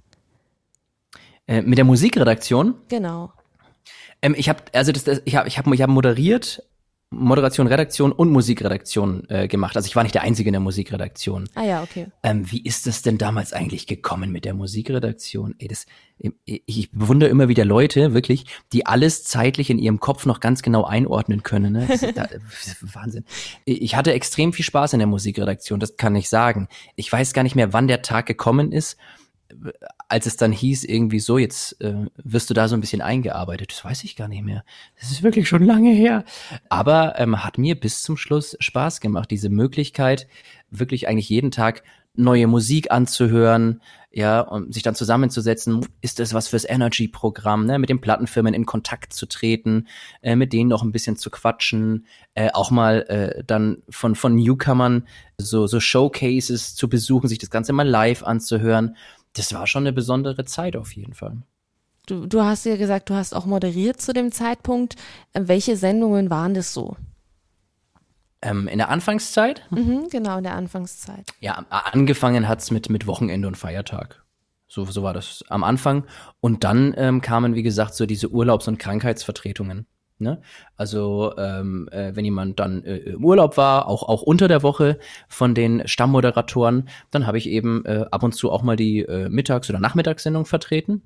Äh, 1.48 1.62
mit 1.62 1.78
der 1.78 1.86
Musikredaktion? 1.86 2.76
Genau. 2.90 3.32
Ähm, 4.22 4.36
ich 4.38 4.50
habe 4.50 4.64
also 4.74 4.92
das, 4.92 5.04
das, 5.04 5.22
ich 5.26 5.36
habe 5.36 5.48
ich 5.48 5.58
hab, 5.58 5.68
ich 5.68 5.82
hab 5.82 5.90
moderiert 5.90 6.64
Moderation, 7.10 7.68
Redaktion 7.68 8.12
und 8.12 8.32
Musikredaktion 8.32 9.30
äh, 9.30 9.48
gemacht. 9.48 9.78
Also 9.78 9.88
ich 9.88 9.96
war 9.96 10.04
nicht 10.04 10.16
der 10.16 10.24
Einzige 10.24 10.50
in 10.50 10.54
der 10.54 10.60
Musikredaktion. 10.60 11.48
Ah 11.56 11.64
ja, 11.64 11.82
okay. 11.82 12.08
Ähm, 12.22 12.52
wie 12.52 12.62
ist 12.62 12.86
das 12.86 13.02
denn 13.02 13.18
damals 13.18 13.54
eigentlich 13.54 13.88
gekommen 13.88 14.32
mit 14.34 14.44
der 14.44 14.54
Musikredaktion? 14.54 15.56
Ey, 15.58 15.70
das, 15.70 15.86
ich 16.44 16.92
bewundere 16.92 17.30
immer 17.30 17.48
wieder 17.48 17.64
Leute, 17.64 18.14
wirklich, 18.14 18.46
die 18.74 18.86
alles 18.86 19.24
zeitlich 19.24 19.70
in 19.70 19.80
ihrem 19.80 20.02
Kopf 20.02 20.26
noch 20.26 20.42
ganz 20.42 20.62
genau 20.62 20.84
einordnen 20.84 21.44
können. 21.44 21.74
Ne? 21.74 21.86
Das 21.88 22.04
ist, 22.04 22.18
ist 22.66 22.96
Wahnsinn. 22.96 23.24
Ich 23.64 23.96
hatte 23.96 24.12
extrem 24.12 24.52
viel 24.52 24.66
Spaß 24.66 24.92
in 24.92 25.00
der 25.00 25.08
Musikredaktion, 25.08 25.80
das 25.80 25.96
kann 25.96 26.14
ich 26.16 26.28
sagen. 26.28 26.68
Ich 26.98 27.10
weiß 27.10 27.32
gar 27.32 27.44
nicht 27.44 27.56
mehr, 27.56 27.72
wann 27.72 27.88
der 27.88 28.02
Tag 28.02 28.26
gekommen 28.26 28.74
ist 28.74 28.98
als 30.10 30.26
es 30.26 30.38
dann 30.38 30.52
hieß, 30.52 30.84
irgendwie 30.84 31.20
so, 31.20 31.38
jetzt 31.38 31.82
äh, 31.82 32.06
wirst 32.24 32.50
du 32.50 32.54
da 32.54 32.68
so 32.68 32.76
ein 32.76 32.82
bisschen 32.82 33.02
eingearbeitet, 33.02 33.72
das 33.72 33.84
weiß 33.84 34.04
ich 34.04 34.16
gar 34.16 34.28
nicht 34.28 34.44
mehr. 34.44 34.64
Das 35.00 35.12
ist 35.12 35.24
wirklich 35.24 35.48
schon 35.48 35.64
lange 35.64 35.92
her. 35.92 36.24
Aber 36.70 37.20
ähm, 37.20 37.44
hat 37.44 37.58
mir 37.58 37.80
bis 37.80 38.04
zum 38.04 38.18
Schluss 38.18 38.56
Spaß 38.60 39.02
gemacht, 39.02 39.32
diese 39.32 39.50
Möglichkeit, 39.50 40.28
wirklich 40.70 41.08
eigentlich 41.08 41.30
jeden 41.30 41.52
Tag 41.52 41.84
neue 42.18 42.48
Musik 42.48 42.92
anzuhören, 42.92 43.82
ja, 44.18 44.42
und 44.42 44.74
sich 44.74 44.82
dann 44.82 44.96
zusammenzusetzen, 44.96 45.86
ist 46.02 46.20
das 46.20 46.34
was 46.34 46.48
fürs 46.48 46.68
Energy-Programm, 46.68 47.68
ne, 47.68 47.78
mit 47.78 47.90
den 47.90 48.02
Plattenfirmen 48.02 48.56
in 48.56 48.66
Kontakt 48.66 49.14
zu 49.14 49.28
treten, 49.28 49.88
äh, 50.24 50.36
mit 50.36 50.54
denen 50.54 50.70
noch 50.70 50.82
ein 50.82 50.92
bisschen 50.92 51.18
zu 51.18 51.30
quatschen, 51.30 52.08
äh, 52.34 52.50
auch 52.52 52.72
mal 52.72 53.02
äh, 53.10 53.44
dann 53.46 53.84
von 53.90 54.16
von 54.16 54.34
Newcomern 54.34 55.08
so 55.38 55.68
so 55.68 55.80
Showcases 55.80 56.74
zu 56.74 56.90
besuchen, 56.90 57.28
sich 57.28 57.38
das 57.38 57.52
Ganze 57.52 57.74
mal 57.74 57.88
live 57.88 58.24
anzuhören 58.24 58.96
das 59.38 59.54
war 59.54 59.68
schon 59.68 59.84
eine 59.84 59.94
besondere 59.94 60.46
Zeit 60.46 60.76
auf 60.76 60.96
jeden 60.96 61.14
Fall. 61.14 61.38
Du, 62.08 62.26
du 62.26 62.42
hast 62.42 62.66
ja 62.66 62.78
gesagt, 62.78 63.10
du 63.10 63.16
hast 63.16 63.34
auch 63.34 63.46
moderiert 63.46 64.00
zu 64.02 64.14
dem 64.14 64.32
Zeitpunkt. 64.32 64.96
Äh, 65.34 65.42
welche 65.46 65.76
Sendungen 65.76 66.30
waren 66.30 66.54
das 66.54 66.74
so? 66.74 66.96
Ähm, 68.42 68.68
in 68.68 68.78
der 68.78 68.90
Anfangszeit? 68.90 69.66
Mhm, 69.72 70.08
genau, 70.10 70.38
in 70.38 70.44
der 70.44 70.56
Anfangszeit. 70.56 71.26
Ja, 71.40 71.66
angefangen 71.70 72.48
hat's 72.48 72.72
mit, 72.72 72.90
mit 72.90 73.08
Wochenende 73.08 73.48
und 73.48 73.58
Feiertag. 73.58 74.24
So, 74.68 74.86
so 74.86 75.04
war 75.04 75.14
das 75.14 75.44
am 75.50 75.64
Anfang. 75.64 76.06
Und 76.40 76.64
dann 76.64 76.94
ähm, 76.98 77.22
kamen, 77.22 77.56
wie 77.56 77.64
gesagt, 77.64 77.96
so 77.96 78.06
diese 78.06 78.30
Urlaubs- 78.30 78.68
und 78.68 78.78
Krankheitsvertretungen. 78.78 79.88
Ne? 80.20 80.42
Also 80.76 81.34
ähm, 81.38 81.88
äh, 81.92 82.16
wenn 82.16 82.26
jemand 82.26 82.60
dann 82.60 82.84
äh, 82.84 82.98
im 82.98 83.24
Urlaub 83.24 83.56
war, 83.58 83.88
auch 83.88 84.04
auch 84.04 84.24
unter 84.24 84.48
der 84.48 84.64
Woche 84.64 84.98
von 85.28 85.54
den 85.54 85.88
Stammmoderatoren, 85.88 86.90
dann 87.12 87.28
habe 87.28 87.38
ich 87.38 87.48
eben 87.48 87.86
äh, 87.86 88.06
ab 88.10 88.24
und 88.24 88.34
zu 88.34 88.52
auch 88.52 88.64
mal 88.64 88.76
die 88.76 89.00
äh, 89.00 89.30
Mittags- 89.30 89.70
oder 89.70 89.80
Nachmittagssendung 89.80 90.46
vertreten. 90.46 91.04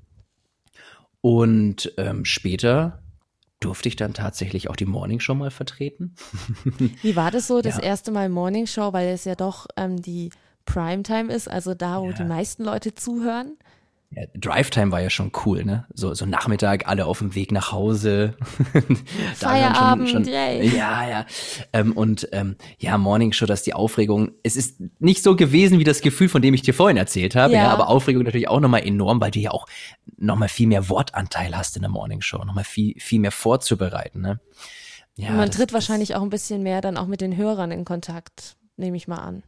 Und 1.22 1.94
ähm, 1.98 2.26
später 2.26 3.02
durfte 3.60 3.90
ich 3.90 3.96
dann 3.96 4.14
tatsächlich 4.14 4.70
auch 4.70 4.76
die 4.76 4.86
Morningshow 4.86 5.36
mal 5.36 5.52
vertreten. 5.52 6.16
Wie 7.02 7.16
war 7.16 7.32
das 7.32 7.48
so, 7.48 7.62
das 7.62 7.78
ja. 7.78 7.84
erste 7.84 8.12
Mal 8.12 8.30
Morningshow, 8.30 8.92
weil 8.92 9.10
es 9.10 9.26
ja 9.26 9.36
doch 9.36 9.68
ähm, 9.78 10.02
die 10.02 10.32
Primetime 10.66 11.32
ist, 11.34 11.50
also 11.50 11.74
da, 11.74 12.02
wo 12.02 12.08
ja. 12.08 12.14
die 12.14 12.24
meisten 12.24 12.64
Leute 12.64 12.96
zuhören? 12.96 13.58
Ja, 14.14 14.24
Drive-Time 14.36 14.92
war 14.92 15.00
ja 15.00 15.10
schon 15.10 15.32
cool, 15.46 15.64
ne? 15.64 15.86
So, 15.94 16.14
so 16.14 16.26
Nachmittag, 16.26 16.86
alle 16.86 17.06
auf 17.06 17.20
dem 17.20 17.34
Weg 17.34 17.54
nach 17.54 17.72
Hause. 17.72 18.36
Feierabend, 19.36 20.10
schon, 20.10 20.26
schon, 20.26 20.34
yay. 20.34 20.68
Ja, 20.68 21.08
ja. 21.08 21.26
Ähm, 21.72 21.94
und 21.94 22.28
ähm, 22.34 22.58
ja, 22.78 22.98
Morning 22.98 23.32
Show, 23.32 23.46
dass 23.46 23.64
die 23.64 23.74
Aufregung, 23.74 24.32
es 24.44 24.58
ist 24.58 24.82
nicht 25.00 25.24
so 25.24 25.38
gewesen 25.38 25.80
wie 25.80 25.86
das 25.86 26.02
Gefühl, 26.02 26.28
von 26.28 26.42
dem 26.42 26.54
ich 26.54 26.62
dir 26.62 26.74
vorhin 26.74 26.98
erzählt 26.98 27.36
habe, 27.36 27.54
ja, 27.54 27.64
ja 27.64 27.70
aber 27.70 27.88
Aufregung 27.88 28.24
natürlich 28.24 28.50
auch 28.50 28.60
nochmal 28.60 28.86
enorm, 28.86 29.22
weil 29.22 29.32
du 29.32 29.40
ja 29.40 29.52
auch 29.52 29.66
nochmal 30.18 30.50
viel 30.50 30.68
mehr 30.68 30.90
Wortanteil 30.90 31.56
hast 31.56 31.78
in 31.78 31.84
der 31.84 31.92
Morning 31.92 32.20
Show, 32.20 32.44
nochmal 32.44 32.66
viel, 32.66 33.00
viel 33.00 33.22
mehr 33.22 33.32
vorzubereiten, 33.32 34.20
ne? 34.20 34.42
Ja, 35.16 35.30
und 35.30 35.38
man 35.38 35.48
das, 35.48 35.56
tritt 35.56 35.72
wahrscheinlich 35.72 36.16
auch 36.16 36.22
ein 36.22 36.30
bisschen 36.30 36.64
mehr 36.64 36.82
dann 36.82 36.98
auch 36.98 37.08
mit 37.08 37.22
den 37.22 37.38
Hörern 37.38 37.72
in 37.72 37.86
Kontakt, 37.86 38.58
nehme 38.76 38.98
ich 38.98 39.08
mal 39.08 39.20
an. 39.20 39.44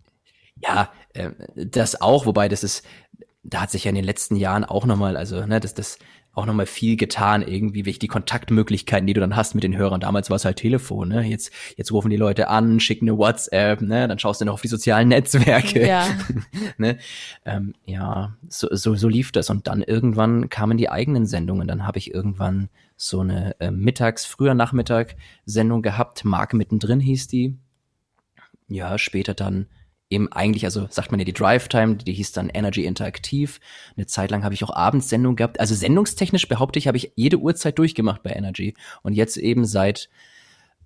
Ja, 0.61 0.89
äh, 1.13 1.31
das 1.55 1.99
auch, 1.99 2.25
wobei 2.25 2.47
das 2.47 2.63
ist, 2.63 2.83
da 3.43 3.61
hat 3.61 3.71
sich 3.71 3.83
ja 3.83 3.89
in 3.89 3.95
den 3.95 4.05
letzten 4.05 4.35
Jahren 4.35 4.63
auch 4.63 4.85
nochmal, 4.85 5.17
also 5.17 5.45
ne, 5.45 5.59
das, 5.59 5.73
das 5.73 5.99
auch 6.35 6.47
nochmal 6.47 6.65
viel 6.65 6.97
getan, 6.97 7.43
irgendwie, 7.43 7.85
welche 7.85 7.99
die 7.99 8.07
Kontaktmöglichkeiten, 8.07 9.05
die 9.05 9.13
du 9.13 9.21
dann 9.21 9.35
hast 9.35 9.53
mit 9.53 9.63
den 9.63 9.77
Hörern. 9.77 10.01
Damals 10.01 10.31
war 10.31 10.37
es 10.37 10.45
halt 10.45 10.57
Telefon, 10.57 11.09
ne? 11.09 11.21
Jetzt, 11.21 11.51
jetzt 11.77 11.91
rufen 11.91 12.09
die 12.09 12.17
Leute 12.17 12.47
an, 12.47 12.79
schicken 12.79 13.07
eine 13.07 13.19
WhatsApp, 13.19 13.81
ne? 13.81 14.07
Dann 14.07 14.17
schaust 14.17 14.41
du 14.41 14.45
noch 14.45 14.55
auf 14.55 14.61
die 14.61 14.67
sozialen 14.67 15.09
Netzwerke. 15.09 15.87
Ja. 15.87 16.07
ne? 16.77 16.97
Ähm, 17.45 17.75
ja, 17.85 18.35
so, 18.49 18.67
so, 18.71 18.95
so 18.95 19.07
lief 19.07 19.31
das. 19.31 19.51
Und 19.51 19.67
dann 19.67 19.83
irgendwann 19.83 20.49
kamen 20.49 20.77
die 20.77 20.89
eigenen 20.89 21.27
Sendungen. 21.27 21.67
Dann 21.67 21.85
habe 21.85 21.99
ich 21.99 22.11
irgendwann 22.11 22.69
so 22.95 23.19
eine 23.19 23.55
äh, 23.59 23.69
Mittags-, 23.69 24.25
früher 24.25 24.55
Nachmittag-Sendung 24.55 25.83
gehabt. 25.83 26.25
Mark 26.25 26.55
mittendrin 26.55 26.99
hieß 26.99 27.27
die. 27.27 27.59
Ja, 28.67 28.97
später 28.97 29.35
dann 29.35 29.67
eben 30.13 30.31
eigentlich, 30.31 30.65
also 30.65 30.87
sagt 30.89 31.11
man 31.11 31.19
ja 31.19 31.25
die 31.25 31.33
Drive 31.33 31.67
Time, 31.67 31.95
die 31.95 32.13
hieß 32.13 32.31
dann 32.31 32.49
Energy 32.49 32.85
Interaktiv. 32.85 33.59
Eine 33.97 34.05
Zeit 34.05 34.31
lang 34.31 34.43
habe 34.43 34.53
ich 34.53 34.63
auch 34.63 34.69
Abendsendung 34.69 35.35
gehabt. 35.35 35.59
Also 35.59 35.75
sendungstechnisch 35.75 36.47
behaupte 36.47 36.79
ich, 36.79 36.87
habe 36.87 36.97
ich 36.97 37.11
jede 37.15 37.37
Uhrzeit 37.37 37.77
durchgemacht 37.77 38.23
bei 38.23 38.31
Energy. 38.31 38.75
Und 39.01 39.13
jetzt 39.13 39.37
eben 39.37 39.65
seit 39.65 40.09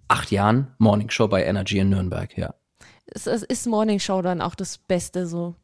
acht 0.08 0.32
Jahren 0.32 0.74
Morning 0.78 1.10
Show 1.10 1.28
bei 1.28 1.44
Energy 1.44 1.80
in 1.80 1.90
Nürnberg, 1.90 2.38
ja. 2.38 2.56
Ist, 3.06 3.28
ist 3.28 3.68
Morning 3.68 4.00
Show 4.00 4.22
dann 4.22 4.42
auch 4.42 4.56
das 4.56 4.78
Beste 4.78 5.28
so? 5.28 5.56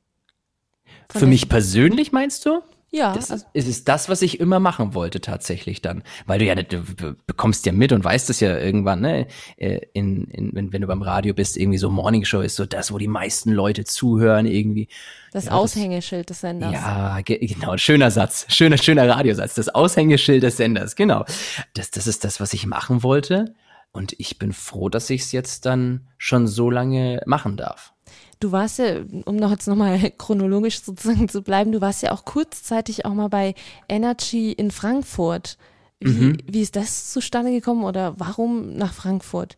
Für 1.09 1.25
mich 1.25 1.49
persönlich 1.49 2.11
meinst 2.11 2.45
du? 2.45 2.61
Ja. 2.93 3.15
Das 3.15 3.31
ist, 3.31 3.47
ist 3.53 3.67
es 3.67 3.83
das, 3.85 4.07
was 4.07 4.21
ich 4.21 4.39
immer 4.39 4.59
machen 4.59 4.93
wollte 4.93 5.19
tatsächlich 5.19 5.81
dann. 5.81 6.03
Weil 6.27 6.37
du 6.37 6.45
ja, 6.45 6.53
du 6.53 6.83
bekommst 7.25 7.65
ja 7.65 7.71
mit 7.71 7.91
und 7.91 8.03
weißt 8.03 8.29
es 8.29 8.39
ja 8.39 8.55
irgendwann, 8.55 9.01
ne? 9.01 9.25
Äh, 9.57 9.79
in, 9.93 10.25
in, 10.25 10.51
wenn, 10.53 10.71
wenn 10.71 10.81
du 10.81 10.87
beim 10.87 11.01
Radio 11.01 11.33
bist, 11.33 11.57
irgendwie 11.57 11.79
so 11.79 11.89
Morning 11.89 12.23
Show 12.23 12.41
ist 12.41 12.55
so 12.55 12.67
das, 12.67 12.93
wo 12.93 12.99
die 12.99 13.07
meisten 13.07 13.51
Leute 13.51 13.83
zuhören 13.83 14.45
irgendwie. 14.45 14.89
Das 15.31 15.45
ja, 15.45 15.53
Aushängeschild 15.53 16.29
des 16.29 16.41
Senders. 16.41 16.71
Ja, 16.71 17.21
ge 17.21 17.39
genau, 17.39 17.77
schöner 17.77 18.11
Satz. 18.11 18.45
Schöner, 18.49 18.77
schöner 18.77 19.09
Radiosatz. 19.09 19.55
Das 19.55 19.69
Aushängeschild 19.69 20.43
des 20.43 20.57
Senders, 20.57 20.95
genau. 20.95 21.25
Das, 21.73 21.89
das 21.89 22.05
ist 22.05 22.23
das, 22.23 22.39
was 22.39 22.53
ich 22.53 22.67
machen 22.67 23.01
wollte. 23.01 23.55
Und 23.91 24.13
ich 24.19 24.37
bin 24.37 24.53
froh, 24.53 24.89
dass 24.89 25.09
ich 25.09 25.21
es 25.21 25.31
jetzt 25.31 25.65
dann 25.65 26.07
schon 26.19 26.45
so 26.45 26.69
lange 26.69 27.21
machen 27.25 27.57
darf. 27.57 27.92
Du 28.43 28.51
warst 28.51 28.77
ja, 28.77 28.97
um 29.23 29.37
noch 29.37 29.51
jetzt 29.51 29.69
nochmal 29.69 30.11
chronologisch 30.17 30.81
sozusagen 30.81 31.29
zu 31.29 31.43
bleiben, 31.43 31.71
du 31.71 31.79
warst 31.79 32.03
ja 32.03 32.11
auch 32.11 32.25
kurzzeitig 32.25 33.05
auch 33.05 33.13
mal 33.13 33.29
bei 33.29 33.55
Energy 33.87 34.51
in 34.51 34.69
Frankfurt. 34.69 35.57
Wie, 36.01 36.09
mhm. 36.09 36.37
wie 36.45 36.59
ist 36.59 36.75
das 36.75 37.13
zustande 37.13 37.51
gekommen 37.51 37.85
oder 37.85 38.19
warum 38.19 38.75
nach 38.75 38.93
Frankfurt? 38.93 39.57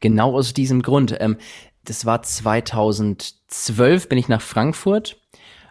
Genau 0.00 0.34
aus 0.34 0.54
diesem 0.54 0.80
Grund. 0.80 1.14
Ähm, 1.20 1.36
das 1.84 2.06
war 2.06 2.22
2012, 2.22 4.08
bin 4.08 4.16
ich 4.16 4.28
nach 4.28 4.40
Frankfurt, 4.40 5.20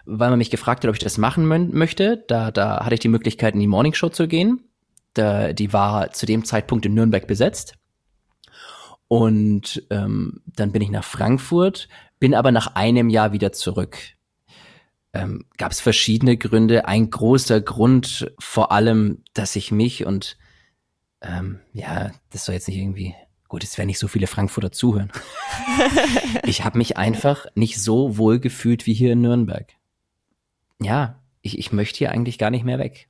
weil 0.06 0.30
man 0.30 0.38
mich 0.38 0.52
gefragt 0.52 0.84
hat, 0.84 0.90
ob 0.90 0.96
ich 0.96 1.04
das 1.04 1.18
machen 1.18 1.48
möchte. 1.48 2.24
Da, 2.28 2.52
da 2.52 2.86
hatte 2.86 2.94
ich 2.94 3.00
die 3.00 3.08
Möglichkeit, 3.08 3.56
in 3.56 3.60
die 3.60 3.66
Morningshow 3.66 4.10
zu 4.10 4.28
gehen. 4.28 4.70
Da, 5.16 5.52
die 5.52 5.74
war 5.74 6.12
zu 6.12 6.28
dem 6.28 6.46
Zeitpunkt 6.46 6.86
in 6.86 6.94
Nürnberg 6.94 7.26
besetzt. 7.26 7.74
Und 9.12 9.84
ähm, 9.90 10.42
dann 10.46 10.72
bin 10.72 10.82
ich 10.82 10.90
nach 10.90 11.04
Frankfurt, 11.04 11.90
bin 12.20 12.34
aber 12.34 12.54
nach 12.54 12.76
einem 12.76 13.10
Jahr 13.10 13.34
wieder 13.34 13.52
zurück. 13.52 13.98
Ähm, 15.12 15.44
Gab 15.58 15.74
es 15.74 15.82
verschiedene 15.82 16.38
Gründe. 16.38 16.88
Ein 16.88 17.10
großer 17.10 17.60
Grund 17.60 18.34
vor 18.40 18.72
allem, 18.72 19.26
dass 19.34 19.58
ich 19.58 19.70
mich 19.70 20.06
und 20.06 20.38
ähm, 21.20 21.60
ja, 21.74 22.12
das 22.30 22.46
soll 22.46 22.56
jetzt 22.56 22.70
nicht 22.70 22.78
irgendwie 22.78 23.14
Gut, 23.50 23.66
es 23.66 23.78
werden 23.78 23.88
nicht 23.88 24.00
so 24.00 24.08
viele 24.08 24.28
Frankfurter 24.28 24.72
zuhören. 24.72 25.12
ich 26.46 26.64
habe 26.64 26.78
mich 26.78 26.96
einfach 26.96 27.48
nicht 27.54 27.82
so 27.82 28.18
wohl 28.18 28.40
gefühlt 28.40 28.86
wie 28.86 28.94
hier 28.94 29.12
in 29.12 29.20
Nürnberg. 29.20 29.74
Ja, 30.82 31.20
ich, 31.42 31.60
ich 31.60 31.74
möchte 31.74 31.98
hier 31.98 32.14
eigentlich 32.14 32.38
gar 32.38 32.50
nicht 32.50 32.64
mehr 32.64 32.80
weg. 32.80 33.10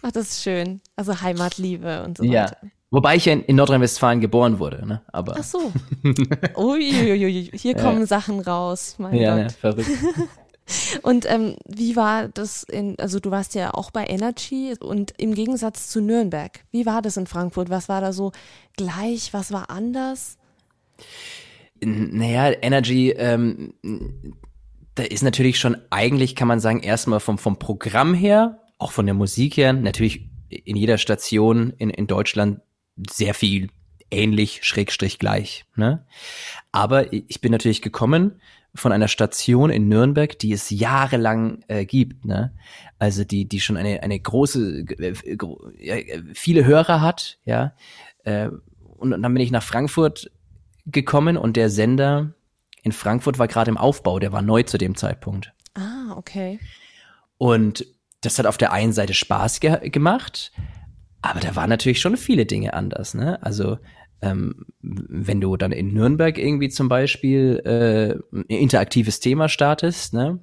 Ach, 0.00 0.10
das 0.10 0.30
ist 0.30 0.42
schön. 0.42 0.80
Also 0.96 1.20
Heimatliebe 1.20 2.02
und 2.02 2.16
so 2.16 2.24
ja. 2.24 2.44
weiter. 2.44 2.56
Wobei 2.92 3.16
ich 3.16 3.24
ja 3.24 3.32
in, 3.32 3.42
in 3.44 3.56
Nordrhein-Westfalen 3.56 4.20
geboren 4.20 4.58
wurde, 4.58 4.86
ne? 4.86 5.00
Aber. 5.10 5.34
Ach 5.38 5.42
so. 5.42 5.72
Uiuiui, 6.56 7.50
hier 7.54 7.74
kommen 7.74 8.00
ja. 8.00 8.06
Sachen 8.06 8.38
raus. 8.40 8.96
Mein 8.98 9.14
ja, 9.14 9.34
Gott. 9.34 9.44
Ja, 9.44 9.48
verrückt. 9.48 9.90
Und 11.02 11.24
ähm, 11.28 11.56
wie 11.66 11.96
war 11.96 12.28
das 12.28 12.62
in, 12.64 12.98
also 12.98 13.18
du 13.18 13.30
warst 13.30 13.54
ja 13.54 13.72
auch 13.72 13.90
bei 13.90 14.06
Energy 14.06 14.74
und 14.78 15.12
im 15.18 15.34
Gegensatz 15.34 15.88
zu 15.88 16.00
Nürnberg, 16.00 16.60
wie 16.70 16.86
war 16.86 17.02
das 17.02 17.16
in 17.16 17.26
Frankfurt? 17.26 17.68
Was 17.68 17.88
war 17.88 18.00
da 18.00 18.12
so 18.12 18.30
gleich, 18.76 19.34
was 19.34 19.52
war 19.52 19.70
anders? 19.70 20.38
Naja, 21.80 22.52
Energy, 22.62 23.10
ähm, 23.10 23.74
da 24.94 25.02
ist 25.02 25.22
natürlich 25.22 25.58
schon 25.58 25.76
eigentlich, 25.90 26.36
kann 26.36 26.48
man 26.48 26.60
sagen, 26.60 26.80
erstmal 26.80 27.20
vom, 27.20 27.38
vom 27.38 27.58
Programm 27.58 28.14
her, 28.14 28.60
auch 28.78 28.92
von 28.92 29.04
der 29.04 29.16
Musik 29.16 29.56
her, 29.56 29.72
natürlich 29.72 30.30
in 30.48 30.76
jeder 30.76 30.96
Station 30.96 31.72
in, 31.76 31.90
in 31.90 32.06
Deutschland 32.06 32.60
sehr 33.10 33.34
viel 33.34 33.68
ähnlich, 34.10 34.60
schrägstrich 34.62 35.18
gleich. 35.18 35.64
Ne? 35.76 36.04
Aber 36.70 37.12
ich 37.12 37.40
bin 37.40 37.52
natürlich 37.52 37.82
gekommen 37.82 38.40
von 38.74 38.92
einer 38.92 39.08
Station 39.08 39.70
in 39.70 39.88
Nürnberg, 39.88 40.38
die 40.38 40.52
es 40.52 40.70
jahrelang 40.70 41.62
äh, 41.68 41.84
gibt, 41.84 42.24
ne? 42.24 42.54
Also 42.98 43.22
die, 43.24 43.46
die 43.46 43.60
schon 43.60 43.76
eine, 43.76 44.02
eine 44.02 44.18
große, 44.18 44.84
äh, 44.98 46.22
viele 46.32 46.64
Hörer 46.64 47.02
hat, 47.02 47.38
ja. 47.44 47.74
Äh, 48.24 48.48
und, 48.96 49.10
dann 49.10 49.34
bin 49.34 49.42
ich 49.42 49.50
nach 49.50 49.62
Frankfurt 49.62 50.30
gekommen 50.86 51.36
und 51.36 51.56
der 51.56 51.68
Sender 51.68 52.34
in 52.82 52.92
Frankfurt 52.92 53.38
war 53.38 53.46
gerade 53.46 53.70
im 53.70 53.76
Aufbau, 53.76 54.18
der 54.18 54.32
war 54.32 54.42
neu 54.42 54.62
zu 54.62 54.78
dem 54.78 54.96
Zeitpunkt. 54.96 55.52
Ah, 55.74 56.14
okay. 56.16 56.58
Und 57.36 57.86
das 58.22 58.38
hat 58.38 58.46
auf 58.46 58.56
der 58.56 58.72
einen 58.72 58.92
Seite 58.92 59.14
Spaß 59.14 59.60
ge 59.60 59.90
gemacht, 59.90 60.52
aber 61.22 61.40
da 61.40 61.56
waren 61.56 61.70
natürlich 61.70 62.00
schon 62.00 62.16
viele 62.16 62.46
Dinge 62.46 62.74
anders, 62.74 63.14
ne? 63.14 63.42
Also 63.42 63.78
ähm, 64.20 64.66
wenn 64.80 65.40
du 65.40 65.56
dann 65.56 65.72
in 65.72 65.92
Nürnberg 65.92 66.38
irgendwie 66.38 66.68
zum 66.68 66.88
Beispiel 66.88 67.60
äh, 67.64 68.36
ein 68.36 68.44
interaktives 68.46 69.20
Thema 69.20 69.48
startest, 69.48 70.14
ne? 70.14 70.40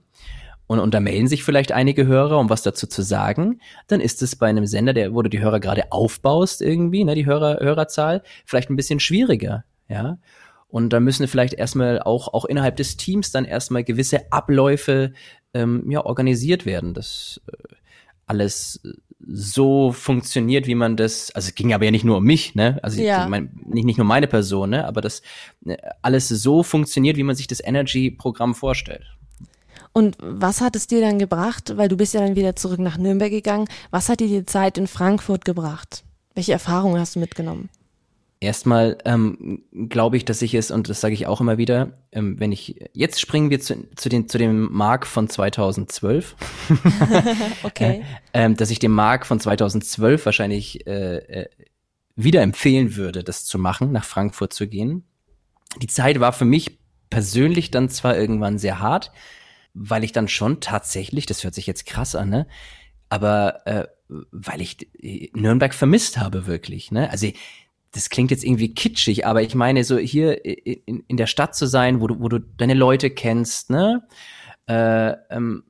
Und, 0.67 0.79
und 0.79 0.93
da 0.93 0.99
melden 0.99 1.27
sich 1.27 1.43
vielleicht 1.43 1.71
einige 1.71 2.05
Hörer, 2.05 2.37
um 2.37 2.51
was 2.51 2.61
dazu 2.61 2.85
zu 2.85 3.01
sagen, 3.01 3.59
dann 3.87 4.01
ist 4.01 4.21
es 4.21 4.35
bei 4.35 4.47
einem 4.47 4.67
Sender, 4.67 4.93
der, 4.93 5.15
wo 5.15 5.23
du 5.23 5.29
die 5.29 5.39
Hörer 5.39 5.59
gerade 5.59 5.91
aufbaust 5.91 6.61
irgendwie, 6.61 7.03
ne, 7.03 7.15
die 7.15 7.25
Hörer, 7.25 7.59
Hörerzahl, 7.59 8.21
vielleicht 8.45 8.69
ein 8.69 8.75
bisschen 8.75 8.99
schwieriger, 8.99 9.63
ja. 9.87 10.19
Und 10.67 10.93
da 10.93 10.99
müssen 10.99 11.27
vielleicht 11.27 11.55
erstmal 11.55 11.99
auch, 11.99 12.31
auch 12.31 12.45
innerhalb 12.45 12.75
des 12.75 12.97
Teams 12.97 13.31
dann 13.31 13.45
erstmal 13.45 13.83
gewisse 13.83 14.31
Abläufe 14.31 15.13
ähm, 15.55 15.89
ja, 15.89 16.05
organisiert 16.05 16.67
werden. 16.67 16.93
Das 16.93 17.41
äh, 17.47 17.75
alles 18.29 18.79
so 19.27 19.91
funktioniert, 19.91 20.67
wie 20.67 20.75
man 20.75 20.95
das, 20.95 21.31
also 21.31 21.49
es 21.49 21.55
ging 21.55 21.73
aber 21.73 21.85
ja 21.85 21.91
nicht 21.91 22.05
nur 22.05 22.17
um 22.17 22.23
mich, 22.23 22.55
ne? 22.55 22.79
Also 22.81 23.01
ja. 23.01 23.27
mein, 23.27 23.51
nicht, 23.65 23.85
nicht 23.85 23.97
nur 23.97 24.07
meine 24.07 24.27
Person, 24.27 24.69
ne? 24.69 24.85
Aber 24.85 25.01
das 25.01 25.21
ne, 25.61 25.77
alles 26.01 26.29
so 26.29 26.63
funktioniert, 26.63 27.17
wie 27.17 27.23
man 27.23 27.35
sich 27.35 27.47
das 27.47 27.63
Energy-Programm 27.63 28.55
vorstellt. 28.55 29.05
Und 29.91 30.17
was 30.21 30.61
hat 30.61 30.75
es 30.75 30.87
dir 30.87 31.01
dann 31.01 31.19
gebracht? 31.19 31.75
Weil 31.75 31.89
du 31.89 31.97
bist 31.97 32.13
ja 32.13 32.21
dann 32.21 32.35
wieder 32.35 32.55
zurück 32.55 32.79
nach 32.79 32.97
Nürnberg 32.97 33.31
gegangen. 33.31 33.67
Was 33.91 34.07
hat 34.07 34.19
dir 34.19 34.27
die 34.27 34.45
Zeit 34.45 34.77
in 34.77 34.87
Frankfurt 34.87 35.45
gebracht? 35.45 36.03
Welche 36.35 36.53
Erfahrungen 36.53 36.99
hast 36.99 37.15
du 37.15 37.19
mitgenommen? 37.19 37.69
Erstmal 38.41 38.97
ähm, 39.03 39.63
glaube 39.89 40.15
ich, 40.15 40.23
dass 40.23 40.41
ich 40.41 40.53
es, 40.53 40.71
und 40.71 40.87
das 40.87 41.01
sage 41.01 41.13
ich 41.13 41.27
auch 41.27 41.41
immer 41.41 41.57
wieder, 41.57 41.97
ähm, 42.13 42.39
wenn 42.39 42.53
ich, 42.53 42.89
jetzt 42.93 43.19
springen 43.19 43.49
wir 43.49 43.59
zu, 43.59 43.85
zu, 43.95 44.07
den, 44.07 44.29
zu 44.29 44.37
dem 44.37 44.71
Mark 44.71 45.05
von 45.05 45.27
2012. 45.27 46.35
okay. 47.63 48.01
äh, 48.31 48.45
ähm, 48.45 48.55
dass 48.55 48.71
ich 48.71 48.79
dem 48.79 48.93
Mark 48.93 49.25
von 49.25 49.41
2012 49.41 50.25
wahrscheinlich 50.25 50.87
äh, 50.87 51.17
äh, 51.17 51.49
wieder 52.15 52.41
empfehlen 52.41 52.95
würde, 52.95 53.25
das 53.25 53.43
zu 53.43 53.59
machen, 53.59 53.91
nach 53.91 54.05
Frankfurt 54.05 54.53
zu 54.53 54.67
gehen. 54.67 55.03
Die 55.81 55.87
Zeit 55.87 56.21
war 56.21 56.31
für 56.31 56.45
mich 56.45 56.79
persönlich 57.09 57.71
dann 57.71 57.89
zwar 57.89 58.17
irgendwann 58.17 58.57
sehr 58.57 58.79
hart, 58.79 59.11
weil 59.73 60.05
ich 60.05 60.13
dann 60.13 60.29
schon 60.29 60.61
tatsächlich, 60.61 61.25
das 61.25 61.43
hört 61.43 61.55
sich 61.55 61.67
jetzt 61.67 61.85
krass 61.85 62.15
an, 62.15 62.29
ne? 62.29 62.47
Aber 63.09 63.67
äh, 63.67 63.87
weil 64.07 64.61
ich 64.61 64.87
äh, 65.01 65.29
Nürnberg 65.33 65.73
vermisst 65.73 66.17
habe, 66.17 66.47
wirklich, 66.47 66.91
ne? 66.91 67.09
Also 67.11 67.27
das 67.91 68.09
klingt 68.09 68.31
jetzt 68.31 68.43
irgendwie 68.43 68.73
kitschig, 68.73 69.25
aber 69.25 69.41
ich 69.41 69.55
meine, 69.55 69.83
so 69.83 69.97
hier 69.97 70.45
in, 70.45 71.03
in 71.07 71.17
der 71.17 71.27
Stadt 71.27 71.55
zu 71.55 71.65
sein, 71.65 72.01
wo 72.01 72.07
du, 72.07 72.19
wo 72.19 72.29
du 72.29 72.39
deine 72.39 72.75
Leute 72.75 73.09
kennst, 73.09 73.69
ne? 73.69 74.07
Äh, 74.67 75.13
ähm, 75.31 75.63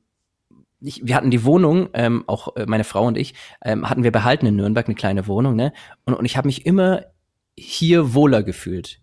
ich, 0.80 1.06
wir 1.06 1.14
hatten 1.14 1.30
die 1.30 1.44
Wohnung, 1.44 1.88
ähm, 1.94 2.24
auch 2.26 2.56
äh, 2.56 2.66
meine 2.66 2.84
Frau 2.84 3.06
und 3.06 3.16
ich, 3.16 3.34
ähm, 3.62 3.88
hatten 3.88 4.02
wir 4.02 4.12
behalten 4.12 4.46
in 4.46 4.56
Nürnberg, 4.56 4.86
eine 4.86 4.94
kleine 4.94 5.26
Wohnung, 5.26 5.56
ne? 5.56 5.72
Und, 6.04 6.14
und 6.14 6.24
ich 6.24 6.36
habe 6.36 6.48
mich 6.48 6.66
immer 6.66 7.04
hier 7.56 8.14
wohler 8.14 8.42
gefühlt. 8.42 9.00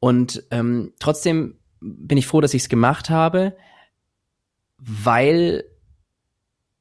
Und 0.00 0.44
ähm, 0.50 0.92
trotzdem 0.98 1.58
bin 1.80 2.18
ich 2.18 2.26
froh, 2.26 2.40
dass 2.40 2.54
ich 2.54 2.62
es 2.62 2.68
gemacht 2.68 3.10
habe, 3.10 3.56
weil 4.78 5.64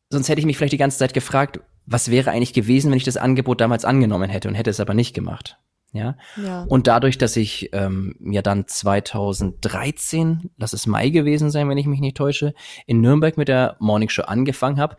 sonst 0.10 0.30
hätte 0.30 0.40
ich 0.40 0.46
mich 0.46 0.58
vielleicht 0.58 0.74
die 0.74 0.78
ganze 0.78 0.98
Zeit 0.98 1.14
gefragt, 1.14 1.60
was 1.88 2.12
wäre 2.12 2.32
eigentlich 2.32 2.54
gewesen, 2.54 2.92
wenn 2.92 2.98
ich 2.98 3.06
das 3.06 3.18
Angebot 3.18 3.62
damals 3.62 3.86
angenommen 3.86 4.30
hätte 4.30 4.48
und 4.50 4.56
hätte 4.56 4.70
es 4.70 4.80
aber 4.80 4.94
nicht 4.94 5.16
gemacht. 5.16 5.58
Ja. 5.94 6.18
ja. 6.36 6.64
Und 6.64 6.86
dadurch, 6.86 7.18
dass 7.18 7.38
ich 7.38 7.70
ähm, 7.72 8.16
ja 8.20 8.42
dann 8.42 8.68
2013, 8.68 10.52
lass 10.58 10.74
es 10.74 10.86
Mai 10.86 11.10
gewesen 11.10 11.50
sein, 11.50 11.70
wenn 11.70 11.78
ich 11.78 11.88
mich 11.88 12.02
nicht 12.02 12.18
täusche, 12.18 12.54
in 12.86 13.00
Nürnberg 13.00 13.38
mit 13.38 13.48
der 13.48 13.78
Morning 13.80 14.10
Show 14.10 14.24
angefangen 14.24 14.80
habe, 14.80 14.98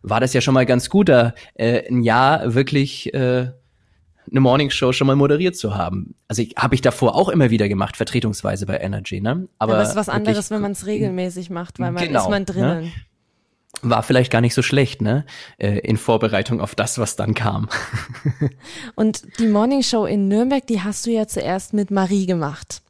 war 0.00 0.20
das 0.20 0.32
ja 0.32 0.40
schon 0.40 0.54
mal 0.54 0.66
ganz 0.66 0.88
gut, 0.88 1.08
da 1.08 1.34
äh, 1.54 1.88
ein 1.88 2.02
Jahr 2.02 2.54
wirklich 2.54 3.12
äh, 3.12 3.50
eine 4.30 4.40
Morning 4.40 4.70
Show 4.70 4.92
schon 4.92 5.08
mal 5.08 5.16
moderiert 5.16 5.56
zu 5.56 5.74
haben. 5.74 6.14
Also 6.28 6.42
ich, 6.42 6.54
habe 6.56 6.76
ich 6.76 6.80
davor 6.80 7.16
auch 7.16 7.28
immer 7.28 7.50
wieder 7.50 7.68
gemacht, 7.68 7.96
vertretungsweise 7.96 8.66
bei 8.66 8.78
Energy, 8.78 9.20
ne? 9.20 9.48
Aber, 9.58 9.72
ja, 9.72 9.78
aber 9.78 9.82
es 9.82 9.90
ist 9.90 9.96
was 9.96 10.08
anderes, 10.08 10.50
wenn 10.52 10.60
man 10.60 10.72
es 10.72 10.86
regelmäßig 10.86 11.50
macht, 11.50 11.80
weil 11.80 11.90
man 11.90 12.04
genau, 12.04 12.22
ist 12.22 12.30
man 12.30 12.44
drinnen. 12.44 12.84
Ne? 12.84 12.92
War 13.82 14.02
vielleicht 14.02 14.32
gar 14.32 14.40
nicht 14.40 14.54
so 14.54 14.62
schlecht, 14.62 15.02
ne? 15.02 15.24
Äh, 15.58 15.78
in 15.78 15.96
Vorbereitung 15.96 16.60
auf 16.60 16.74
das, 16.74 16.98
was 16.98 17.16
dann 17.16 17.34
kam. 17.34 17.68
Und 18.94 19.22
die 19.38 19.46
Morning 19.46 19.82
Show 19.82 20.04
in 20.04 20.28
Nürnberg, 20.28 20.66
die 20.66 20.82
hast 20.82 21.06
du 21.06 21.10
ja 21.10 21.26
zuerst 21.26 21.74
mit 21.74 21.90
Marie 21.90 22.26
gemacht. 22.26 22.82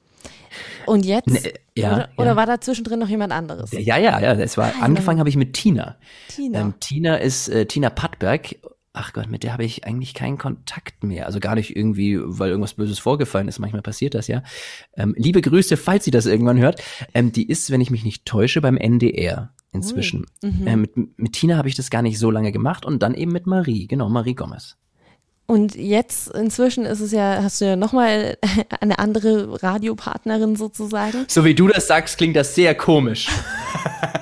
Und 0.87 1.05
jetzt? 1.05 1.29
Ne, 1.29 1.53
ja, 1.77 1.93
oder, 1.93 2.01
ja. 2.01 2.09
oder 2.17 2.37
war 2.37 2.47
da 2.47 2.61
zwischendrin 2.61 2.99
noch 2.99 3.09
jemand 3.09 3.33
anderes? 3.33 3.71
Ja, 3.73 3.99
ja, 3.99 4.19
ja. 4.19 4.33
Es 4.35 4.57
war, 4.57 4.73
angefangen 4.81 5.19
habe 5.19 5.29
ich 5.29 5.37
mit 5.37 5.53
Tina. 5.53 5.97
Tina. 6.29 6.61
Ähm, 6.61 6.75
Tina 6.81 7.17
ist 7.17 7.49
äh, 7.49 7.67
Tina 7.67 7.91
Pattberg. 7.91 8.57
Ach 9.01 9.13
Gott, 9.13 9.29
mit 9.29 9.45
der 9.45 9.53
habe 9.53 9.65
ich 9.65 9.85
eigentlich 9.85 10.13
keinen 10.13 10.39
Kontakt 10.39 11.05
mehr. 11.05 11.27
Also 11.27 11.39
gar 11.39 11.55
nicht 11.55 11.77
irgendwie, 11.77 12.19
weil 12.21 12.51
irgendwas 12.51 12.75
Böses 12.75 12.99
vorgefallen 12.99 13.47
ist. 13.47 13.61
Manchmal 13.61 13.81
passiert 13.81 14.15
das 14.15 14.27
ja. 14.27 14.43
Ähm, 14.97 15.15
liebe 15.17 15.41
Grüße, 15.41 15.77
falls 15.77 16.05
sie 16.05 16.11
das 16.11 16.27
irgendwann 16.27 16.59
hört. 16.59 16.83
Ähm, 17.15 17.31
die 17.31 17.49
ist, 17.49 17.71
wenn 17.71 17.81
ich 17.81 17.93
mich 17.93 18.03
nicht 18.03 18.25
täusche, 18.25 18.61
beim 18.61 18.77
NDR 18.77 19.55
inzwischen. 19.71 20.27
Mhm. 20.43 20.67
Äh, 20.67 20.77
mit, 20.77 20.97
mit 21.17 21.33
Tina 21.35 21.57
habe 21.57 21.69
ich 21.69 21.77
das 21.77 21.91
gar 21.91 22.03
nicht 22.03 22.19
so 22.19 22.33
lange 22.33 22.51
gemacht 22.51 22.85
und 22.85 23.01
dann 23.01 23.15
eben 23.15 23.31
mit 23.31 23.47
Marie, 23.47 23.87
genau, 23.87 24.09
Marie 24.09 24.35
Gomez. 24.35 24.77
Und 25.47 25.77
jetzt 25.77 26.35
inzwischen 26.35 26.85
ist 26.85 26.99
es 26.99 27.13
ja, 27.13 27.41
hast 27.41 27.61
du 27.61 27.67
ja 27.67 27.77
nochmal 27.77 28.37
eine 28.81 28.99
andere 28.99 29.63
Radiopartnerin 29.63 30.57
sozusagen. 30.57 31.25
So 31.29 31.45
wie 31.45 31.55
du 31.55 31.69
das 31.69 31.87
sagst, 31.87 32.19
klingt 32.19 32.35
das 32.35 32.57
sehr 32.57 32.75
komisch. 32.75 33.29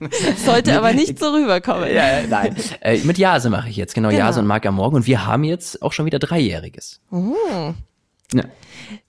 Sollte 0.44 0.76
aber 0.76 0.92
nicht 0.92 1.18
so 1.18 1.32
rüberkommen. 1.32 1.92
Ja, 1.92 2.26
nein. 2.28 2.56
Äh, 2.80 2.98
mit 3.04 3.18
Jase 3.18 3.50
mache 3.50 3.68
ich 3.68 3.76
jetzt, 3.76 3.94
genau, 3.94 4.08
genau. 4.08 4.20
Jase 4.20 4.40
und 4.40 4.46
Marc 4.46 4.66
am 4.66 4.76
Morgen. 4.76 4.96
Und 4.96 5.06
wir 5.06 5.26
haben 5.26 5.44
jetzt 5.44 5.82
auch 5.82 5.92
schon 5.92 6.06
wieder 6.06 6.18
Dreijähriges. 6.18 7.00
Oh. 7.10 7.74
Ja. 8.32 8.44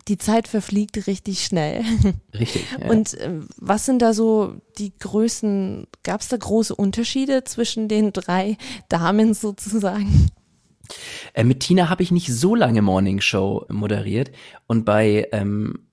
Die 0.08 0.18
Zeit 0.18 0.48
verfliegt 0.48 1.08
richtig 1.08 1.44
schnell. 1.44 1.84
Richtig. 2.38 2.64
Ja. 2.80 2.90
Und 2.90 3.16
äh, 3.16 3.42
was 3.58 3.86
sind 3.86 4.02
da 4.02 4.14
so 4.14 4.56
die 4.78 4.94
größten, 5.00 5.88
gab 6.04 6.22
es 6.22 6.28
da 6.28 6.38
große 6.38 6.76
Unterschiede 6.76 7.44
zwischen 7.44 7.88
den 7.88 8.14
drei 8.14 8.58
Damen 8.88 9.34
sozusagen? 9.34 10.30
Äh, 11.34 11.44
mit 11.44 11.62
Tina 11.62 11.90
habe 11.90 12.04
ich 12.04 12.12
nicht 12.12 12.32
so 12.32 12.54
lange 12.54 12.84
Morning 12.84 13.20
Show 13.20 13.66
moderiert 13.70 14.32
und 14.68 14.86
bei 14.86 15.28
ähm, 15.32 15.85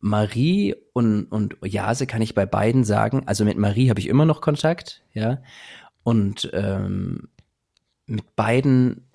Marie 0.00 0.74
und, 0.92 1.26
und 1.26 1.56
Jase 1.62 2.06
kann 2.06 2.22
ich 2.22 2.34
bei 2.34 2.46
beiden 2.46 2.84
sagen, 2.84 3.22
also 3.26 3.44
mit 3.44 3.58
Marie 3.58 3.90
habe 3.90 4.00
ich 4.00 4.08
immer 4.08 4.24
noch 4.24 4.40
Kontakt, 4.40 5.02
ja. 5.12 5.42
Und 6.02 6.50
ähm, 6.54 7.28
mit 8.06 8.34
beiden, 8.34 9.06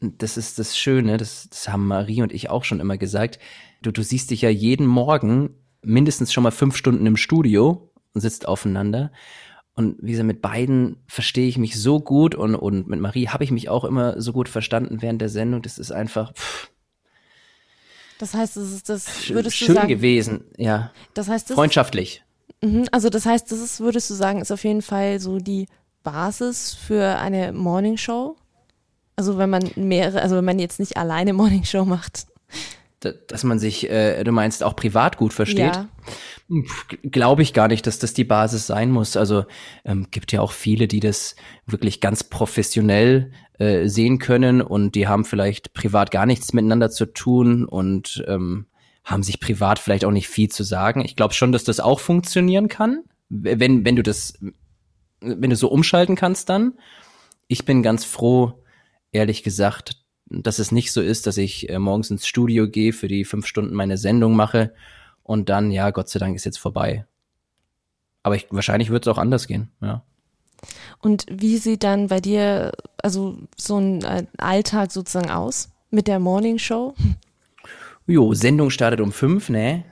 das 0.00 0.38
ist 0.38 0.58
das 0.58 0.78
Schöne, 0.78 1.18
das, 1.18 1.48
das 1.50 1.68
haben 1.68 1.86
Marie 1.86 2.22
und 2.22 2.32
ich 2.32 2.48
auch 2.48 2.64
schon 2.64 2.80
immer 2.80 2.96
gesagt, 2.96 3.38
du, 3.82 3.90
du 3.90 4.02
siehst 4.02 4.30
dich 4.30 4.40
ja 4.40 4.48
jeden 4.48 4.86
Morgen 4.86 5.50
mindestens 5.82 6.32
schon 6.32 6.42
mal 6.42 6.50
fünf 6.50 6.76
Stunden 6.76 7.06
im 7.06 7.16
Studio 7.16 7.90
und 8.14 8.22
sitzt 8.22 8.48
aufeinander. 8.48 9.12
Und 9.74 9.96
wie 10.02 10.10
gesagt, 10.10 10.26
mit 10.26 10.42
beiden 10.42 10.96
verstehe 11.06 11.48
ich 11.48 11.58
mich 11.58 11.80
so 11.80 12.00
gut 12.00 12.34
und, 12.34 12.54
und 12.54 12.88
mit 12.88 13.00
Marie 13.00 13.28
habe 13.28 13.44
ich 13.44 13.50
mich 13.50 13.68
auch 13.68 13.84
immer 13.84 14.20
so 14.20 14.32
gut 14.32 14.48
verstanden 14.48 15.00
während 15.00 15.20
der 15.20 15.28
Sendung. 15.28 15.62
Das 15.62 15.78
ist 15.78 15.92
einfach, 15.92 16.34
pff, 16.34 16.69
das 18.20 18.34
heißt, 18.34 18.56
das 18.56 18.70
ist 18.70 18.88
das 18.88 19.30
würdest 19.30 19.56
schön 19.56 19.68
du 19.68 19.74
sagen, 19.74 19.88
gewesen, 19.88 20.44
ja. 20.58 20.92
Das 21.14 21.28
heißt, 21.28 21.48
das 21.48 21.54
freundschaftlich. 21.54 22.22
Mhm, 22.62 22.86
also 22.92 23.08
das 23.08 23.24
heißt, 23.24 23.50
das 23.50 23.60
ist, 23.60 23.80
würdest 23.80 24.10
du 24.10 24.14
sagen, 24.14 24.42
ist 24.42 24.52
auf 24.52 24.62
jeden 24.64 24.82
Fall 24.82 25.20
so 25.20 25.38
die 25.38 25.66
Basis 26.02 26.74
für 26.74 27.18
eine 27.18 27.52
Morningshow. 27.52 28.36
Also 29.16 29.38
wenn 29.38 29.48
man 29.48 29.70
mehrere, 29.74 30.20
also 30.20 30.36
wenn 30.36 30.44
man 30.44 30.58
jetzt 30.58 30.80
nicht 30.80 30.98
alleine 30.98 31.32
Morningshow 31.32 31.86
macht. 31.86 32.26
Dass 33.00 33.44
man 33.44 33.58
sich, 33.58 33.88
äh, 33.88 34.22
du 34.24 34.32
meinst, 34.32 34.62
auch 34.62 34.76
privat 34.76 35.16
gut 35.16 35.32
versteht? 35.32 35.74
Ja. 35.74 35.88
Glaube 37.04 37.42
ich 37.42 37.54
gar 37.54 37.68
nicht, 37.68 37.86
dass 37.86 37.98
das 37.98 38.12
die 38.12 38.24
Basis 38.24 38.66
sein 38.66 38.90
muss. 38.90 39.16
Also 39.16 39.44
ähm, 39.84 40.08
gibt 40.10 40.32
ja 40.32 40.42
auch 40.42 40.52
viele, 40.52 40.86
die 40.86 41.00
das 41.00 41.34
wirklich 41.66 42.00
ganz 42.00 42.24
professionell 42.24 43.32
äh, 43.58 43.88
sehen 43.88 44.18
können 44.18 44.60
und 44.60 44.94
die 44.94 45.06
haben 45.06 45.24
vielleicht 45.24 45.72
privat 45.74 46.10
gar 46.10 46.26
nichts 46.26 46.52
miteinander 46.52 46.90
zu 46.90 47.06
tun 47.06 47.64
und 47.64 48.24
ähm, 48.26 48.66
haben 49.04 49.22
sich 49.22 49.40
privat 49.40 49.78
vielleicht 49.78 50.04
auch 50.04 50.10
nicht 50.10 50.28
viel 50.28 50.48
zu 50.50 50.62
sagen. 50.62 51.04
Ich 51.04 51.16
glaube 51.16 51.34
schon, 51.34 51.52
dass 51.52 51.64
das 51.64 51.80
auch 51.80 52.00
funktionieren 52.00 52.68
kann, 52.68 53.04
wenn, 53.28 53.84
wenn 53.84 53.96
du 53.96 54.02
das, 54.02 54.38
wenn 55.20 55.50
du 55.50 55.56
so 55.56 55.68
umschalten 55.68 56.16
kannst 56.16 56.48
dann. 56.48 56.74
Ich 57.48 57.64
bin 57.64 57.82
ganz 57.82 58.04
froh, 58.04 58.62
ehrlich 59.12 59.42
gesagt, 59.42 59.99
dass 60.30 60.58
es 60.58 60.72
nicht 60.72 60.92
so 60.92 61.00
ist, 61.02 61.26
dass 61.26 61.36
ich 61.36 61.68
äh, 61.68 61.78
morgens 61.78 62.10
ins 62.10 62.26
Studio 62.26 62.68
gehe, 62.68 62.92
für 62.92 63.08
die 63.08 63.24
fünf 63.24 63.46
Stunden 63.46 63.74
meine 63.74 63.98
Sendung 63.98 64.34
mache 64.36 64.72
und 65.22 65.48
dann, 65.48 65.70
ja, 65.70 65.90
Gott 65.90 66.08
sei 66.08 66.18
Dank 66.18 66.36
ist 66.36 66.44
jetzt 66.44 66.58
vorbei. 66.58 67.06
Aber 68.22 68.36
ich, 68.36 68.46
wahrscheinlich 68.50 68.90
wird 68.90 69.06
es 69.06 69.12
auch 69.12 69.18
anders 69.18 69.46
gehen, 69.46 69.70
ja. 69.80 70.02
Und 70.98 71.24
wie 71.30 71.56
sieht 71.56 71.82
dann 71.84 72.08
bei 72.08 72.20
dir 72.20 72.72
also 73.02 73.38
so 73.56 73.78
ein 73.78 74.04
äh, 74.04 74.26
Alltag 74.36 74.92
sozusagen 74.92 75.30
aus 75.30 75.70
mit 75.90 76.06
der 76.06 76.18
Morning 76.18 76.58
Show? 76.58 76.94
Jo, 78.06 78.34
Sendung 78.34 78.70
startet 78.70 79.00
um 79.00 79.12
fünf, 79.12 79.48
ne? 79.48 79.84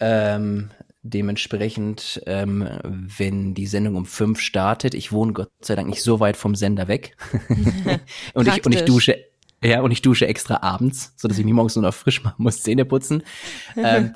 Ähm, 0.00 0.70
dementsprechend, 1.02 2.22
ähm, 2.26 2.66
wenn 2.82 3.54
die 3.54 3.66
Sendung 3.66 3.96
um 3.96 4.06
fünf 4.06 4.40
startet, 4.40 4.94
ich 4.94 5.12
wohne 5.12 5.32
Gott 5.32 5.50
sei 5.60 5.76
Dank 5.76 5.88
nicht 5.88 6.02
so 6.02 6.20
weit 6.20 6.36
vom 6.36 6.54
Sender 6.54 6.88
weg. 6.88 7.16
und, 8.34 8.48
ich, 8.48 8.64
und 8.64 8.74
ich 8.74 8.84
dusche, 8.84 9.18
ja, 9.62 9.80
und 9.80 9.90
ich 9.90 10.02
dusche 10.02 10.26
extra 10.26 10.62
abends, 10.62 11.12
so 11.16 11.28
dass 11.28 11.38
ich 11.38 11.44
mich 11.44 11.54
morgens 11.54 11.76
nur 11.76 11.82
noch 11.82 11.94
frisch 11.94 12.22
machen 12.22 12.42
muss, 12.42 12.62
Zähne 12.62 12.84
putzen. 12.84 13.22
ähm, 13.76 14.12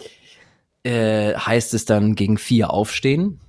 äh, 0.82 1.34
heißt 1.34 1.74
es 1.74 1.84
dann 1.84 2.14
gegen 2.14 2.38
vier 2.38 2.70
aufstehen 2.70 3.40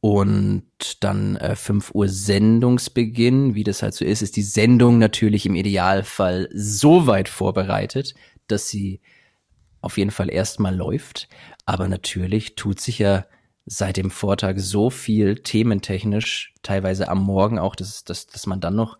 und 0.00 0.64
dann 1.00 1.36
äh, 1.36 1.54
5 1.54 1.94
Uhr 1.94 2.08
Sendungsbeginn, 2.08 3.54
wie 3.54 3.64
das 3.64 3.82
halt 3.82 3.94
so 3.94 4.04
ist, 4.04 4.22
ist 4.22 4.36
die 4.36 4.42
Sendung 4.42 4.98
natürlich 4.98 5.44
im 5.44 5.54
Idealfall 5.54 6.48
so 6.54 7.06
weit 7.06 7.28
vorbereitet, 7.28 8.14
dass 8.46 8.68
sie 8.68 9.00
auf 9.82 9.98
jeden 9.98 10.10
Fall 10.10 10.30
erstmal 10.30 10.74
läuft. 10.74 11.28
Aber 11.66 11.86
natürlich 11.86 12.54
tut 12.54 12.80
sich 12.80 12.98
ja 12.98 13.26
seit 13.66 13.98
dem 13.98 14.10
Vortag 14.10 14.54
so 14.56 14.90
viel 14.90 15.36
thementechnisch, 15.36 16.54
teilweise 16.62 17.08
am 17.08 17.22
Morgen 17.22 17.58
auch, 17.58 17.76
dass, 17.76 18.02
dass, 18.04 18.26
dass 18.26 18.46
man 18.46 18.60
dann 18.60 18.74
noch 18.74 18.98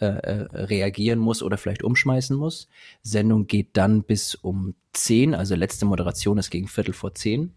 äh, 0.00 0.06
äh 0.06 0.46
reagieren 0.52 1.18
muss 1.18 1.42
oder 1.42 1.58
vielleicht 1.58 1.82
umschmeißen 1.82 2.36
muss. 2.36 2.68
Sendung 3.02 3.46
geht 3.46 3.76
dann 3.76 4.02
bis 4.02 4.34
um 4.34 4.74
10, 4.92 5.34
also 5.34 5.54
letzte 5.54 5.86
Moderation 5.86 6.38
ist 6.38 6.50
gegen 6.50 6.68
Viertel 6.68 6.92
vor 6.92 7.14
10. 7.14 7.54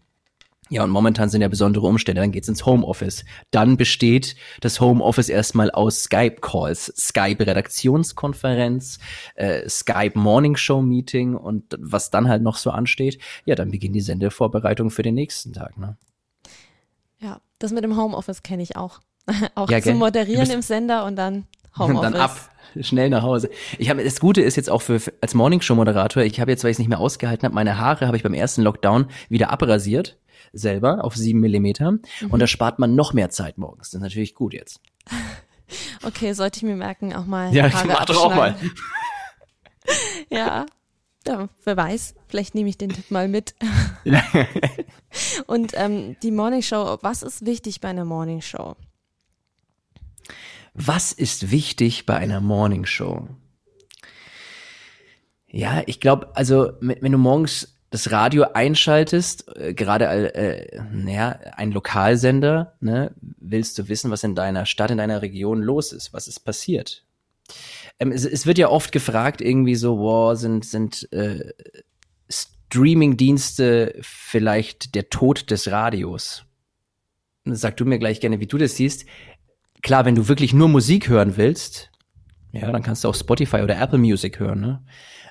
Ja, 0.70 0.82
und 0.82 0.88
momentan 0.90 1.28
sind 1.28 1.42
ja 1.42 1.48
besondere 1.48 1.86
Umstände. 1.86 2.22
Dann 2.22 2.32
geht's 2.32 2.48
ins 2.48 2.64
Homeoffice. 2.64 3.26
Dann 3.50 3.76
besteht 3.76 4.34
das 4.60 4.80
Homeoffice 4.80 5.28
erstmal 5.28 5.70
aus 5.70 6.04
Skype-Calls, 6.04 6.94
Skype-Redaktionskonferenz, 6.96 8.98
äh, 9.34 9.68
Skype-Morning-Show-Meeting 9.68 11.34
und 11.34 11.76
was 11.78 12.10
dann 12.10 12.28
halt 12.28 12.42
noch 12.42 12.56
so 12.56 12.70
ansteht. 12.70 13.18
Ja, 13.44 13.56
dann 13.56 13.72
beginnt 13.72 13.94
die 13.94 14.00
Sendevorbereitung 14.00 14.90
für 14.90 15.02
den 15.02 15.14
nächsten 15.14 15.52
Tag. 15.52 15.76
Ne? 15.76 15.98
Ja, 17.18 17.42
das 17.58 17.72
mit 17.72 17.84
dem 17.84 17.98
Homeoffice 17.98 18.42
kenne 18.42 18.62
ich 18.62 18.76
auch. 18.76 19.00
auch 19.54 19.70
ja, 19.70 19.82
zum 19.82 19.98
Moderieren 19.98 20.50
im 20.50 20.62
Sender 20.62 21.04
und 21.04 21.16
dann 21.16 21.46
Homeoffice. 21.78 21.96
Und 21.96 22.02
dann 22.02 22.14
ab, 22.14 22.50
schnell 22.80 23.10
nach 23.10 23.22
Hause. 23.22 23.50
Ich 23.78 23.90
habe 23.90 24.02
das 24.02 24.20
Gute 24.20 24.40
ist 24.40 24.56
jetzt 24.56 24.70
auch 24.70 24.82
für 24.82 25.00
als 25.20 25.34
Morningshow 25.34 25.74
Moderator, 25.74 26.22
ich 26.22 26.40
habe 26.40 26.50
jetzt 26.50 26.64
weil 26.64 26.70
ich 26.70 26.76
es 26.76 26.78
nicht 26.78 26.88
mehr 26.88 27.00
ausgehalten 27.00 27.44
habe, 27.44 27.54
meine 27.54 27.78
Haare 27.78 28.06
habe 28.06 28.16
ich 28.16 28.22
beim 28.22 28.34
ersten 28.34 28.62
Lockdown 28.62 29.06
wieder 29.28 29.50
abrasiert 29.50 30.16
selber 30.54 31.04
auf 31.04 31.16
sieben 31.16 31.40
Millimeter 31.40 31.92
mhm. 31.92 32.00
und 32.30 32.40
da 32.40 32.46
spart 32.46 32.78
man 32.78 32.94
noch 32.94 33.12
mehr 33.12 33.30
Zeit 33.30 33.58
morgens. 33.58 33.90
Das 33.90 33.94
ist 33.94 34.02
natürlich 34.02 34.34
gut 34.34 34.54
jetzt. 34.54 34.80
Okay, 36.02 36.34
sollte 36.34 36.58
ich 36.58 36.62
mir 36.62 36.76
merken, 36.76 37.14
auch 37.14 37.24
mal. 37.24 37.52
Ja, 37.52 37.72
Haare 37.72 37.86
mach 37.88 38.04
doch 38.04 38.26
auch 38.26 38.34
mal. 38.34 38.54
ja. 40.30 40.66
Ja, 41.26 41.48
wer 41.64 41.76
weiß, 41.76 42.14
vielleicht 42.28 42.54
nehme 42.54 42.68
ich 42.68 42.76
den 42.76 42.90
Tipp 42.90 43.10
mal 43.10 43.28
mit. 43.28 43.54
und 45.46 45.72
ähm, 45.74 46.16
die 46.22 46.30
Morning 46.30 46.60
Show, 46.60 46.98
was 47.00 47.22
ist 47.22 47.46
wichtig 47.46 47.80
bei 47.80 47.88
einer 47.88 48.04
Morning 48.04 48.42
Show? 48.42 48.76
Was 50.74 51.12
ist 51.12 51.52
wichtig 51.52 52.04
bei 52.04 52.16
einer 52.16 52.40
Morning 52.40 52.84
Show? 52.84 53.28
Ja, 55.46 55.82
ich 55.86 56.00
glaube, 56.00 56.34
also 56.34 56.72
wenn 56.80 57.12
du 57.12 57.18
morgens 57.18 57.78
das 57.90 58.10
Radio 58.10 58.46
einschaltest, 58.54 59.56
äh, 59.56 59.72
gerade 59.72 60.34
äh, 60.34 60.80
naja, 60.92 61.38
ein 61.54 61.70
Lokalsender, 61.70 62.76
ne, 62.80 63.14
willst 63.38 63.78
du 63.78 63.88
wissen, 63.88 64.10
was 64.10 64.24
in 64.24 64.34
deiner 64.34 64.66
Stadt, 64.66 64.90
in 64.90 64.98
deiner 64.98 65.22
Region 65.22 65.62
los 65.62 65.92
ist, 65.92 66.12
was 66.12 66.26
ist 66.26 66.40
passiert. 66.40 67.04
Ähm, 68.00 68.10
es, 68.10 68.24
es, 68.24 68.46
wird 68.46 68.58
ja 68.58 68.68
oft 68.68 68.90
gefragt, 68.90 69.40
irgendwie 69.40 69.76
so, 69.76 69.98
wow, 69.98 70.36
sind, 70.36 70.64
sind 70.64 71.08
äh, 71.12 71.52
Streaming-Dienste 72.28 73.94
vielleicht 74.00 74.96
der 74.96 75.08
Tod 75.08 75.52
des 75.52 75.70
Radios? 75.70 76.44
Sag 77.44 77.76
du 77.76 77.84
mir 77.84 78.00
gleich 78.00 78.18
gerne, 78.18 78.40
wie 78.40 78.48
du 78.48 78.58
das 78.58 78.74
siehst. 78.74 79.06
Klar, 79.84 80.06
wenn 80.06 80.14
du 80.14 80.28
wirklich 80.28 80.54
nur 80.54 80.70
Musik 80.70 81.10
hören 81.10 81.36
willst, 81.36 81.90
ja, 82.52 82.72
dann 82.72 82.82
kannst 82.82 83.04
du 83.04 83.08
auch 83.08 83.14
Spotify 83.14 83.58
oder 83.58 83.78
Apple 83.78 83.98
Music 83.98 84.40
hören, 84.40 84.60
ne? 84.60 84.82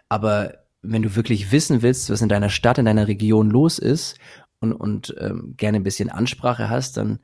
Aber 0.09 0.53
wenn 0.83 1.01
du 1.01 1.15
wirklich 1.15 1.51
wissen 1.51 1.81
willst, 1.81 2.11
was 2.11 2.21
in 2.21 2.29
deiner 2.29 2.49
Stadt, 2.49 2.77
in 2.77 2.85
deiner 2.85 3.07
Region 3.07 3.49
los 3.49 3.79
ist 3.79 4.19
und, 4.59 4.71
und 4.71 5.15
ähm, 5.19 5.55
gerne 5.57 5.77
ein 5.77 5.83
bisschen 5.83 6.11
Ansprache 6.11 6.69
hast, 6.69 6.97
dann 6.97 7.17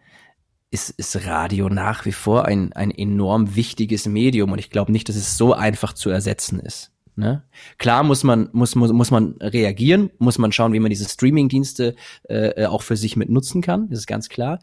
ist, 0.72 0.90
ist 0.90 1.28
Radio 1.28 1.70
nach 1.70 2.06
wie 2.06 2.14
vor 2.14 2.46
ein, 2.46 2.74
ein 2.74 2.90
enorm 2.90 3.56
wichtiges 3.56 4.08
Medium 4.08 4.52
und 4.52 4.58
ich 4.58 4.72
glaube 4.72 4.92
nicht, 4.92 5.08
dass 5.08 5.16
es 5.16 5.38
so 5.38 5.54
einfach 5.54 5.94
zu 5.94 6.10
ersetzen 6.10 6.60
ist. 6.60 6.92
Ne? 7.20 7.44
Klar 7.78 8.04
muss 8.04 8.24
man, 8.24 8.48
muss, 8.54 8.76
muss, 8.76 8.94
muss 8.94 9.12
man 9.12 9.34
reagieren, 9.42 10.10
muss 10.20 10.38
man 10.38 10.54
schauen, 10.54 10.72
wie 10.72 10.80
man 10.80 10.90
diese 10.90 11.08
Streaming-Dienste 11.08 11.96
äh, 12.30 12.66
auch 12.66 12.82
für 12.82 12.96
sich 12.96 13.18
mit 13.18 13.30
nutzen 13.30 13.62
kann, 13.62 13.90
das 13.90 14.00
ist 14.00 14.08
ganz 14.08 14.30
klar. 14.30 14.60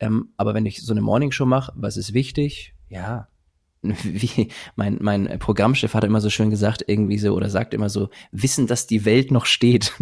Ähm, 0.00 0.30
aber 0.36 0.52
wenn 0.52 0.66
ich 0.66 0.82
so 0.82 0.92
eine 0.92 1.02
Morningshow 1.02 1.46
mache, 1.46 1.72
was 1.76 1.96
ist 1.96 2.12
wichtig? 2.12 2.74
Ja, 2.88 3.28
wie 3.82 4.48
mein, 4.74 4.98
mein 5.00 5.38
Programmchef 5.38 5.94
hat 5.94 6.02
immer 6.02 6.20
so 6.20 6.30
schön 6.30 6.50
gesagt, 6.50 6.82
irgendwie 6.88 7.18
so, 7.18 7.32
oder 7.32 7.48
sagt 7.48 7.74
immer 7.74 7.88
so, 7.88 8.10
wissen, 8.32 8.66
dass 8.66 8.88
die 8.88 9.04
Welt 9.04 9.30
noch 9.30 9.46
steht. 9.46 9.92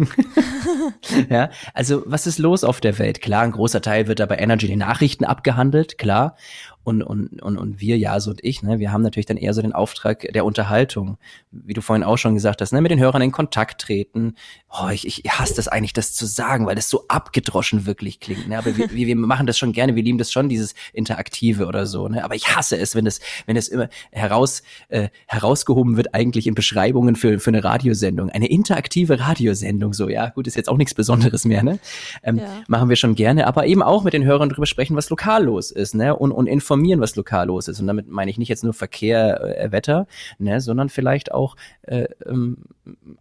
ja, 1.29 1.51
also 1.75 2.01
was 2.07 2.25
ist 2.25 2.39
los 2.39 2.63
auf 2.63 2.81
der 2.81 2.97
Welt? 2.97 3.21
Klar, 3.21 3.43
ein 3.43 3.51
großer 3.51 3.81
Teil 3.81 4.07
wird 4.07 4.19
da 4.19 4.25
bei 4.25 4.37
Energy 4.37 4.65
die 4.65 4.75
Nachrichten 4.75 5.25
abgehandelt, 5.25 5.99
klar 5.99 6.35
und, 6.83 7.03
und, 7.03 7.41
und, 7.41 7.57
und 7.57 7.79
wir, 7.79 7.97
Jase 7.97 8.29
und 8.29 8.43
ich, 8.43 8.63
ne, 8.63 8.79
wir 8.79 8.91
haben 8.91 9.01
natürlich 9.01 9.25
dann 9.25 9.37
eher 9.37 9.53
so 9.53 9.61
den 9.61 9.73
Auftrag 9.73 10.21
der 10.33 10.45
Unterhaltung, 10.45 11.17
wie 11.51 11.73
du 11.73 11.81
vorhin 11.81 12.03
auch 12.03 12.17
schon 12.17 12.33
gesagt 12.33 12.61
hast, 12.61 12.71
ne, 12.71 12.81
mit 12.81 12.89
den 12.89 12.99
Hörern 12.99 13.21
in 13.21 13.31
Kontakt 13.31 13.81
treten. 13.81 14.35
Oh, 14.69 14.89
ich, 14.89 15.05
ich 15.05 15.31
hasse 15.31 15.55
das 15.55 15.67
eigentlich, 15.67 15.93
das 15.93 16.13
zu 16.13 16.25
sagen, 16.25 16.65
weil 16.65 16.75
das 16.75 16.89
so 16.89 17.05
abgedroschen 17.07 17.85
wirklich 17.85 18.19
klingt. 18.19 18.47
Ne? 18.47 18.57
Aber 18.57 18.75
wir, 18.77 18.89
wir 18.91 19.15
machen 19.15 19.45
das 19.45 19.57
schon 19.57 19.73
gerne, 19.73 19.95
wir 19.95 20.03
lieben 20.03 20.17
das 20.17 20.31
schon, 20.31 20.49
dieses 20.49 20.73
Interaktive 20.93 21.67
oder 21.67 21.85
so. 21.85 22.07
Ne? 22.07 22.23
Aber 22.23 22.35
ich 22.35 22.55
hasse 22.55 22.77
es, 22.77 22.95
wenn 22.95 23.05
das, 23.05 23.19
wenn 23.45 23.55
das 23.55 23.67
immer 23.67 23.89
heraus, 24.11 24.63
äh, 24.87 25.09
herausgehoben 25.27 25.97
wird, 25.97 26.13
eigentlich 26.13 26.47
in 26.47 26.55
Beschreibungen 26.55 27.15
für, 27.15 27.39
für 27.39 27.49
eine 27.49 27.63
Radiosendung. 27.63 28.29
Eine 28.29 28.49
interaktive 28.49 29.19
Radiosendung, 29.19 29.93
so, 29.93 30.09
ja, 30.09 30.29
gut, 30.29 30.47
ist 30.47 30.55
jetzt 30.55 30.69
auch 30.69 30.77
nichts 30.77 30.93
Besonderes 30.93 31.45
mehr, 31.45 31.63
ne? 31.63 31.79
Ähm, 32.23 32.37
ja. 32.37 32.63
Machen 32.67 32.89
wir 32.89 32.95
schon 32.95 33.15
gerne, 33.15 33.47
aber 33.47 33.65
eben 33.65 33.83
auch 33.83 34.03
mit 34.03 34.13
den 34.13 34.23
Hörern 34.23 34.49
drüber 34.49 34.65
sprechen, 34.65 34.95
was 34.95 35.09
lokal 35.09 35.43
los 35.43 35.71
ist, 35.71 35.95
ne? 35.95 36.15
Und, 36.15 36.31
und 36.31 36.47
informieren, 36.69 37.01
was 37.01 37.15
lokal 37.15 37.47
los 37.47 37.67
ist. 37.67 37.79
Und 37.79 37.87
damit 37.87 38.07
meine 38.09 38.29
ich 38.29 38.37
nicht 38.37 38.49
jetzt 38.49 38.63
nur 38.63 38.73
Verkehr, 38.73 39.59
äh, 39.59 39.71
Wetter, 39.71 40.07
ne, 40.37 40.61
sondern 40.61 40.89
vielleicht 40.89 41.31
auch 41.31 41.55
äh, 41.81 42.05
ähm, 42.25 42.57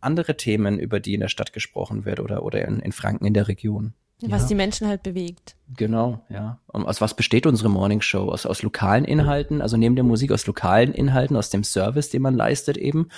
andere 0.01 0.37
Themen, 0.37 0.79
über 0.79 1.01
die 1.01 1.15
in 1.15 1.21
der 1.21 1.29
Stadt 1.29 1.55
gesprochen 1.55 2.05
wird 2.05 2.21
oder, 2.21 2.43
oder 2.43 2.67
in, 2.67 2.81
in 2.81 2.93
Franken 2.93 3.25
in 3.25 3.35
der 3.35 3.49
Region. 3.49 3.95
Was 4.21 4.43
ja. 4.43 4.49
die 4.49 4.55
Menschen 4.57 4.89
halt 4.89 5.05
bewegt. 5.05 5.55
Genau, 5.77 6.25
ja. 6.29 6.59
Und 6.67 6.87
aus 6.87 7.01
was 7.01 7.15
besteht 7.15 7.47
unsere 7.47 7.71
Morning 7.71 8.01
Show? 8.01 8.31
Aus, 8.31 8.47
aus 8.47 8.63
lokalen 8.63 9.05
Inhalten, 9.05 9.63
also 9.63 9.77
neben 9.77 9.95
der 9.95 10.05
Musik 10.05 10.33
aus 10.33 10.45
lokalen 10.45 10.93
Inhalten, 10.93 11.37
aus 11.37 11.51
dem 11.51 11.63
Service, 11.63 12.11
den 12.11 12.23
man 12.23 12.35
leistet 12.35 12.77
eben. 12.77 13.11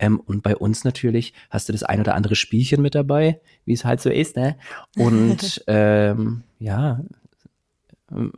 Ähm, 0.00 0.18
und 0.18 0.42
bei 0.42 0.56
uns 0.56 0.82
natürlich 0.82 1.34
hast 1.50 1.68
du 1.68 1.72
das 1.72 1.84
ein 1.84 2.00
oder 2.00 2.16
andere 2.16 2.34
Spielchen 2.34 2.82
mit 2.82 2.96
dabei, 2.96 3.40
wie 3.64 3.74
es 3.74 3.84
halt 3.84 4.00
so 4.00 4.10
ist, 4.10 4.36
ne? 4.36 4.56
Und 4.96 5.62
ähm, 5.68 6.42
ja, 6.58 7.00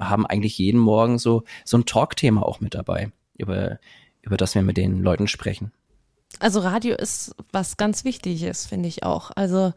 haben 0.01 0.27
eigentlich 0.27 0.59
jeden 0.59 0.81
Morgen 0.81 1.19
so, 1.19 1.45
so 1.65 1.79
ein 1.79 1.87
Talkthema 1.87 2.43
auch 2.43 2.61
mit 2.61 2.75
dabei, 2.75 3.11
über, 3.37 3.79
über 4.23 4.37
das 4.37 4.55
wir 4.55 4.63
mit 4.63 4.77
den 4.77 5.03
Leuten 5.03 5.29
sprechen. 5.29 5.73
Also 6.39 6.61
Radio 6.61 6.97
ist 6.97 7.35
was 7.53 7.77
ganz 7.77 8.05
Wichtiges, 8.05 8.67
finde 8.67 8.89
ich 8.89 9.05
auch. 9.05 9.31
Also 9.37 9.73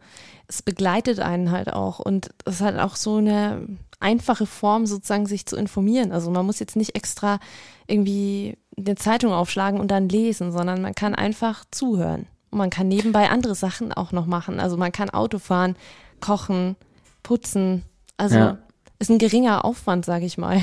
es 0.48 0.62
begleitet 0.62 1.20
einen 1.20 1.50
halt 1.50 1.72
auch 1.72 1.98
und 1.98 2.30
es 2.44 2.60
hat 2.60 2.78
auch 2.78 2.96
so 2.96 3.16
eine 3.16 3.66
einfache 4.00 4.46
Form 4.46 4.86
sozusagen, 4.86 5.26
sich 5.26 5.46
zu 5.46 5.56
informieren. 5.56 6.12
Also 6.12 6.30
man 6.30 6.46
muss 6.46 6.58
jetzt 6.58 6.76
nicht 6.76 6.94
extra 6.94 7.38
irgendwie 7.86 8.58
eine 8.76 8.94
Zeitung 8.96 9.32
aufschlagen 9.32 9.80
und 9.80 9.90
dann 9.90 10.08
lesen, 10.08 10.52
sondern 10.52 10.82
man 10.82 10.94
kann 10.94 11.14
einfach 11.14 11.64
zuhören. 11.70 12.26
Und 12.50 12.58
man 12.58 12.70
kann 12.70 12.88
nebenbei 12.88 13.30
andere 13.30 13.54
Sachen 13.54 13.92
auch 13.92 14.12
noch 14.12 14.26
machen. 14.26 14.60
Also 14.60 14.76
man 14.76 14.92
kann 14.92 15.10
Auto 15.10 15.38
fahren, 15.38 15.76
kochen, 16.20 16.76
putzen. 17.22 17.84
Also 18.16 18.36
ja. 18.36 18.58
Ist 18.98 19.10
ein 19.10 19.18
geringer 19.18 19.64
Aufwand, 19.64 20.04
sage 20.04 20.26
ich 20.26 20.38
mal. 20.38 20.60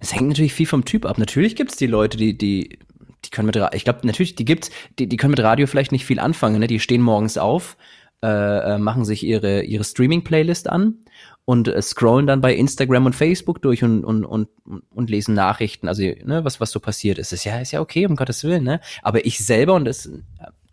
Es 0.00 0.14
hängt 0.14 0.28
natürlich 0.28 0.54
viel 0.54 0.66
vom 0.66 0.84
Typ 0.84 1.04
ab. 1.04 1.18
Natürlich 1.18 1.56
gibt 1.56 1.72
es 1.72 1.76
die 1.76 1.86
Leute, 1.86 2.16
die, 2.16 2.38
die 2.38 2.78
die 3.24 3.30
können 3.30 3.46
mit, 3.46 3.56
ich 3.74 3.84
glaube 3.84 4.06
natürlich, 4.06 4.34
die 4.36 4.44
gibt's, 4.44 4.70
die, 4.98 5.08
die 5.08 5.16
können 5.16 5.32
mit 5.32 5.40
Radio 5.40 5.66
vielleicht 5.66 5.92
nicht 5.92 6.06
viel 6.06 6.20
anfangen, 6.20 6.60
ne? 6.60 6.66
Die 6.66 6.80
stehen 6.80 7.02
morgens 7.02 7.36
auf, 7.36 7.76
äh, 8.22 8.28
äh, 8.74 8.78
machen 8.78 9.04
sich 9.04 9.24
ihre 9.24 9.62
ihre 9.62 9.84
Streaming-Playlist 9.84 10.68
an 10.68 11.04
und 11.44 11.68
äh, 11.68 11.82
scrollen 11.82 12.26
dann 12.26 12.40
bei 12.40 12.54
Instagram 12.54 13.06
und 13.06 13.14
Facebook 13.14 13.60
durch 13.62 13.82
und 13.82 14.04
und 14.04 14.24
und 14.24 14.48
und 14.90 15.10
lesen 15.10 15.34
Nachrichten, 15.34 15.88
also 15.88 16.02
ne, 16.02 16.44
was 16.44 16.60
was 16.60 16.70
so 16.70 16.80
passiert 16.80 17.18
ist. 17.18 17.32
ist 17.32 17.44
ja 17.44 17.58
ist 17.58 17.72
ja 17.72 17.80
okay 17.80 18.06
um 18.06 18.16
Gottes 18.16 18.44
willen, 18.44 18.64
ne? 18.64 18.80
Aber 19.02 19.26
ich 19.26 19.44
selber 19.44 19.74
und 19.74 19.84
das 19.84 20.10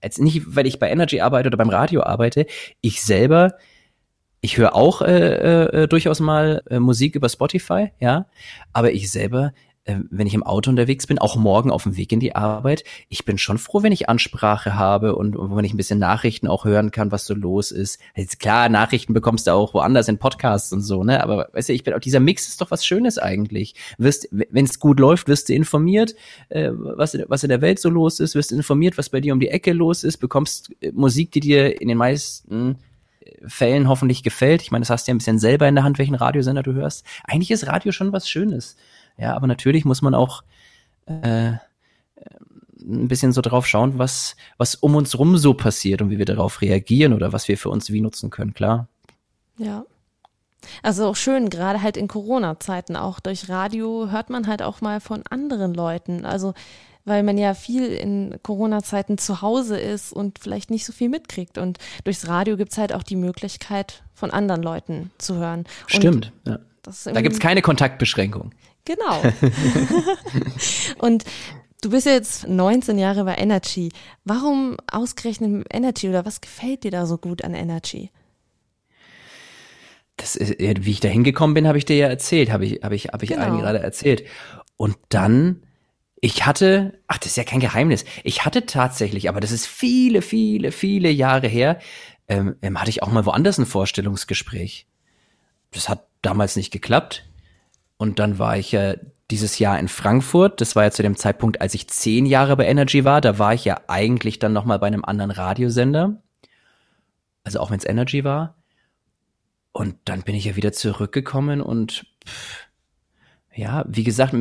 jetzt 0.01 0.19
nicht, 0.19 0.55
weil 0.55 0.67
ich 0.67 0.79
bei 0.79 0.89
Energy 0.89 1.21
arbeite 1.21 1.47
oder 1.47 1.57
beim 1.57 1.69
Radio 1.69 2.03
arbeite, 2.03 2.45
ich 2.81 3.01
selber 3.01 3.55
ich 4.45 4.57
höre 4.57 4.75
auch 4.75 5.01
äh, 5.01 5.07
äh, 5.07 5.83
äh 5.83 5.87
durchaus 5.87 6.19
mal 6.19 6.61
äh, 6.69 6.79
Musik 6.79 7.15
über 7.15 7.29
Spotify, 7.29 7.91
ja, 7.99 8.27
aber 8.73 8.93
ich 8.93 9.11
selber 9.11 9.53
äh, 9.85 9.97
wenn 10.09 10.27
ich 10.27 10.33
im 10.33 10.43
Auto 10.43 10.69
unterwegs 10.69 11.07
bin, 11.07 11.19
auch 11.19 11.35
morgen 11.35 11.71
auf 11.71 11.83
dem 11.83 11.95
Weg 11.95 12.11
in 12.11 12.19
die 12.19 12.35
Arbeit, 12.35 12.83
ich 13.07 13.23
bin 13.23 13.37
schon 13.37 13.57
froh, 13.57 13.83
wenn 13.83 13.91
ich 13.91 14.09
Ansprache 14.09 14.75
habe 14.75 15.15
und, 15.15 15.35
und 15.35 15.55
wenn 15.55 15.65
ich 15.65 15.73
ein 15.73 15.77
bisschen 15.77 15.99
Nachrichten 15.99 16.47
auch 16.47 16.65
hören 16.65 16.91
kann, 16.91 17.11
was 17.11 17.25
so 17.25 17.33
los 17.33 17.71
ist. 17.71 17.99
Jetzt 18.15 18.39
klar, 18.39 18.69
Nachrichten 18.69 19.13
bekommst 19.13 19.47
du 19.47 19.51
auch 19.51 19.73
woanders 19.73 20.07
in 20.07 20.17
Podcasts 20.17 20.73
und 20.73 20.81
so, 20.81 21.03
ne? 21.03 21.21
Aber 21.21 21.49
weißt 21.53 21.69
du, 21.69 21.73
ich 21.73 21.83
bin 21.83 21.93
auch 21.93 21.99
dieser 21.99 22.19
Mix 22.19 22.47
ist 22.47 22.61
doch 22.61 22.71
was 22.71 22.85
Schönes 22.85 23.17
eigentlich. 23.17 23.75
Wirst, 23.97 24.27
wenn 24.31 24.65
es 24.65 24.79
gut 24.79 24.99
läuft, 24.99 25.27
wirst 25.27 25.49
du 25.49 25.53
informiert, 25.53 26.15
äh, 26.49 26.71
was, 26.71 27.17
was 27.27 27.43
in 27.43 27.49
der 27.49 27.61
Welt 27.61 27.79
so 27.79 27.89
los 27.89 28.19
ist, 28.19 28.35
wirst 28.35 28.51
informiert, 28.51 28.97
was 28.97 29.09
bei 29.09 29.21
dir 29.21 29.33
um 29.33 29.39
die 29.39 29.49
Ecke 29.49 29.73
los 29.73 30.03
ist, 30.03 30.17
bekommst 30.17 30.71
äh, 30.81 30.91
Musik, 30.93 31.31
die 31.31 31.41
dir 31.41 31.81
in 31.81 31.87
den 31.87 31.97
meisten 31.97 32.77
Fällen 33.47 33.87
hoffentlich 33.87 34.23
gefällt. 34.23 34.61
Ich 34.61 34.71
meine, 34.71 34.83
das 34.83 34.89
hast 34.89 35.07
du 35.07 35.11
ja 35.11 35.15
ein 35.15 35.19
bisschen 35.19 35.39
selber 35.39 35.67
in 35.67 35.75
der 35.75 35.83
Hand, 35.83 35.97
welchen 35.97 36.15
Radiosender 36.15 36.63
du 36.63 36.73
hörst. 36.73 37.05
Eigentlich 37.23 37.51
ist 37.51 37.67
Radio 37.67 37.91
schon 37.91 38.11
was 38.11 38.29
Schönes. 38.29 38.75
Ja, 39.17 39.35
aber 39.35 39.47
natürlich 39.47 39.85
muss 39.85 40.01
man 40.01 40.13
auch 40.13 40.43
äh, 41.05 41.53
ein 42.85 43.07
bisschen 43.07 43.31
so 43.31 43.41
drauf 43.41 43.67
schauen, 43.67 43.97
was, 43.97 44.35
was 44.57 44.75
um 44.75 44.95
uns 44.95 45.17
rum 45.17 45.37
so 45.37 45.53
passiert 45.53 46.01
und 46.01 46.09
wie 46.09 46.17
wir 46.17 46.25
darauf 46.25 46.61
reagieren 46.61 47.13
oder 47.13 47.33
was 47.33 47.47
wir 47.47 47.57
für 47.57 47.69
uns 47.69 47.91
wie 47.91 48.01
nutzen 48.01 48.29
können, 48.29 48.53
klar. 48.53 48.87
Ja. 49.57 49.85
Also 50.81 51.07
auch 51.07 51.15
schön, 51.15 51.49
gerade 51.49 51.81
halt 51.81 51.95
in 51.95 52.07
Corona-Zeiten, 52.07 52.95
auch 52.95 53.19
durch 53.19 53.49
Radio 53.49 54.09
hört 54.09 54.29
man 54.29 54.47
halt 54.47 54.61
auch 54.61 54.81
mal 54.81 54.99
von 54.99 55.23
anderen 55.29 55.73
Leuten. 55.73 56.25
Also 56.25 56.53
weil 57.05 57.23
man 57.23 57.37
ja 57.37 57.53
viel 57.53 57.85
in 57.85 58.35
Corona-Zeiten 58.43 59.17
zu 59.17 59.41
Hause 59.41 59.77
ist 59.79 60.11
und 60.11 60.39
vielleicht 60.39 60.71
nicht 60.71 60.85
so 60.85 60.91
viel 60.91 61.09
mitkriegt. 61.09 61.57
Und 61.57 61.77
durchs 62.03 62.27
Radio 62.27 62.57
gibt's 62.57 62.77
halt 62.77 62.93
auch 62.93 63.03
die 63.03 63.15
Möglichkeit, 63.15 64.03
von 64.13 64.31
anderen 64.31 64.63
Leuten 64.63 65.11
zu 65.17 65.35
hören. 65.35 65.65
Stimmt, 65.87 66.33
und 66.45 66.51
ja. 66.51 66.59
Da 67.11 67.21
gibt's 67.21 67.39
keine 67.39 67.61
Kontaktbeschränkung. 67.61 68.51
Genau. 68.85 69.21
und 70.99 71.23
du 71.81 71.89
bist 71.89 72.05
jetzt 72.05 72.47
19 72.47 72.97
Jahre 72.97 73.23
bei 73.23 73.35
Energy. 73.35 73.91
Warum 74.23 74.77
ausgerechnet 74.91 75.65
Energy 75.71 76.09
oder 76.09 76.25
was 76.25 76.41
gefällt 76.41 76.83
dir 76.83 76.91
da 76.91 77.05
so 77.05 77.17
gut 77.17 77.43
an 77.43 77.53
Energy? 77.53 78.11
Das 80.17 80.35
ist, 80.35 80.59
wie 80.59 80.91
ich 80.91 80.99
da 80.99 81.09
hingekommen 81.09 81.53
bin, 81.53 81.67
habe 81.67 81.77
ich 81.77 81.85
dir 81.85 81.97
ja 81.97 82.07
erzählt, 82.07 82.51
habe 82.51 82.65
ich, 82.65 82.83
habe 82.83 82.95
ich, 82.95 83.07
habe 83.07 83.23
ich 83.23 83.31
genau. 83.31 83.43
allen 83.43 83.57
gerade 83.57 83.79
erzählt. 83.79 84.23
Und 84.77 84.97
dann, 85.09 85.63
ich 86.21 86.45
hatte, 86.45 86.99
ach, 87.07 87.17
das 87.17 87.31
ist 87.31 87.37
ja 87.37 87.43
kein 87.43 87.59
Geheimnis. 87.59 88.05
Ich 88.23 88.45
hatte 88.45 88.65
tatsächlich, 88.65 89.29
aber 89.29 89.39
das 89.39 89.51
ist 89.51 89.67
viele, 89.67 90.21
viele, 90.21 90.71
viele 90.71 91.09
Jahre 91.09 91.47
her, 91.47 91.79
ähm, 92.27 92.55
ähm 92.61 92.79
hatte 92.79 92.89
ich 92.89 93.03
auch 93.03 93.11
mal 93.11 93.25
woanders 93.25 93.57
ein 93.57 93.65
Vorstellungsgespräch. 93.65 94.87
Das 95.71 95.89
hat 95.89 96.07
damals 96.21 96.55
nicht 96.55 96.71
geklappt. 96.71 97.25
Und 97.97 98.19
dann 98.19 98.39
war 98.39 98.57
ich 98.57 98.71
ja 98.71 98.95
dieses 99.31 99.59
Jahr 99.59 99.79
in 99.79 99.87
Frankfurt. 99.87 100.61
Das 100.61 100.75
war 100.75 100.83
ja 100.83 100.91
zu 100.91 101.03
dem 101.03 101.15
Zeitpunkt, 101.15 101.61
als 101.61 101.73
ich 101.73 101.87
zehn 101.87 102.25
Jahre 102.25 102.55
bei 102.55 102.65
Energy 102.65 103.03
war. 103.05 103.21
Da 103.21 103.39
war 103.39 103.53
ich 103.53 103.65
ja 103.65 103.81
eigentlich 103.87 104.39
dann 104.39 104.53
noch 104.53 104.65
mal 104.65 104.79
bei 104.79 104.87
einem 104.87 105.05
anderen 105.05 105.31
Radiosender. 105.31 106.21
Also 107.43 107.59
auch 107.59 107.71
wenn 107.71 107.79
es 107.79 107.85
Energy 107.85 108.23
war. 108.23 108.55
Und 109.71 109.97
dann 110.05 110.23
bin 110.23 110.35
ich 110.35 110.45
ja 110.45 110.55
wieder 110.55 110.71
zurückgekommen 110.71 111.61
und 111.61 112.05
pff, 112.25 112.64
ja, 113.55 113.85
wie 113.87 114.03
gesagt, 114.03 114.35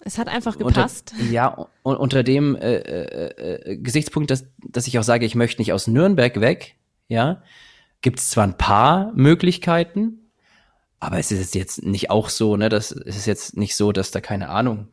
es 0.00 0.18
hat 0.18 0.28
einfach 0.28 0.58
gepasst. 0.58 1.14
Unter, 1.18 1.32
ja, 1.32 1.66
unter 1.82 2.22
dem 2.22 2.56
äh, 2.56 2.76
äh, 2.76 3.72
äh, 3.72 3.76
Gesichtspunkt, 3.76 4.30
dass, 4.30 4.46
dass 4.58 4.86
ich 4.86 4.98
auch 4.98 5.04
sage, 5.04 5.24
ich 5.24 5.34
möchte 5.34 5.60
nicht 5.60 5.72
aus 5.72 5.86
Nürnberg 5.86 6.40
weg, 6.40 6.74
ja, 7.06 7.42
gibt 8.00 8.18
es 8.18 8.30
zwar 8.30 8.44
ein 8.44 8.58
paar 8.58 9.12
Möglichkeiten, 9.14 10.30
aber 11.00 11.18
es 11.18 11.30
ist 11.30 11.54
jetzt 11.54 11.84
nicht 11.84 12.10
auch 12.10 12.28
so, 12.28 12.56
ne, 12.56 12.68
das 12.68 12.90
es 12.90 13.16
ist 13.16 13.26
jetzt 13.26 13.56
nicht 13.56 13.76
so, 13.76 13.92
dass 13.92 14.10
da 14.10 14.20
keine 14.20 14.48
Ahnung, 14.48 14.88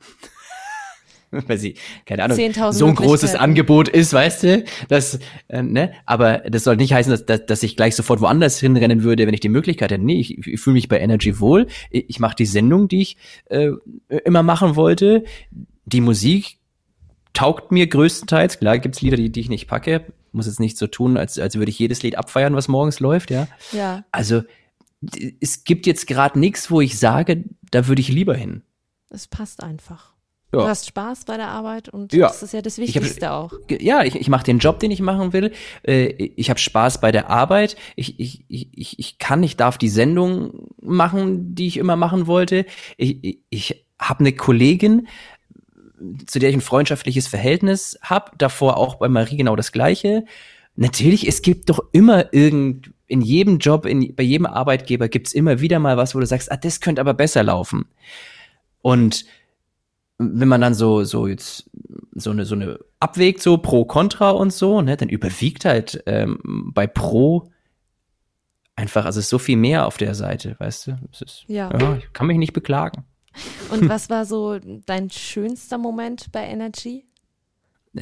weil 1.47 1.57
sie, 1.57 1.75
keine 2.05 2.23
Ahnung, 2.23 2.37
so 2.71 2.85
ein 2.85 2.95
großes 2.95 3.35
Angebot 3.35 3.87
ist, 3.87 4.13
weißt 4.13 4.43
du, 4.43 4.63
das, 4.87 5.19
äh, 5.47 5.61
ne, 5.61 5.93
aber 6.05 6.39
das 6.39 6.63
soll 6.63 6.77
nicht 6.77 6.93
heißen, 6.93 7.11
dass, 7.11 7.25
dass, 7.25 7.45
dass 7.45 7.63
ich 7.63 7.75
gleich 7.75 7.95
sofort 7.95 8.21
woanders 8.21 8.59
hinrennen 8.59 9.03
würde, 9.03 9.27
wenn 9.27 9.33
ich 9.33 9.39
die 9.39 9.49
Möglichkeit 9.49 9.91
hätte. 9.91 10.03
Nee, 10.03 10.19
ich, 10.19 10.47
ich 10.47 10.59
fühle 10.59 10.75
mich 10.75 10.87
bei 10.87 10.99
Energy 10.99 11.39
wohl. 11.39 11.67
Ich, 11.89 12.09
ich 12.09 12.19
mache 12.19 12.35
die 12.35 12.45
Sendung, 12.45 12.87
die 12.87 13.01
ich 13.01 13.17
äh, 13.45 13.71
immer 14.23 14.43
machen 14.43 14.75
wollte. 14.75 15.23
Die 15.85 16.01
Musik 16.01 16.57
taugt 17.33 17.71
mir 17.71 17.87
größtenteils. 17.87 18.59
Klar 18.59 18.79
gibt's 18.79 19.01
Lieder, 19.01 19.17
die, 19.17 19.31
die 19.31 19.41
ich 19.41 19.49
nicht 19.49 19.67
packe. 19.67 20.05
Muss 20.31 20.47
jetzt 20.47 20.59
nicht 20.59 20.77
so 20.77 20.87
tun, 20.87 21.17
als, 21.17 21.39
als 21.39 21.55
würde 21.55 21.69
ich 21.69 21.79
jedes 21.79 22.03
Lied 22.03 22.17
abfeiern, 22.17 22.55
was 22.55 22.67
morgens 22.67 22.99
läuft, 22.99 23.31
ja. 23.31 23.47
Ja. 23.71 24.03
Also 24.11 24.41
es 25.39 25.63
gibt 25.63 25.85
jetzt 25.85 26.07
gerade 26.07 26.39
nichts, 26.39 26.71
wo 26.71 26.81
ich 26.81 26.97
sage, 26.97 27.43
da 27.71 27.87
würde 27.87 28.01
ich 28.01 28.09
lieber 28.09 28.35
hin. 28.35 28.63
Es 29.09 29.27
passt 29.27 29.63
einfach. 29.63 30.14
Ja. 30.55 30.61
Du 30.61 30.67
hast 30.69 30.87
Spaß 30.87 31.25
bei 31.25 31.35
der 31.35 31.49
Arbeit 31.49 31.89
und 31.89 32.13
ja. 32.13 32.27
das 32.27 32.41
ist 32.41 32.53
ja 32.53 32.61
das 32.61 32.77
Wichtigste 32.77 33.27
hab, 33.27 33.53
auch. 33.53 33.59
Ja, 33.69 34.03
ich, 34.03 34.15
ich 34.15 34.29
mache 34.29 34.45
den 34.45 34.59
Job, 34.59 34.79
den 34.79 34.89
ich 34.89 35.01
machen 35.01 35.33
will. 35.33 35.51
Äh, 35.83 36.05
ich 36.35 36.49
habe 36.49 36.59
Spaß 36.59 37.01
bei 37.01 37.11
der 37.11 37.29
Arbeit. 37.29 37.75
Ich, 37.95 38.19
ich, 38.19 38.45
ich, 38.47 38.99
ich 38.99 39.17
kann, 39.17 39.43
ich 39.43 39.57
darf 39.57 39.77
die 39.77 39.89
Sendung 39.89 40.69
machen, 40.81 41.55
die 41.55 41.67
ich 41.67 41.77
immer 41.77 41.97
machen 41.97 42.27
wollte. 42.27 42.65
Ich, 42.97 43.23
ich, 43.23 43.39
ich 43.49 43.85
habe 43.99 44.21
eine 44.21 44.33
Kollegin, 44.33 45.07
zu 46.25 46.39
der 46.39 46.49
ich 46.49 46.55
ein 46.55 46.61
freundschaftliches 46.61 47.27
Verhältnis 47.27 47.99
habe. 48.01 48.31
Davor 48.37 48.77
auch 48.77 48.95
bei 48.95 49.09
Marie 49.09 49.37
genau 49.37 49.55
das 49.57 49.73
Gleiche. 49.73 50.25
Natürlich, 50.77 51.27
es 51.27 51.41
gibt 51.41 51.69
doch 51.69 51.79
immer 51.91 52.33
irgend 52.33 52.91
in 53.07 53.21
jedem 53.21 53.59
Job, 53.59 53.85
in, 53.85 54.15
bei 54.15 54.23
jedem 54.23 54.45
Arbeitgeber 54.45 55.09
gibt's 55.09 55.33
immer 55.33 55.59
wieder 55.59 55.79
mal 55.79 55.97
was, 55.97 56.15
wo 56.15 56.19
du 56.19 56.25
sagst, 56.25 56.51
ah, 56.51 56.57
das 56.57 56.79
könnte 56.79 57.01
aber 57.01 57.13
besser 57.13 57.43
laufen. 57.43 57.85
Und 58.81 59.25
wenn 60.17 60.47
man 60.47 60.61
dann 60.61 60.73
so, 60.73 61.03
so 61.03 61.27
jetzt 61.27 61.69
so 62.13 62.31
eine, 62.31 62.45
so 62.45 62.55
eine 62.55 62.79
abwägt, 62.99 63.41
so 63.41 63.57
pro, 63.57 63.85
contra 63.85 64.31
und 64.31 64.53
so, 64.53 64.81
ne, 64.81 64.95
dann 64.95 65.09
überwiegt 65.09 65.65
halt 65.65 66.01
ähm, 66.05 66.39
bei 66.73 66.87
pro 66.87 67.51
einfach, 68.75 69.05
also 69.05 69.19
ist 69.19 69.29
so 69.29 69.39
viel 69.39 69.57
mehr 69.57 69.85
auf 69.85 69.97
der 69.97 70.15
Seite, 70.15 70.55
weißt 70.59 70.87
du? 70.87 70.97
Ist, 71.11 71.43
ja. 71.47 71.69
ja. 71.77 71.97
Ich 71.97 72.13
kann 72.13 72.27
mich 72.27 72.37
nicht 72.37 72.53
beklagen. 72.53 73.05
Und 73.69 73.89
was 73.89 74.09
war 74.09 74.25
so 74.25 74.59
dein 74.85 75.09
schönster 75.09 75.77
Moment 75.77 76.31
bei 76.31 76.45
Energy? 76.45 77.05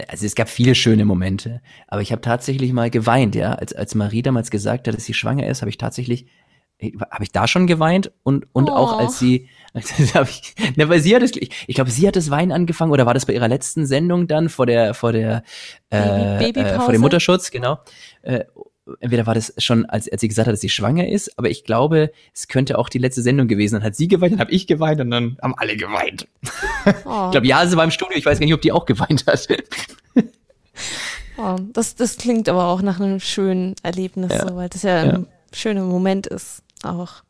also 0.07 0.25
es 0.25 0.35
gab 0.35 0.49
viele 0.49 0.75
schöne 0.75 1.05
Momente, 1.05 1.61
aber 1.87 2.01
ich 2.01 2.11
habe 2.11 2.21
tatsächlich 2.21 2.73
mal 2.73 2.89
geweint, 2.89 3.35
ja, 3.35 3.53
als 3.53 3.73
als 3.73 3.93
Marie 3.95 4.23
damals 4.23 4.49
gesagt 4.49 4.87
hat, 4.87 4.95
dass 4.95 5.05
sie 5.05 5.13
schwanger 5.13 5.47
ist, 5.47 5.61
habe 5.61 5.69
ich 5.69 5.77
tatsächlich 5.77 6.25
habe 6.81 7.23
ich 7.23 7.31
da 7.31 7.47
schon 7.47 7.67
geweint 7.67 8.11
und 8.23 8.47
und 8.53 8.69
oh. 8.69 8.73
auch 8.73 8.97
als 8.97 9.19
sie 9.19 9.49
hab 9.62 9.62
ich, 9.75 10.55
weil 10.77 10.99
sie 10.99 11.15
hat 11.15 11.23
es 11.23 11.31
ich, 11.35 11.49
ich 11.67 11.75
glaube 11.75 11.89
sie 11.89 12.07
hat 12.07 12.15
das 12.15 12.29
Weinen 12.29 12.51
angefangen 12.51 12.91
oder 12.91 13.05
war 13.05 13.13
das 13.13 13.25
bei 13.25 13.33
ihrer 13.33 13.47
letzten 13.47 13.85
Sendung 13.85 14.27
dann 14.27 14.49
vor 14.49 14.65
der 14.65 14.93
vor 14.93 15.11
der 15.11 15.43
äh, 15.91 16.49
äh, 16.49 16.79
vor 16.79 16.91
dem 16.91 17.01
Mutterschutz 17.01 17.49
genau 17.49 17.79
äh, 18.21 18.45
entweder 18.99 19.25
war 19.25 19.33
das 19.33 19.53
schon, 19.57 19.85
als, 19.85 20.11
als 20.11 20.21
sie 20.21 20.27
gesagt 20.27 20.47
hat, 20.47 20.53
dass 20.53 20.61
sie 20.61 20.69
schwanger 20.69 21.07
ist, 21.07 21.37
aber 21.37 21.49
ich 21.49 21.63
glaube, 21.63 22.11
es 22.33 22.47
könnte 22.47 22.77
auch 22.77 22.89
die 22.89 22.97
letzte 22.97 23.21
Sendung 23.21 23.47
gewesen. 23.47 23.75
Dann 23.75 23.83
hat 23.83 23.95
sie 23.95 24.07
geweint, 24.07 24.33
dann 24.33 24.39
habe 24.39 24.51
ich 24.51 24.67
geweint 24.67 24.99
und 24.99 25.11
dann 25.11 25.37
haben 25.41 25.55
alle 25.57 25.77
geweint. 25.77 26.27
Oh. 27.05 27.25
ich 27.25 27.31
glaube, 27.31 27.47
ja, 27.47 27.65
sie 27.65 27.77
war 27.77 27.83
im 27.83 27.91
Studio, 27.91 28.17
ich 28.17 28.25
weiß 28.25 28.39
gar 28.39 28.45
nicht, 28.45 28.53
ob 28.53 28.61
die 28.61 28.71
auch 28.71 28.85
geweint 28.85 29.25
hat. 29.25 29.47
oh, 31.37 31.55
das, 31.71 31.95
das 31.95 32.17
klingt 32.17 32.49
aber 32.49 32.67
auch 32.67 32.81
nach 32.81 32.99
einem 32.99 33.19
schönen 33.19 33.75
Erlebnis, 33.83 34.33
ja. 34.33 34.47
so, 34.47 34.55
weil 34.55 34.69
das 34.69 34.83
ja, 34.83 35.05
ja 35.05 35.11
ein 35.13 35.27
schöner 35.53 35.83
Moment 35.83 36.27
ist 36.27 36.61
auch. 36.83 37.23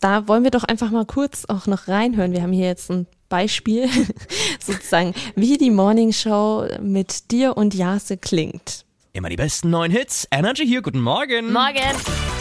Da 0.00 0.28
wollen 0.28 0.44
wir 0.44 0.50
doch 0.50 0.64
einfach 0.64 0.90
mal 0.90 1.04
kurz 1.04 1.44
auch 1.46 1.66
noch 1.66 1.88
reinhören. 1.88 2.32
Wir 2.32 2.42
haben 2.42 2.52
hier 2.52 2.66
jetzt 2.66 2.90
ein 2.90 3.06
Beispiel, 3.28 3.88
sozusagen, 4.60 5.14
wie 5.36 5.58
die 5.58 5.70
Morning 5.70 6.12
Show 6.12 6.66
mit 6.80 7.30
dir 7.30 7.56
und 7.56 7.74
Jase 7.74 8.16
klingt. 8.16 8.84
Immer 9.12 9.28
die 9.28 9.36
besten 9.36 9.70
neuen 9.70 9.92
Hits. 9.92 10.26
Energy 10.30 10.66
hier, 10.66 10.82
guten 10.82 11.00
Morgen. 11.00 11.52
Morgen. 11.52 12.39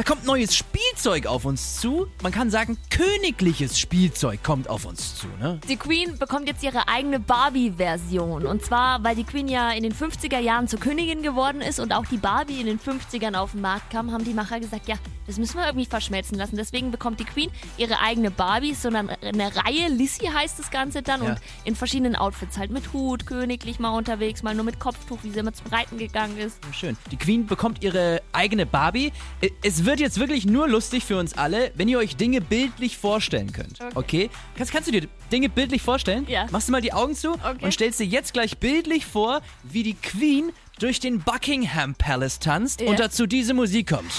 Da 0.00 0.04
kommt 0.04 0.24
neues 0.24 0.56
Spielzeug 0.56 1.26
auf 1.26 1.44
uns 1.44 1.78
zu. 1.78 2.06
Man 2.22 2.32
kann 2.32 2.50
sagen, 2.50 2.78
königliches 2.88 3.78
Spielzeug 3.78 4.42
kommt 4.42 4.70
auf 4.70 4.86
uns 4.86 5.16
zu, 5.16 5.26
ne? 5.38 5.60
Die 5.68 5.76
Queen 5.76 6.16
bekommt 6.18 6.48
jetzt 6.48 6.62
ihre 6.62 6.88
eigene 6.88 7.20
Barbie-Version. 7.20 8.46
Und 8.46 8.64
zwar, 8.64 9.04
weil 9.04 9.14
die 9.14 9.24
Queen 9.24 9.46
ja 9.46 9.72
in 9.72 9.82
den 9.82 9.92
50er 9.92 10.38
Jahren 10.38 10.68
zur 10.68 10.80
Königin 10.80 11.20
geworden 11.20 11.60
ist 11.60 11.80
und 11.80 11.92
auch 11.92 12.06
die 12.06 12.16
Barbie 12.16 12.60
in 12.60 12.66
den 12.66 12.80
50ern 12.80 13.36
auf 13.36 13.52
den 13.52 13.60
Markt 13.60 13.90
kam, 13.90 14.10
haben 14.10 14.24
die 14.24 14.32
Macher 14.32 14.58
gesagt, 14.58 14.88
ja, 14.88 14.96
das 15.26 15.36
müssen 15.36 15.58
wir 15.58 15.66
irgendwie 15.66 15.86
verschmelzen 15.86 16.38
lassen. 16.38 16.56
Deswegen 16.56 16.90
bekommt 16.90 17.20
die 17.20 17.24
Queen 17.24 17.50
ihre 17.76 18.00
eigene 18.00 18.30
Barbie, 18.30 18.72
sondern 18.72 19.10
eine 19.10 19.54
Reihe. 19.54 19.88
Lissy 19.88 20.24
heißt 20.26 20.58
das 20.58 20.70
Ganze 20.70 21.02
dann 21.02 21.22
ja. 21.22 21.28
und 21.28 21.40
in 21.64 21.76
verschiedenen 21.76 22.16
Outfits 22.16 22.56
halt 22.56 22.70
mit 22.70 22.94
Hut, 22.94 23.26
königlich 23.26 23.78
mal 23.78 23.90
unterwegs, 23.90 24.42
mal 24.42 24.54
nur 24.54 24.64
mit 24.64 24.80
Kopftuch, 24.80 25.18
wie 25.22 25.30
sie 25.30 25.40
immer 25.40 25.52
zum 25.52 25.66
Reiten 25.66 25.98
gegangen 25.98 26.38
ist. 26.38 26.58
Schön. 26.72 26.96
Die 27.10 27.18
Queen 27.18 27.46
bekommt 27.46 27.84
ihre 27.84 28.22
eigene 28.32 28.64
Barbie. 28.64 29.12
Es 29.62 29.80
es 29.80 29.86
wird 29.90 29.98
jetzt 29.98 30.20
wirklich 30.20 30.46
nur 30.46 30.68
lustig 30.68 31.04
für 31.04 31.18
uns 31.18 31.36
alle, 31.36 31.72
wenn 31.74 31.88
ihr 31.88 31.98
euch 31.98 32.14
Dinge 32.14 32.40
bildlich 32.40 32.96
vorstellen 32.96 33.50
könnt. 33.52 33.80
Okay? 33.80 33.96
okay? 33.96 34.30
Kannst, 34.56 34.72
kannst 34.72 34.86
du 34.86 34.92
dir 34.92 35.08
Dinge 35.32 35.48
bildlich 35.48 35.82
vorstellen? 35.82 36.24
Ja. 36.28 36.46
Machst 36.52 36.68
du 36.68 36.72
mal 36.72 36.80
die 36.80 36.92
Augen 36.92 37.16
zu 37.16 37.32
okay. 37.32 37.56
und 37.60 37.74
stellst 37.74 37.98
dir 37.98 38.06
jetzt 38.06 38.32
gleich 38.32 38.58
bildlich 38.58 39.04
vor, 39.04 39.40
wie 39.64 39.82
die 39.82 39.94
Queen 39.94 40.52
durch 40.78 41.00
den 41.00 41.20
Buckingham 41.22 41.96
Palace 41.96 42.38
tanzt 42.38 42.80
ja. 42.80 42.88
und 42.88 43.00
dazu 43.00 43.26
diese 43.26 43.52
Musik 43.52 43.88
kommt. 43.88 44.12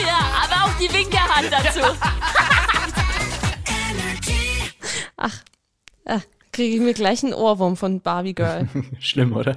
ja, 0.00 0.20
aber 0.44 0.66
auch 0.66 0.78
die 0.78 0.92
Winkerhand 0.94 1.50
dazu. 1.50 1.80
Ach, 5.16 5.42
äh, 6.04 6.20
kriege 6.52 6.76
ich 6.76 6.80
mir 6.80 6.94
gleich 6.94 7.24
einen 7.24 7.34
Ohrwurm 7.34 7.76
von 7.76 8.00
Barbie 8.00 8.34
Girl. 8.34 8.68
Schlimm, 9.00 9.32
oder? 9.32 9.56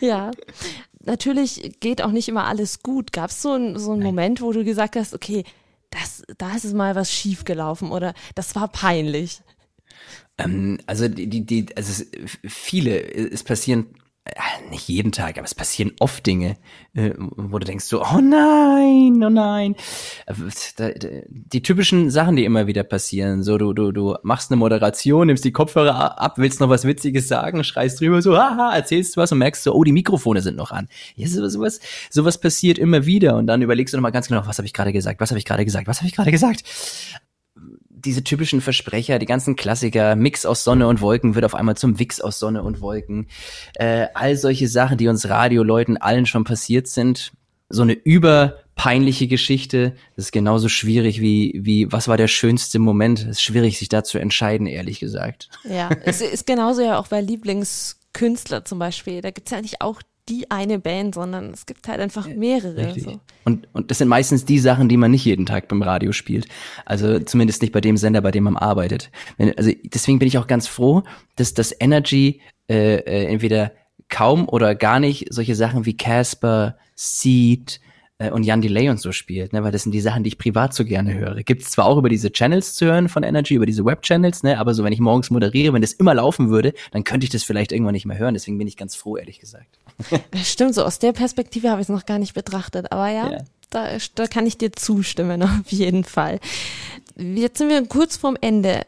ja. 0.00 0.32
Natürlich 1.04 1.80
geht 1.80 2.02
auch 2.02 2.12
nicht 2.12 2.28
immer 2.28 2.44
alles 2.44 2.82
gut. 2.82 3.12
Gab 3.12 3.30
es 3.30 3.42
so, 3.42 3.54
ein, 3.54 3.78
so 3.78 3.92
einen 3.92 4.02
Moment, 4.02 4.40
wo 4.40 4.52
du 4.52 4.64
gesagt 4.64 4.96
hast, 4.96 5.14
okay, 5.14 5.44
das, 5.90 6.22
da 6.38 6.54
ist 6.54 6.64
es 6.64 6.72
mal 6.72 6.94
was 6.94 7.12
schiefgelaufen 7.12 7.90
oder 7.90 8.14
das 8.34 8.54
war 8.54 8.68
peinlich? 8.68 9.42
Ähm, 10.38 10.78
also 10.86 11.08
die, 11.08 11.44
die, 11.44 11.66
also 11.76 11.90
es, 11.90 12.06
viele, 12.46 13.00
es 13.02 13.44
passieren 13.44 13.86
nicht 14.70 14.88
jeden 14.88 15.10
Tag, 15.10 15.36
aber 15.36 15.44
es 15.44 15.54
passieren 15.54 15.92
oft 15.98 16.24
Dinge, 16.24 16.56
äh, 16.94 17.10
wo 17.18 17.58
du 17.58 17.66
denkst 17.66 17.84
so, 17.84 18.02
oh 18.02 18.20
nein, 18.20 19.22
oh 19.22 19.30
nein. 19.30 19.74
Die 21.28 21.62
typischen 21.62 22.08
Sachen, 22.10 22.36
die 22.36 22.44
immer 22.44 22.68
wieder 22.68 22.84
passieren, 22.84 23.42
so 23.42 23.58
du, 23.58 23.72
du, 23.72 23.90
du 23.90 24.16
machst 24.22 24.50
eine 24.50 24.58
Moderation, 24.58 25.26
nimmst 25.26 25.44
die 25.44 25.52
Kopfhörer 25.52 26.20
ab, 26.20 26.34
willst 26.38 26.60
noch 26.60 26.68
was 26.68 26.84
Witziges 26.84 27.26
sagen, 27.26 27.64
schreist 27.64 28.00
drüber 28.00 28.22
so, 28.22 28.36
haha, 28.36 28.74
erzählst 28.74 29.16
du 29.16 29.20
was 29.20 29.32
und 29.32 29.38
merkst 29.38 29.64
so, 29.64 29.74
oh, 29.74 29.84
die 29.84 29.92
Mikrofone 29.92 30.40
sind 30.40 30.56
noch 30.56 30.70
an. 30.70 30.88
Ja, 31.16 31.26
sowas, 31.26 31.80
sowas 32.10 32.38
passiert 32.38 32.78
immer 32.78 33.04
wieder 33.04 33.36
und 33.36 33.48
dann 33.48 33.60
überlegst 33.60 33.92
du 33.92 33.98
nochmal 33.98 34.12
ganz 34.12 34.28
genau, 34.28 34.46
was 34.46 34.58
habe 34.58 34.66
ich 34.66 34.72
gerade 34.72 34.92
gesagt, 34.92 35.20
was 35.20 35.30
habe 35.30 35.38
ich 35.38 35.44
gerade 35.44 35.64
gesagt, 35.64 35.88
was 35.88 35.98
habe 35.98 36.06
ich 36.06 36.14
gerade 36.14 36.30
gesagt 36.30 36.62
diese 38.04 38.24
typischen 38.24 38.60
Versprecher, 38.60 39.18
die 39.18 39.26
ganzen 39.26 39.56
Klassiker, 39.56 40.16
Mix 40.16 40.44
aus 40.46 40.64
Sonne 40.64 40.88
und 40.88 41.00
Wolken 41.00 41.34
wird 41.34 41.44
auf 41.44 41.54
einmal 41.54 41.76
zum 41.76 41.98
Wix 41.98 42.20
aus 42.20 42.38
Sonne 42.38 42.62
und 42.62 42.80
Wolken. 42.80 43.28
Äh, 43.74 44.06
all 44.14 44.36
solche 44.36 44.68
Sachen, 44.68 44.98
die 44.98 45.08
uns 45.08 45.28
Radioleuten 45.28 45.96
allen 45.96 46.26
schon 46.26 46.44
passiert 46.44 46.88
sind. 46.88 47.32
So 47.68 47.82
eine 47.82 47.94
überpeinliche 47.94 49.28
Geschichte, 49.28 49.94
das 50.16 50.26
ist 50.26 50.32
genauso 50.32 50.68
schwierig 50.68 51.20
wie, 51.20 51.58
wie, 51.62 51.90
was 51.90 52.06
war 52.06 52.16
der 52.16 52.28
schönste 52.28 52.78
Moment? 52.78 53.20
Es 53.20 53.38
ist 53.38 53.42
schwierig, 53.42 53.78
sich 53.78 53.88
da 53.88 54.04
zu 54.04 54.18
entscheiden, 54.18 54.66
ehrlich 54.66 55.00
gesagt. 55.00 55.48
Ja, 55.64 55.88
es 56.04 56.20
ist 56.20 56.46
genauso 56.46 56.82
ja 56.82 56.98
auch 56.98 57.08
bei 57.08 57.20
Lieblingskünstler 57.20 58.64
zum 58.64 58.78
Beispiel. 58.78 59.22
Da 59.22 59.30
gibt's 59.30 59.50
ja 59.50 59.62
nicht 59.62 59.80
auch 59.80 60.02
die 60.28 60.50
eine 60.50 60.78
Band, 60.78 61.14
sondern 61.16 61.50
es 61.50 61.66
gibt 61.66 61.88
halt 61.88 62.00
einfach 62.00 62.28
mehrere. 62.28 62.94
So. 62.98 63.20
Und, 63.44 63.68
und 63.72 63.90
das 63.90 63.98
sind 63.98 64.08
meistens 64.08 64.44
die 64.44 64.58
Sachen, 64.58 64.88
die 64.88 64.96
man 64.96 65.10
nicht 65.10 65.24
jeden 65.24 65.46
Tag 65.46 65.68
beim 65.68 65.82
Radio 65.82 66.12
spielt. 66.12 66.46
Also 66.84 67.18
zumindest 67.18 67.60
nicht 67.62 67.72
bei 67.72 67.80
dem 67.80 67.96
Sender, 67.96 68.20
bei 68.20 68.30
dem 68.30 68.44
man 68.44 68.56
arbeitet. 68.56 69.10
Wenn, 69.36 69.56
also 69.56 69.72
deswegen 69.82 70.20
bin 70.20 70.28
ich 70.28 70.38
auch 70.38 70.46
ganz 70.46 70.68
froh, 70.68 71.02
dass 71.36 71.54
das 71.54 71.74
Energy 71.78 72.40
äh, 72.68 72.96
äh, 72.98 73.26
entweder 73.26 73.72
kaum 74.08 74.48
oder 74.48 74.74
gar 74.74 75.00
nicht 75.00 75.32
solche 75.32 75.56
Sachen 75.56 75.86
wie 75.86 75.96
Casper, 75.96 76.76
Seed, 76.94 77.80
äh, 78.22 78.30
und 78.30 78.44
Jan 78.44 78.60
Delay 78.60 78.88
und 78.88 79.00
so 79.00 79.12
spielt, 79.12 79.52
ne? 79.52 79.62
weil 79.62 79.72
das 79.72 79.82
sind 79.82 79.92
die 79.92 80.00
Sachen, 80.00 80.22
die 80.22 80.28
ich 80.28 80.38
privat 80.38 80.74
so 80.74 80.84
gerne 80.84 81.14
höre. 81.14 81.42
Gibt 81.42 81.62
es 81.62 81.70
zwar 81.70 81.86
auch 81.86 81.98
über 81.98 82.08
diese 82.08 82.30
Channels 82.30 82.74
zu 82.74 82.86
hören 82.86 83.08
von 83.08 83.22
Energy, 83.22 83.54
über 83.54 83.66
diese 83.66 83.84
Web-Channels, 83.84 84.42
ne? 84.42 84.58
aber 84.58 84.74
so 84.74 84.84
wenn 84.84 84.92
ich 84.92 85.00
morgens 85.00 85.30
moderiere, 85.30 85.72
wenn 85.72 85.82
das 85.82 85.92
immer 85.92 86.14
laufen 86.14 86.50
würde, 86.50 86.72
dann 86.92 87.04
könnte 87.04 87.24
ich 87.24 87.30
das 87.30 87.42
vielleicht 87.42 87.72
irgendwann 87.72 87.94
nicht 87.94 88.06
mehr 88.06 88.18
hören. 88.18 88.34
Deswegen 88.34 88.58
bin 88.58 88.68
ich 88.68 88.76
ganz 88.76 88.94
froh, 88.94 89.16
ehrlich 89.16 89.40
gesagt. 89.40 89.78
Stimmt, 90.42 90.74
so 90.74 90.84
aus 90.84 90.98
der 90.98 91.12
Perspektive 91.12 91.70
habe 91.70 91.80
ich 91.80 91.86
es 91.86 91.88
noch 91.88 92.06
gar 92.06 92.18
nicht 92.18 92.34
betrachtet, 92.34 92.92
aber 92.92 93.08
ja. 93.08 93.32
ja. 93.32 93.38
Da, 93.70 93.88
da 94.14 94.26
kann 94.26 94.46
ich 94.46 94.58
dir 94.58 94.72
zustimmen, 94.72 95.42
auf 95.42 95.68
jeden 95.68 96.04
Fall. 96.04 96.40
Jetzt 97.16 97.58
sind 97.58 97.68
wir 97.68 97.86
kurz 97.86 98.16
vorm 98.16 98.36
Ende. 98.40 98.82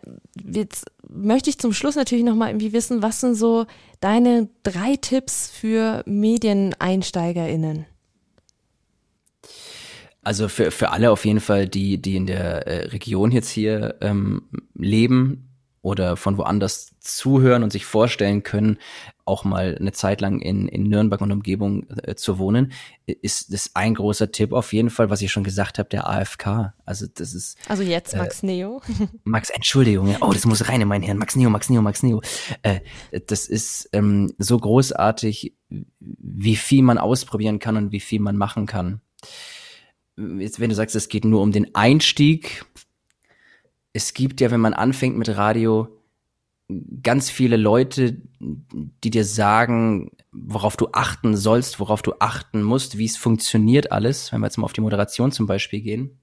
Jetzt 0.47 0.87
möchte 1.09 1.51
ich 1.51 1.59
zum 1.59 1.73
Schluss 1.73 1.97
natürlich 1.97 2.25
nochmal 2.25 2.51
irgendwie 2.51 2.73
wissen, 2.73 3.03
was 3.03 3.21
sind 3.21 3.35
so 3.35 3.67
deine 4.01 4.49
drei 4.63 4.97
Tipps 4.97 5.51
für 5.51 6.03
MedieneinsteigerInnen? 6.07 7.87
Also 10.25 10.49
für, 10.49 10.71
für 10.71 10.91
alle 10.91 11.11
auf 11.11 11.25
jeden 11.25 11.41
Fall, 11.41 11.69
die, 11.69 12.01
die 12.01 12.17
in 12.17 12.27
der 12.27 12.67
äh, 12.67 12.89
Region 12.89 13.31
jetzt 13.31 13.51
hier 13.51 13.97
ähm, 14.01 14.43
leben 14.75 15.51
oder 15.85 16.17
von 16.17 16.39
woanders 16.39 16.95
zuhören 17.01 17.63
und 17.63 17.71
sich 17.71 17.85
vorstellen 17.85 18.43
können, 18.43 18.79
auch 19.27 19.45
mal 19.45 19.77
eine 19.79 19.93
Zeit 19.93 20.23
lang 20.23 20.41
in, 20.41 20.67
in 20.67 20.85
Nürnberg 20.85 21.21
und 21.21 21.31
Umgebung 21.31 21.87
äh, 22.03 22.15
zu 22.15 22.39
wohnen, 22.39 22.73
ist 23.07 23.53
das 23.53 23.71
ein 23.75 23.95
großer 23.95 24.33
Tipp 24.33 24.55
auf 24.55 24.73
jeden 24.73 24.89
Fall, 24.89 25.11
was 25.11 25.21
ich 25.21 25.31
schon 25.31 25.45
gesagt 25.45 25.79
habe, 25.79 25.91
der 25.91 26.09
AFK. 26.09 26.73
Also 26.87 27.07
das 27.13 27.35
ist. 27.35 27.59
Also 27.69 27.83
jetzt 27.83 28.17
Max 28.17 28.43
äh, 28.43 28.47
Neo. 28.47 28.81
Max, 29.25 29.51
Entschuldigung, 29.51 30.17
oh, 30.23 30.33
das 30.33 30.47
muss 30.47 30.69
rein 30.69 30.81
in 30.81 30.89
mein 30.89 31.03
Hirn. 31.03 31.19
Max 31.19 31.37
Neo, 31.37 31.51
Max 31.51 31.69
Neo, 31.69 31.83
Max 31.83 32.03
Neo. 32.03 32.23
Äh, 32.63 32.81
das 33.27 33.47
ist 33.47 33.91
ähm, 33.93 34.33
so 34.39 34.57
großartig, 34.57 35.55
wie 35.99 36.57
viel 36.57 36.83
man 36.83 36.97
ausprobieren 36.97 37.59
kann 37.59 37.77
und 37.77 37.93
wie 37.93 38.01
viel 38.01 38.21
man 38.21 38.39
machen 38.39 38.65
kann 38.65 39.03
wenn 40.17 40.71
du 40.71 40.75
sagst, 40.75 40.97
es 40.97 41.09
geht 41.09 41.25
nur 41.25 41.43
um 41.43 41.53
den 41.53 41.75
Einstieg, 41.75 42.65
es 43.93 44.15
gibt 44.15 44.41
ja, 44.41 44.51
wenn 44.51 44.61
man 44.61 44.75
anfängt 44.75 45.17
mit 45.17 45.29
Radio, 45.37 45.89
ganz 47.03 47.31
viele 47.31 47.57
Leute, 47.57 48.23
die 48.41 49.11
dir 49.11 49.25
sagen, 49.25 50.11
worauf 50.33 50.77
du 50.77 50.89
achten 50.93 51.37
sollst, 51.37 51.79
worauf 51.79 52.03
du 52.03 52.15
achten 52.21 52.63
musst, 52.63 52.99
wie 52.99 53.05
es 53.05 53.17
funktioniert 53.17 53.93
alles, 53.93 54.33
wenn 54.33 54.41
wir 54.41 54.47
jetzt 54.47 54.57
mal 54.57 54.65
auf 54.65 54.73
die 54.73 54.81
Moderation 54.81 55.31
zum 55.31 55.47
Beispiel 55.47 55.81
gehen. 55.81 56.19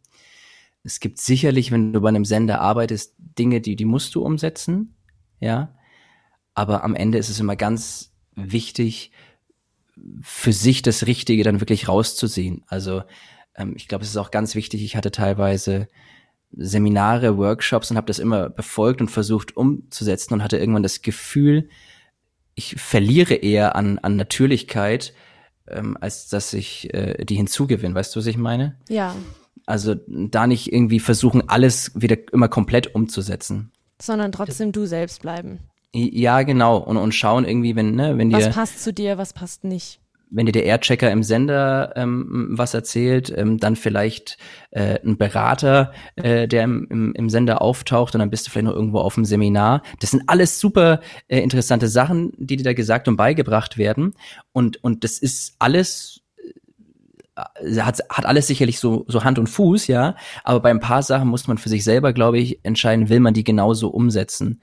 Es 0.84 1.00
gibt 1.00 1.20
sicherlich, 1.20 1.72
wenn 1.72 1.94
du 1.94 2.02
bei 2.02 2.10
einem 2.10 2.26
Sender 2.26 2.60
arbeitest, 2.60 3.14
Dinge, 3.18 3.62
die, 3.62 3.76
die 3.76 3.86
musst 3.86 4.16
du 4.16 4.24
umsetzen, 4.24 4.96
ja. 5.40 5.76
Aber 6.54 6.84
am 6.84 6.96
Ende 6.96 7.18
ist 7.18 7.30
es 7.30 7.40
immer 7.40 7.56
ganz 7.56 8.14
wichtig, 8.36 9.12
für 10.22 10.52
sich 10.52 10.82
das 10.82 11.06
Richtige 11.06 11.44
dann 11.44 11.62
wirklich 11.62 11.88
rauszusehen. 11.88 12.64
Also 12.68 13.04
ähm, 13.62 13.74
ich 13.76 13.88
glaube, 13.88 14.04
es 14.04 14.10
ist 14.10 14.18
auch 14.18 14.32
ganz 14.32 14.56
wichtig. 14.56 14.84
Ich 14.84 14.96
hatte 14.96 15.12
teilweise 15.12 15.88
Seminare, 16.52 17.38
Workshops 17.38 17.92
und 17.92 17.98
habe 17.98 18.08
das 18.08 18.20
immer 18.20 18.50
befolgt 18.50 19.02
und 19.02 19.10
versucht 19.10 19.56
umzusetzen 19.56 20.34
und 20.34 20.44
hatte 20.44 20.58
irgendwann 20.58 20.84
das 20.84 21.02
Gefühl, 21.02 21.70
ich 22.56 22.76
verliere 22.76 23.36
eher 23.36 23.76
an, 23.76 24.00
an 24.00 24.18
Natürlichkeit, 24.18 25.14
ähm, 25.68 25.98
als 26.00 26.28
dass 26.28 26.54
ich 26.54 26.94
äh, 26.94 27.24
die 27.24 27.36
hinzugewinne. 27.36 27.96
Weißt 27.96 28.14
du, 28.16 28.20
was 28.20 28.26
ich 28.26 28.38
meine? 28.38 28.76
Ja. 28.90 29.16
Also 29.66 29.96
da 30.08 30.48
nicht 30.48 30.74
irgendwie 30.74 31.00
versuchen, 31.00 31.48
alles 31.48 31.92
wieder 31.96 32.18
immer 32.34 32.50
komplett 32.50 32.94
umzusetzen. 32.94 33.72
Sondern 34.02 34.32
trotzdem 34.32 34.72
du 34.72 34.86
selbst 34.86 35.22
bleiben. 35.22 35.60
Ja, 35.94 36.42
genau. 36.42 36.78
Und, 36.78 36.98
und 36.98 37.14
schauen 37.14 37.46
irgendwie, 37.46 37.76
wenn, 37.76 37.96
ne, 37.96 38.18
wenn 38.18 38.32
was 38.32 38.40
dir. 38.40 38.48
Was 38.48 38.56
passt 38.56 38.84
zu 38.84 38.92
dir, 38.92 39.18
was 39.18 39.34
passt 39.34 39.64
nicht? 39.64 40.01
Wenn 40.32 40.46
dir 40.46 40.54
der 40.54 40.64
Airchecker 40.64 41.12
im 41.12 41.24
Sender 41.24 41.94
ähm, 41.96 42.48
was 42.52 42.74
erzählt, 42.74 43.32
ähm, 43.36 43.60
dann 43.60 43.76
vielleicht 43.76 44.38
äh, 44.72 44.98
ein 45.06 45.18
Berater, 45.18 45.92
äh, 46.16 46.48
der 46.48 46.64
im, 46.64 46.88
im, 46.90 47.14
im 47.14 47.30
Sender 47.30 47.62
auftaucht 47.62 48.16
und 48.16 48.20
dann 48.20 48.30
bist 48.30 48.48
du 48.48 48.52
vielleicht 48.52 48.66
noch 48.66 48.74
irgendwo 48.74 49.00
auf 49.00 49.16
dem 49.16 49.26
Seminar. 49.26 49.84
Das 50.00 50.12
sind 50.12 50.24
alles 50.28 50.60
super 50.60 51.02
äh, 51.28 51.40
interessante 51.40 51.88
Sachen, 51.90 52.32
die 52.38 52.56
dir 52.56 52.64
da 52.64 52.74
gesagt 52.74 53.08
und 53.08 53.18
beigebracht 53.18 53.78
werden. 53.78 54.14
Und, 54.54 54.82
und 54.84 55.04
das 55.04 55.18
ist 55.18 55.56
alles 55.60 56.22
äh, 57.36 57.82
hat, 57.82 58.00
hat 58.10 58.26
alles 58.26 58.48
sicherlich 58.48 58.80
so, 58.80 59.06
so 59.08 59.26
Hand 59.26 59.38
und 59.38 59.48
Fuß, 59.48 59.88
ja, 59.88 60.16
aber 60.46 60.62
bei 60.62 60.70
ein 60.70 60.80
paar 60.80 61.04
Sachen 61.04 61.28
muss 61.28 61.48
man 61.48 61.58
für 61.58 61.70
sich 61.70 61.84
selber, 61.84 62.14
glaube 62.14 62.40
ich, 62.40 62.64
entscheiden, 62.64 63.10
will 63.10 63.20
man 63.20 63.34
die 63.34 63.44
genauso 63.44 63.90
umsetzen 63.90 64.62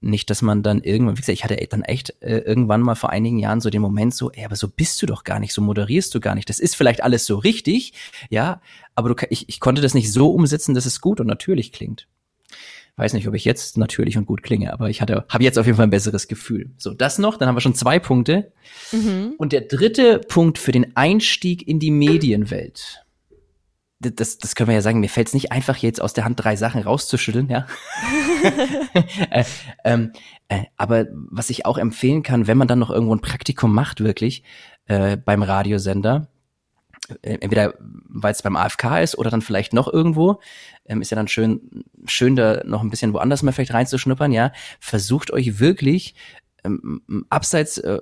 nicht, 0.00 0.30
dass 0.30 0.40
man 0.42 0.62
dann 0.62 0.82
irgendwann, 0.82 1.16
wie 1.16 1.20
gesagt, 1.20 1.38
ich 1.38 1.44
hatte 1.44 1.56
dann 1.68 1.82
echt 1.82 2.14
äh, 2.20 2.38
irgendwann 2.38 2.80
mal 2.80 2.94
vor 2.94 3.10
einigen 3.10 3.38
Jahren 3.38 3.60
so 3.60 3.68
den 3.68 3.82
Moment 3.82 4.14
so, 4.14 4.30
ey, 4.30 4.44
aber 4.44 4.56
so 4.56 4.68
bist 4.68 5.00
du 5.02 5.06
doch 5.06 5.24
gar 5.24 5.38
nicht, 5.38 5.52
so 5.52 5.60
moderierst 5.60 6.14
du 6.14 6.20
gar 6.20 6.34
nicht. 6.34 6.48
Das 6.48 6.58
ist 6.58 6.74
vielleicht 6.74 7.02
alles 7.02 7.26
so 7.26 7.36
richtig, 7.36 7.92
ja, 8.30 8.62
aber 8.94 9.14
du, 9.14 9.26
ich, 9.28 9.48
ich 9.48 9.60
konnte 9.60 9.82
das 9.82 9.94
nicht 9.94 10.10
so 10.12 10.30
umsetzen, 10.30 10.74
dass 10.74 10.86
es 10.86 11.00
gut 11.00 11.20
und 11.20 11.26
natürlich 11.26 11.72
klingt. 11.72 12.08
Weiß 12.96 13.12
nicht, 13.12 13.28
ob 13.28 13.34
ich 13.34 13.44
jetzt 13.44 13.78
natürlich 13.78 14.18
und 14.18 14.26
gut 14.26 14.42
klinge, 14.42 14.72
aber 14.72 14.90
ich 14.90 15.00
hatte, 15.00 15.24
habe 15.28 15.44
jetzt 15.44 15.58
auf 15.58 15.66
jeden 15.66 15.76
Fall 15.76 15.86
ein 15.86 15.90
besseres 15.90 16.28
Gefühl. 16.28 16.70
So, 16.76 16.92
das 16.92 17.18
noch, 17.18 17.36
dann 17.36 17.48
haben 17.48 17.56
wir 17.56 17.60
schon 17.60 17.74
zwei 17.74 17.98
Punkte. 17.98 18.52
Mhm. 18.92 19.34
Und 19.38 19.52
der 19.52 19.62
dritte 19.62 20.18
Punkt 20.18 20.58
für 20.58 20.72
den 20.72 20.96
Einstieg 20.96 21.66
in 21.66 21.78
die 21.78 21.90
Medienwelt 21.90 23.04
das, 24.00 24.38
das 24.38 24.54
können 24.54 24.68
wir 24.68 24.74
ja 24.74 24.82
sagen, 24.82 25.00
mir 25.00 25.10
fällt 25.10 25.28
es 25.28 25.34
nicht 25.34 25.52
einfach 25.52 25.76
jetzt 25.76 26.00
aus 26.00 26.14
der 26.14 26.24
Hand 26.24 26.42
drei 26.42 26.56
Sachen 26.56 26.82
rauszuschütteln, 26.82 27.48
ja. 27.50 27.66
äh, 29.30 29.44
ähm, 29.84 30.12
äh, 30.48 30.64
aber 30.76 31.06
was 31.12 31.50
ich 31.50 31.66
auch 31.66 31.76
empfehlen 31.76 32.22
kann, 32.22 32.46
wenn 32.46 32.56
man 32.56 32.66
dann 32.66 32.78
noch 32.78 32.90
irgendwo 32.90 33.14
ein 33.14 33.20
Praktikum 33.20 33.74
macht, 33.74 34.00
wirklich, 34.00 34.42
äh, 34.86 35.18
beim 35.18 35.42
Radiosender, 35.42 36.28
äh, 37.22 37.36
entweder 37.40 37.74
weil 37.78 38.32
es 38.32 38.42
beim 38.42 38.56
AFK 38.56 39.02
ist 39.02 39.18
oder 39.18 39.30
dann 39.30 39.42
vielleicht 39.42 39.74
noch 39.74 39.86
irgendwo, 39.92 40.40
ähm, 40.86 41.02
ist 41.02 41.10
ja 41.10 41.16
dann 41.16 41.28
schön, 41.28 41.84
schön 42.06 42.36
da 42.36 42.62
noch 42.64 42.82
ein 42.82 42.90
bisschen 42.90 43.12
woanders 43.12 43.42
mal 43.42 43.52
vielleicht 43.52 43.74
reinzuschnuppern, 43.74 44.32
ja. 44.32 44.52
Versucht 44.80 45.30
euch 45.30 45.60
wirklich 45.60 46.14
ähm, 46.64 47.02
abseits 47.28 47.78
äh, 47.78 47.98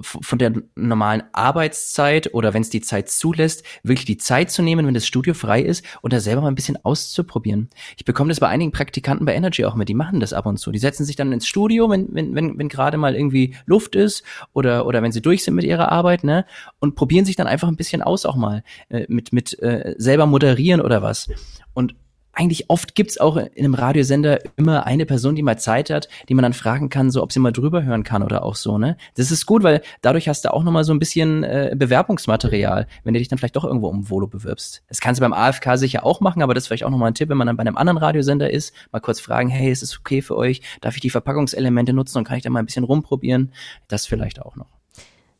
von 0.00 0.38
der 0.38 0.52
normalen 0.74 1.22
Arbeitszeit 1.32 2.34
oder 2.34 2.54
wenn 2.54 2.62
es 2.62 2.70
die 2.70 2.80
Zeit 2.80 3.08
zulässt, 3.08 3.64
wirklich 3.82 4.06
die 4.06 4.16
Zeit 4.16 4.50
zu 4.50 4.62
nehmen, 4.62 4.86
wenn 4.86 4.94
das 4.94 5.06
Studio 5.06 5.34
frei 5.34 5.62
ist 5.62 5.84
und 6.02 6.12
da 6.12 6.20
selber 6.20 6.42
mal 6.42 6.48
ein 6.48 6.54
bisschen 6.54 6.82
auszuprobieren. 6.84 7.68
Ich 7.96 8.04
bekomme 8.04 8.28
das 8.28 8.40
bei 8.40 8.48
einigen 8.48 8.72
Praktikanten 8.72 9.26
bei 9.26 9.34
Energy 9.34 9.64
auch 9.64 9.74
mit, 9.74 9.88
die 9.88 9.94
machen 9.94 10.20
das 10.20 10.32
ab 10.32 10.46
und 10.46 10.58
zu. 10.58 10.70
Die 10.70 10.78
setzen 10.78 11.04
sich 11.04 11.16
dann 11.16 11.32
ins 11.32 11.46
Studio, 11.46 11.90
wenn, 11.90 12.08
wenn, 12.12 12.34
wenn, 12.34 12.58
wenn 12.58 12.68
gerade 12.68 12.96
mal 12.98 13.14
irgendwie 13.14 13.56
Luft 13.66 13.94
ist 13.96 14.22
oder, 14.52 14.86
oder 14.86 15.02
wenn 15.02 15.12
sie 15.12 15.22
durch 15.22 15.44
sind 15.44 15.54
mit 15.54 15.64
ihrer 15.64 15.90
Arbeit, 15.90 16.24
ne, 16.24 16.44
und 16.78 16.94
probieren 16.94 17.24
sich 17.24 17.36
dann 17.36 17.46
einfach 17.46 17.68
ein 17.68 17.76
bisschen 17.76 18.02
aus 18.02 18.26
auch 18.26 18.36
mal 18.36 18.62
äh, 18.88 19.06
mit, 19.08 19.32
mit 19.32 19.58
äh, 19.60 19.94
selber 19.98 20.26
moderieren 20.26 20.80
oder 20.80 21.02
was. 21.02 21.28
Und 21.74 21.94
eigentlich 22.32 22.70
oft 22.70 22.94
gibt's 22.94 23.18
auch 23.18 23.36
in 23.36 23.64
einem 23.64 23.74
Radiosender 23.74 24.38
immer 24.56 24.86
eine 24.86 25.06
Person, 25.06 25.34
die 25.34 25.42
mal 25.42 25.58
Zeit 25.58 25.90
hat, 25.90 26.08
die 26.28 26.34
man 26.34 26.44
dann 26.44 26.52
fragen 26.52 26.88
kann, 26.88 27.10
so 27.10 27.22
ob 27.22 27.32
sie 27.32 27.40
mal 27.40 27.52
drüber 27.52 27.82
hören 27.82 28.04
kann 28.04 28.22
oder 28.22 28.44
auch 28.44 28.54
so, 28.54 28.78
ne? 28.78 28.96
Das 29.16 29.30
ist 29.30 29.44
gut, 29.46 29.62
weil 29.62 29.82
dadurch 30.02 30.28
hast 30.28 30.44
du 30.44 30.52
auch 30.52 30.62
nochmal 30.62 30.84
so 30.84 30.92
ein 30.92 31.00
bisschen 31.00 31.42
äh, 31.42 31.74
Bewerbungsmaterial, 31.76 32.86
wenn 33.02 33.14
du 33.14 33.18
dich 33.18 33.28
dann 33.28 33.38
vielleicht 33.38 33.56
doch 33.56 33.64
irgendwo 33.64 33.88
um 33.88 34.08
Volo 34.08 34.28
bewirbst. 34.28 34.82
Das 34.88 35.00
kannst 35.00 35.20
du 35.20 35.22
beim 35.22 35.32
AFK 35.32 35.76
sicher 35.76 36.06
auch 36.06 36.20
machen, 36.20 36.42
aber 36.42 36.54
das 36.54 36.64
ist 36.64 36.68
vielleicht 36.68 36.84
auch 36.84 36.90
nochmal 36.90 37.10
ein 37.10 37.14
Tipp, 37.14 37.28
wenn 37.28 37.36
man 37.36 37.48
dann 37.48 37.56
bei 37.56 37.62
einem 37.62 37.76
anderen 37.76 37.98
Radiosender 37.98 38.50
ist, 38.50 38.72
mal 38.92 39.00
kurz 39.00 39.20
fragen, 39.20 39.48
hey, 39.48 39.72
ist 39.72 39.82
es 39.82 39.98
okay 39.98 40.22
für 40.22 40.36
euch? 40.36 40.62
Darf 40.80 40.94
ich 40.94 41.00
die 41.00 41.10
Verpackungselemente 41.10 41.92
nutzen 41.92 42.18
und 42.18 42.24
kann 42.24 42.36
ich 42.36 42.44
da 42.44 42.50
mal 42.50 42.60
ein 42.60 42.66
bisschen 42.66 42.84
rumprobieren? 42.84 43.52
Das 43.88 44.06
vielleicht 44.06 44.40
auch 44.40 44.54
noch. 44.54 44.77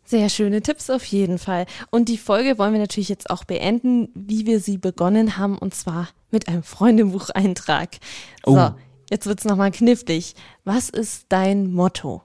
Sehr 0.08 0.30
schöne 0.30 0.62
Tipps 0.62 0.88
auf 0.88 1.04
jeden 1.04 1.38
Fall. 1.38 1.66
Und 1.90 2.08
die 2.08 2.16
Folge 2.16 2.56
wollen 2.56 2.72
wir 2.72 2.80
natürlich 2.80 3.10
jetzt 3.10 3.28
auch 3.28 3.44
beenden, 3.44 4.08
wie 4.14 4.46
wir 4.46 4.58
sie 4.58 4.78
begonnen 4.78 5.36
haben, 5.36 5.58
und 5.58 5.74
zwar 5.74 6.08
mit 6.30 6.48
einem 6.48 6.62
Freundebucheintrag. 6.62 7.98
Oh. 8.46 8.54
So, 8.54 8.74
jetzt 9.10 9.26
wird's 9.26 9.44
nochmal 9.44 9.70
knifflig. 9.70 10.34
Was 10.64 10.88
ist 10.88 11.26
dein 11.28 11.70
Motto? 11.74 12.22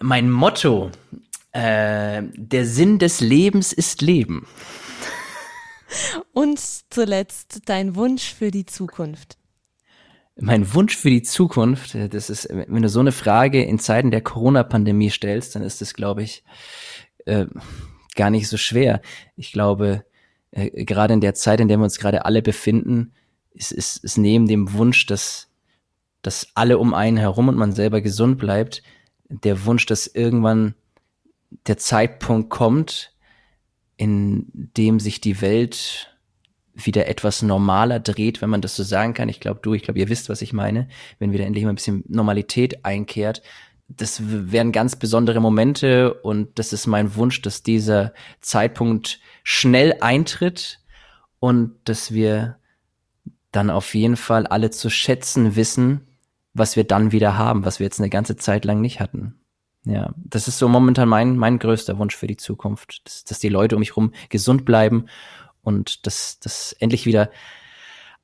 Mein 0.00 0.30
Motto, 0.30 0.92
äh, 1.50 2.22
der 2.36 2.64
Sinn 2.64 3.00
des 3.00 3.20
Lebens 3.20 3.72
ist 3.72 4.02
Leben. 4.02 4.46
Und 6.32 6.60
zuletzt 6.90 7.62
dein 7.64 7.96
Wunsch 7.96 8.32
für 8.32 8.52
die 8.52 8.66
Zukunft 8.66 9.39
mein 10.36 10.72
Wunsch 10.74 10.96
für 10.96 11.10
die 11.10 11.22
Zukunft, 11.22 11.94
äh, 11.94 12.08
das 12.08 12.30
ist, 12.30 12.48
wenn 12.50 12.82
du 12.82 12.88
so 12.88 13.00
eine 13.00 13.12
Frage 13.12 13.62
in 13.62 13.78
Zeiten 13.78 14.10
der 14.10 14.22
Corona-Pandemie 14.22 15.10
stellst, 15.10 15.54
dann 15.54 15.62
ist 15.62 15.80
das, 15.80 15.94
glaube 15.94 16.22
ich, 16.22 16.44
äh, 17.26 17.46
gar 18.16 18.30
nicht 18.30 18.48
so 18.48 18.56
schwer. 18.56 19.00
Ich 19.36 19.52
glaube, 19.52 20.04
äh, 20.50 20.84
gerade 20.84 21.14
in 21.14 21.20
der 21.20 21.34
Zeit, 21.34 21.60
in 21.60 21.68
der 21.68 21.78
wir 21.78 21.84
uns 21.84 21.98
gerade 21.98 22.24
alle 22.24 22.42
befinden, 22.42 23.12
ist, 23.52 23.72
ist, 23.72 24.02
ist 24.04 24.18
neben 24.18 24.46
dem 24.46 24.72
Wunsch, 24.72 25.06
dass, 25.06 25.48
dass 26.22 26.48
alle 26.54 26.78
um 26.78 26.94
einen 26.94 27.16
herum 27.16 27.48
und 27.48 27.56
man 27.56 27.72
selber 27.72 28.00
gesund 28.00 28.38
bleibt, 28.38 28.82
der 29.28 29.64
Wunsch, 29.64 29.86
dass 29.86 30.06
irgendwann 30.06 30.74
der 31.66 31.78
Zeitpunkt 31.78 32.50
kommt, 32.50 33.14
in 33.96 34.46
dem 34.54 34.98
sich 34.98 35.20
die 35.20 35.40
Welt 35.40 36.09
wieder 36.74 37.08
etwas 37.08 37.42
normaler 37.42 38.00
dreht, 38.00 38.42
wenn 38.42 38.50
man 38.50 38.60
das 38.60 38.76
so 38.76 38.82
sagen 38.82 39.14
kann. 39.14 39.28
Ich 39.28 39.40
glaube, 39.40 39.60
du, 39.62 39.74
ich 39.74 39.82
glaube, 39.82 39.98
ihr 39.98 40.08
wisst, 40.08 40.28
was 40.28 40.42
ich 40.42 40.52
meine, 40.52 40.88
wenn 41.18 41.32
wieder 41.32 41.46
endlich 41.46 41.64
mal 41.64 41.70
ein 41.70 41.76
bisschen 41.76 42.04
Normalität 42.08 42.84
einkehrt. 42.84 43.42
Das 43.88 44.22
wären 44.24 44.70
ganz 44.70 44.96
besondere 44.96 45.40
Momente 45.40 46.14
und 46.14 46.58
das 46.58 46.72
ist 46.72 46.86
mein 46.86 47.16
Wunsch, 47.16 47.42
dass 47.42 47.62
dieser 47.62 48.14
Zeitpunkt 48.40 49.20
schnell 49.42 49.96
eintritt 50.00 50.80
und 51.40 51.72
dass 51.84 52.12
wir 52.12 52.56
dann 53.50 53.68
auf 53.68 53.94
jeden 53.94 54.16
Fall 54.16 54.46
alle 54.46 54.70
zu 54.70 54.90
schätzen 54.90 55.56
wissen, 55.56 56.06
was 56.54 56.76
wir 56.76 56.84
dann 56.84 57.10
wieder 57.10 57.36
haben, 57.36 57.64
was 57.64 57.80
wir 57.80 57.84
jetzt 57.84 57.98
eine 57.98 58.10
ganze 58.10 58.36
Zeit 58.36 58.64
lang 58.64 58.80
nicht 58.80 59.00
hatten. 59.00 59.40
Ja, 59.84 60.14
das 60.16 60.46
ist 60.46 60.58
so 60.58 60.68
momentan 60.68 61.08
mein, 61.08 61.36
mein 61.36 61.58
größter 61.58 61.98
Wunsch 61.98 62.14
für 62.14 62.26
die 62.26 62.36
Zukunft, 62.36 63.00
dass, 63.04 63.24
dass 63.24 63.38
die 63.38 63.48
Leute 63.48 63.76
um 63.76 63.80
mich 63.80 63.90
herum 63.90 64.12
gesund 64.28 64.64
bleiben 64.64 65.06
und 65.62 66.06
dass 66.06 66.38
das 66.40 66.72
endlich 66.78 67.06
wieder 67.06 67.30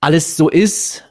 alles 0.01 0.37
so 0.37 0.49
ist, 0.49 1.05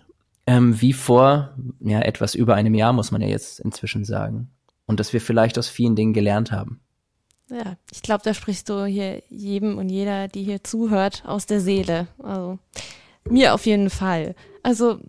ähm, 0.47 0.79
wie 0.81 0.93
vor 0.93 1.55
ja, 1.79 2.01
etwas 2.01 2.35
über 2.35 2.55
einem 2.55 2.75
Jahr, 2.75 2.93
muss 2.93 3.11
man 3.11 3.21
ja 3.21 3.27
jetzt 3.27 3.59
inzwischen 3.59 4.05
sagen. 4.05 4.49
Und 4.85 4.99
dass 4.99 5.13
wir 5.13 5.21
vielleicht 5.21 5.57
aus 5.57 5.67
vielen 5.67 5.95
Dingen 5.95 6.13
gelernt 6.13 6.51
haben. 6.51 6.79
Ja, 7.49 7.77
ich 7.91 8.01
glaube, 8.01 8.23
da 8.23 8.33
sprichst 8.33 8.69
du 8.69 8.85
hier 8.85 9.21
jedem 9.29 9.77
und 9.77 9.89
jeder, 9.89 10.27
die 10.27 10.43
hier 10.43 10.63
zuhört, 10.63 11.23
aus 11.25 11.45
der 11.45 11.61
Seele. 11.61 12.07
Also 12.19 12.59
mir 13.27 13.53
auf 13.53 13.65
jeden 13.65 13.89
Fall. 13.89 14.35
Also 14.63 14.99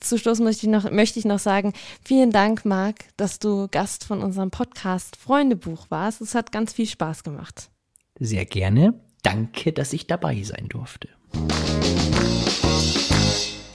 zu 0.00 0.18
Schluss 0.18 0.40
möchte 0.40 0.66
ich 0.66 0.72
noch, 0.72 0.90
möchte 0.90 1.18
ich 1.18 1.24
noch 1.24 1.38
sagen, 1.38 1.72
vielen 2.04 2.30
Dank, 2.30 2.64
Marc, 2.64 3.06
dass 3.16 3.38
du 3.38 3.68
Gast 3.68 4.04
von 4.04 4.22
unserem 4.22 4.50
Podcast 4.50 5.16
Freundebuch 5.16 5.86
warst. 5.90 6.20
Es 6.20 6.34
hat 6.34 6.52
ganz 6.52 6.72
viel 6.72 6.86
Spaß 6.86 7.24
gemacht. 7.24 7.70
Sehr 8.18 8.44
gerne. 8.44 8.94
Danke, 9.22 9.72
dass 9.72 9.92
ich 9.92 10.06
dabei 10.06 10.42
sein 10.42 10.68
durfte. 10.68 11.08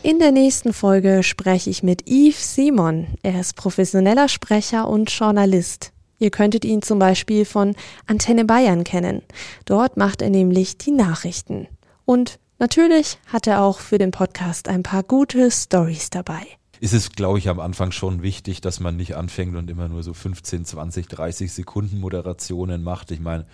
In 0.03 0.19
der 0.19 0.31
nächsten 0.31 0.73
Folge 0.73 1.23
spreche 1.23 1.69
ich 1.69 1.83
mit 1.83 2.09
Yves 2.09 2.55
Simon. 2.55 3.07
Er 3.21 3.39
ist 3.39 3.55
professioneller 3.55 4.29
Sprecher 4.29 4.87
und 4.87 5.11
Journalist. 5.11 5.91
Ihr 6.17 6.31
könntet 6.31 6.65
ihn 6.65 6.81
zum 6.81 6.99
Beispiel 6.99 7.45
von 7.45 7.75
Antenne 8.07 8.45
Bayern 8.45 8.83
kennen. 8.83 9.21
Dort 9.65 9.97
macht 9.97 10.21
er 10.21 10.29
nämlich 10.29 10.77
die 10.77 10.91
Nachrichten. 10.91 11.67
Und 12.05 12.39
natürlich 12.59 13.17
hat 13.27 13.47
er 13.47 13.61
auch 13.61 13.79
für 13.79 13.97
den 13.97 14.11
Podcast 14.11 14.67
ein 14.67 14.83
paar 14.83 15.03
gute 15.03 15.51
Stories 15.51 16.09
dabei 16.09 16.45
ist 16.81 16.93
es, 16.93 17.11
glaube 17.11 17.37
ich, 17.37 17.47
am 17.47 17.59
Anfang 17.59 17.91
schon 17.91 18.23
wichtig, 18.23 18.59
dass 18.59 18.79
man 18.79 18.97
nicht 18.97 19.15
anfängt 19.15 19.55
und 19.55 19.69
immer 19.69 19.87
nur 19.87 20.01
so 20.01 20.15
15, 20.15 20.65
20, 20.65 21.07
30 21.07 21.53
Sekunden 21.53 21.99
Moderationen 21.99 22.83
macht. 22.83 23.11
Ich 23.11 23.19
meine, 23.19 23.45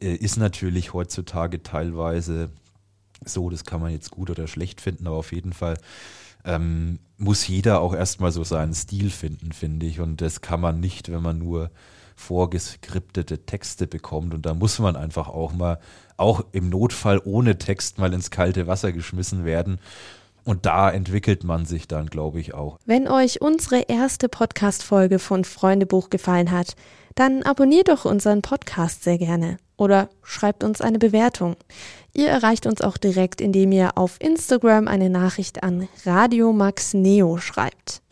ist 0.00 0.36
natürlich 0.36 0.92
heutzutage 0.92 1.62
teilweise 1.62 2.50
so, 3.24 3.50
das 3.50 3.64
kann 3.64 3.80
man 3.80 3.92
jetzt 3.92 4.10
gut 4.10 4.30
oder 4.30 4.46
schlecht 4.46 4.80
finden, 4.80 5.06
aber 5.06 5.16
auf 5.16 5.32
jeden 5.32 5.52
Fall 5.52 5.78
ähm, 6.44 6.98
muss 7.16 7.46
jeder 7.46 7.80
auch 7.80 7.94
erstmal 7.94 8.32
so 8.32 8.44
seinen 8.44 8.74
Stil 8.74 9.10
finden, 9.10 9.52
finde 9.52 9.86
ich. 9.86 10.00
Und 10.00 10.20
das 10.20 10.40
kann 10.40 10.60
man 10.60 10.80
nicht, 10.80 11.10
wenn 11.10 11.22
man 11.22 11.38
nur 11.38 11.70
vorgeskriptete 12.16 13.44
Texte 13.46 13.86
bekommt. 13.86 14.34
Und 14.34 14.46
da 14.46 14.54
muss 14.54 14.78
man 14.78 14.96
einfach 14.96 15.28
auch 15.28 15.52
mal, 15.52 15.78
auch 16.16 16.44
im 16.52 16.68
Notfall 16.68 17.20
ohne 17.24 17.58
Text 17.58 17.98
mal 17.98 18.12
ins 18.12 18.30
kalte 18.30 18.66
Wasser 18.66 18.92
geschmissen 18.92 19.44
werden. 19.44 19.78
Und 20.44 20.66
da 20.66 20.90
entwickelt 20.90 21.42
man 21.42 21.64
sich 21.64 21.88
dann, 21.88 22.06
glaube 22.06 22.38
ich, 22.38 22.52
auch. 22.52 22.78
Wenn 22.84 23.08
euch 23.08 23.40
unsere 23.40 23.80
erste 23.88 24.28
Podcast-Folge 24.28 25.18
von 25.18 25.44
Freundebuch 25.44 26.10
gefallen 26.10 26.50
hat, 26.50 26.76
dann 27.14 27.42
abonniert 27.42 27.88
doch 27.88 28.04
unseren 28.04 28.42
Podcast 28.42 29.04
sehr 29.04 29.16
gerne 29.16 29.56
oder 29.76 30.08
schreibt 30.22 30.64
uns 30.64 30.80
eine 30.80 30.98
Bewertung. 30.98 31.56
Ihr 32.12 32.28
erreicht 32.28 32.66
uns 32.66 32.80
auch 32.80 32.96
direkt, 32.96 33.40
indem 33.40 33.70
ihr 33.72 33.98
auf 33.98 34.20
Instagram 34.20 34.86
eine 34.88 35.10
Nachricht 35.10 35.62
an 35.62 35.88
Radio 36.04 36.52
Max 36.52 36.94
Neo 36.94 37.36
schreibt. 37.38 38.02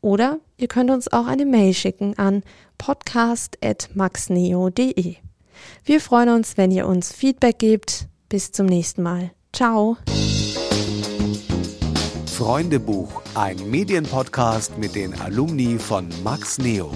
Oder 0.00 0.38
ihr 0.56 0.68
könnt 0.68 0.90
uns 0.90 1.12
auch 1.12 1.26
eine 1.26 1.46
Mail 1.46 1.74
schicken 1.74 2.16
an 2.18 2.42
podcast.maxneo.de. 2.76 5.16
Wir 5.84 6.00
freuen 6.00 6.30
uns, 6.30 6.56
wenn 6.56 6.72
ihr 6.72 6.88
uns 6.88 7.12
Feedback 7.12 7.60
gebt. 7.60 8.08
Bis 8.28 8.50
zum 8.50 8.66
nächsten 8.66 9.02
Mal. 9.02 9.30
Ciao. 9.52 9.96
Freundebuch, 12.26 13.22
ein 13.34 13.70
Medienpodcast 13.70 14.76
mit 14.78 14.96
den 14.96 15.14
Alumni 15.20 15.78
von 15.78 16.08
Max 16.24 16.58
Neo. 16.58 16.90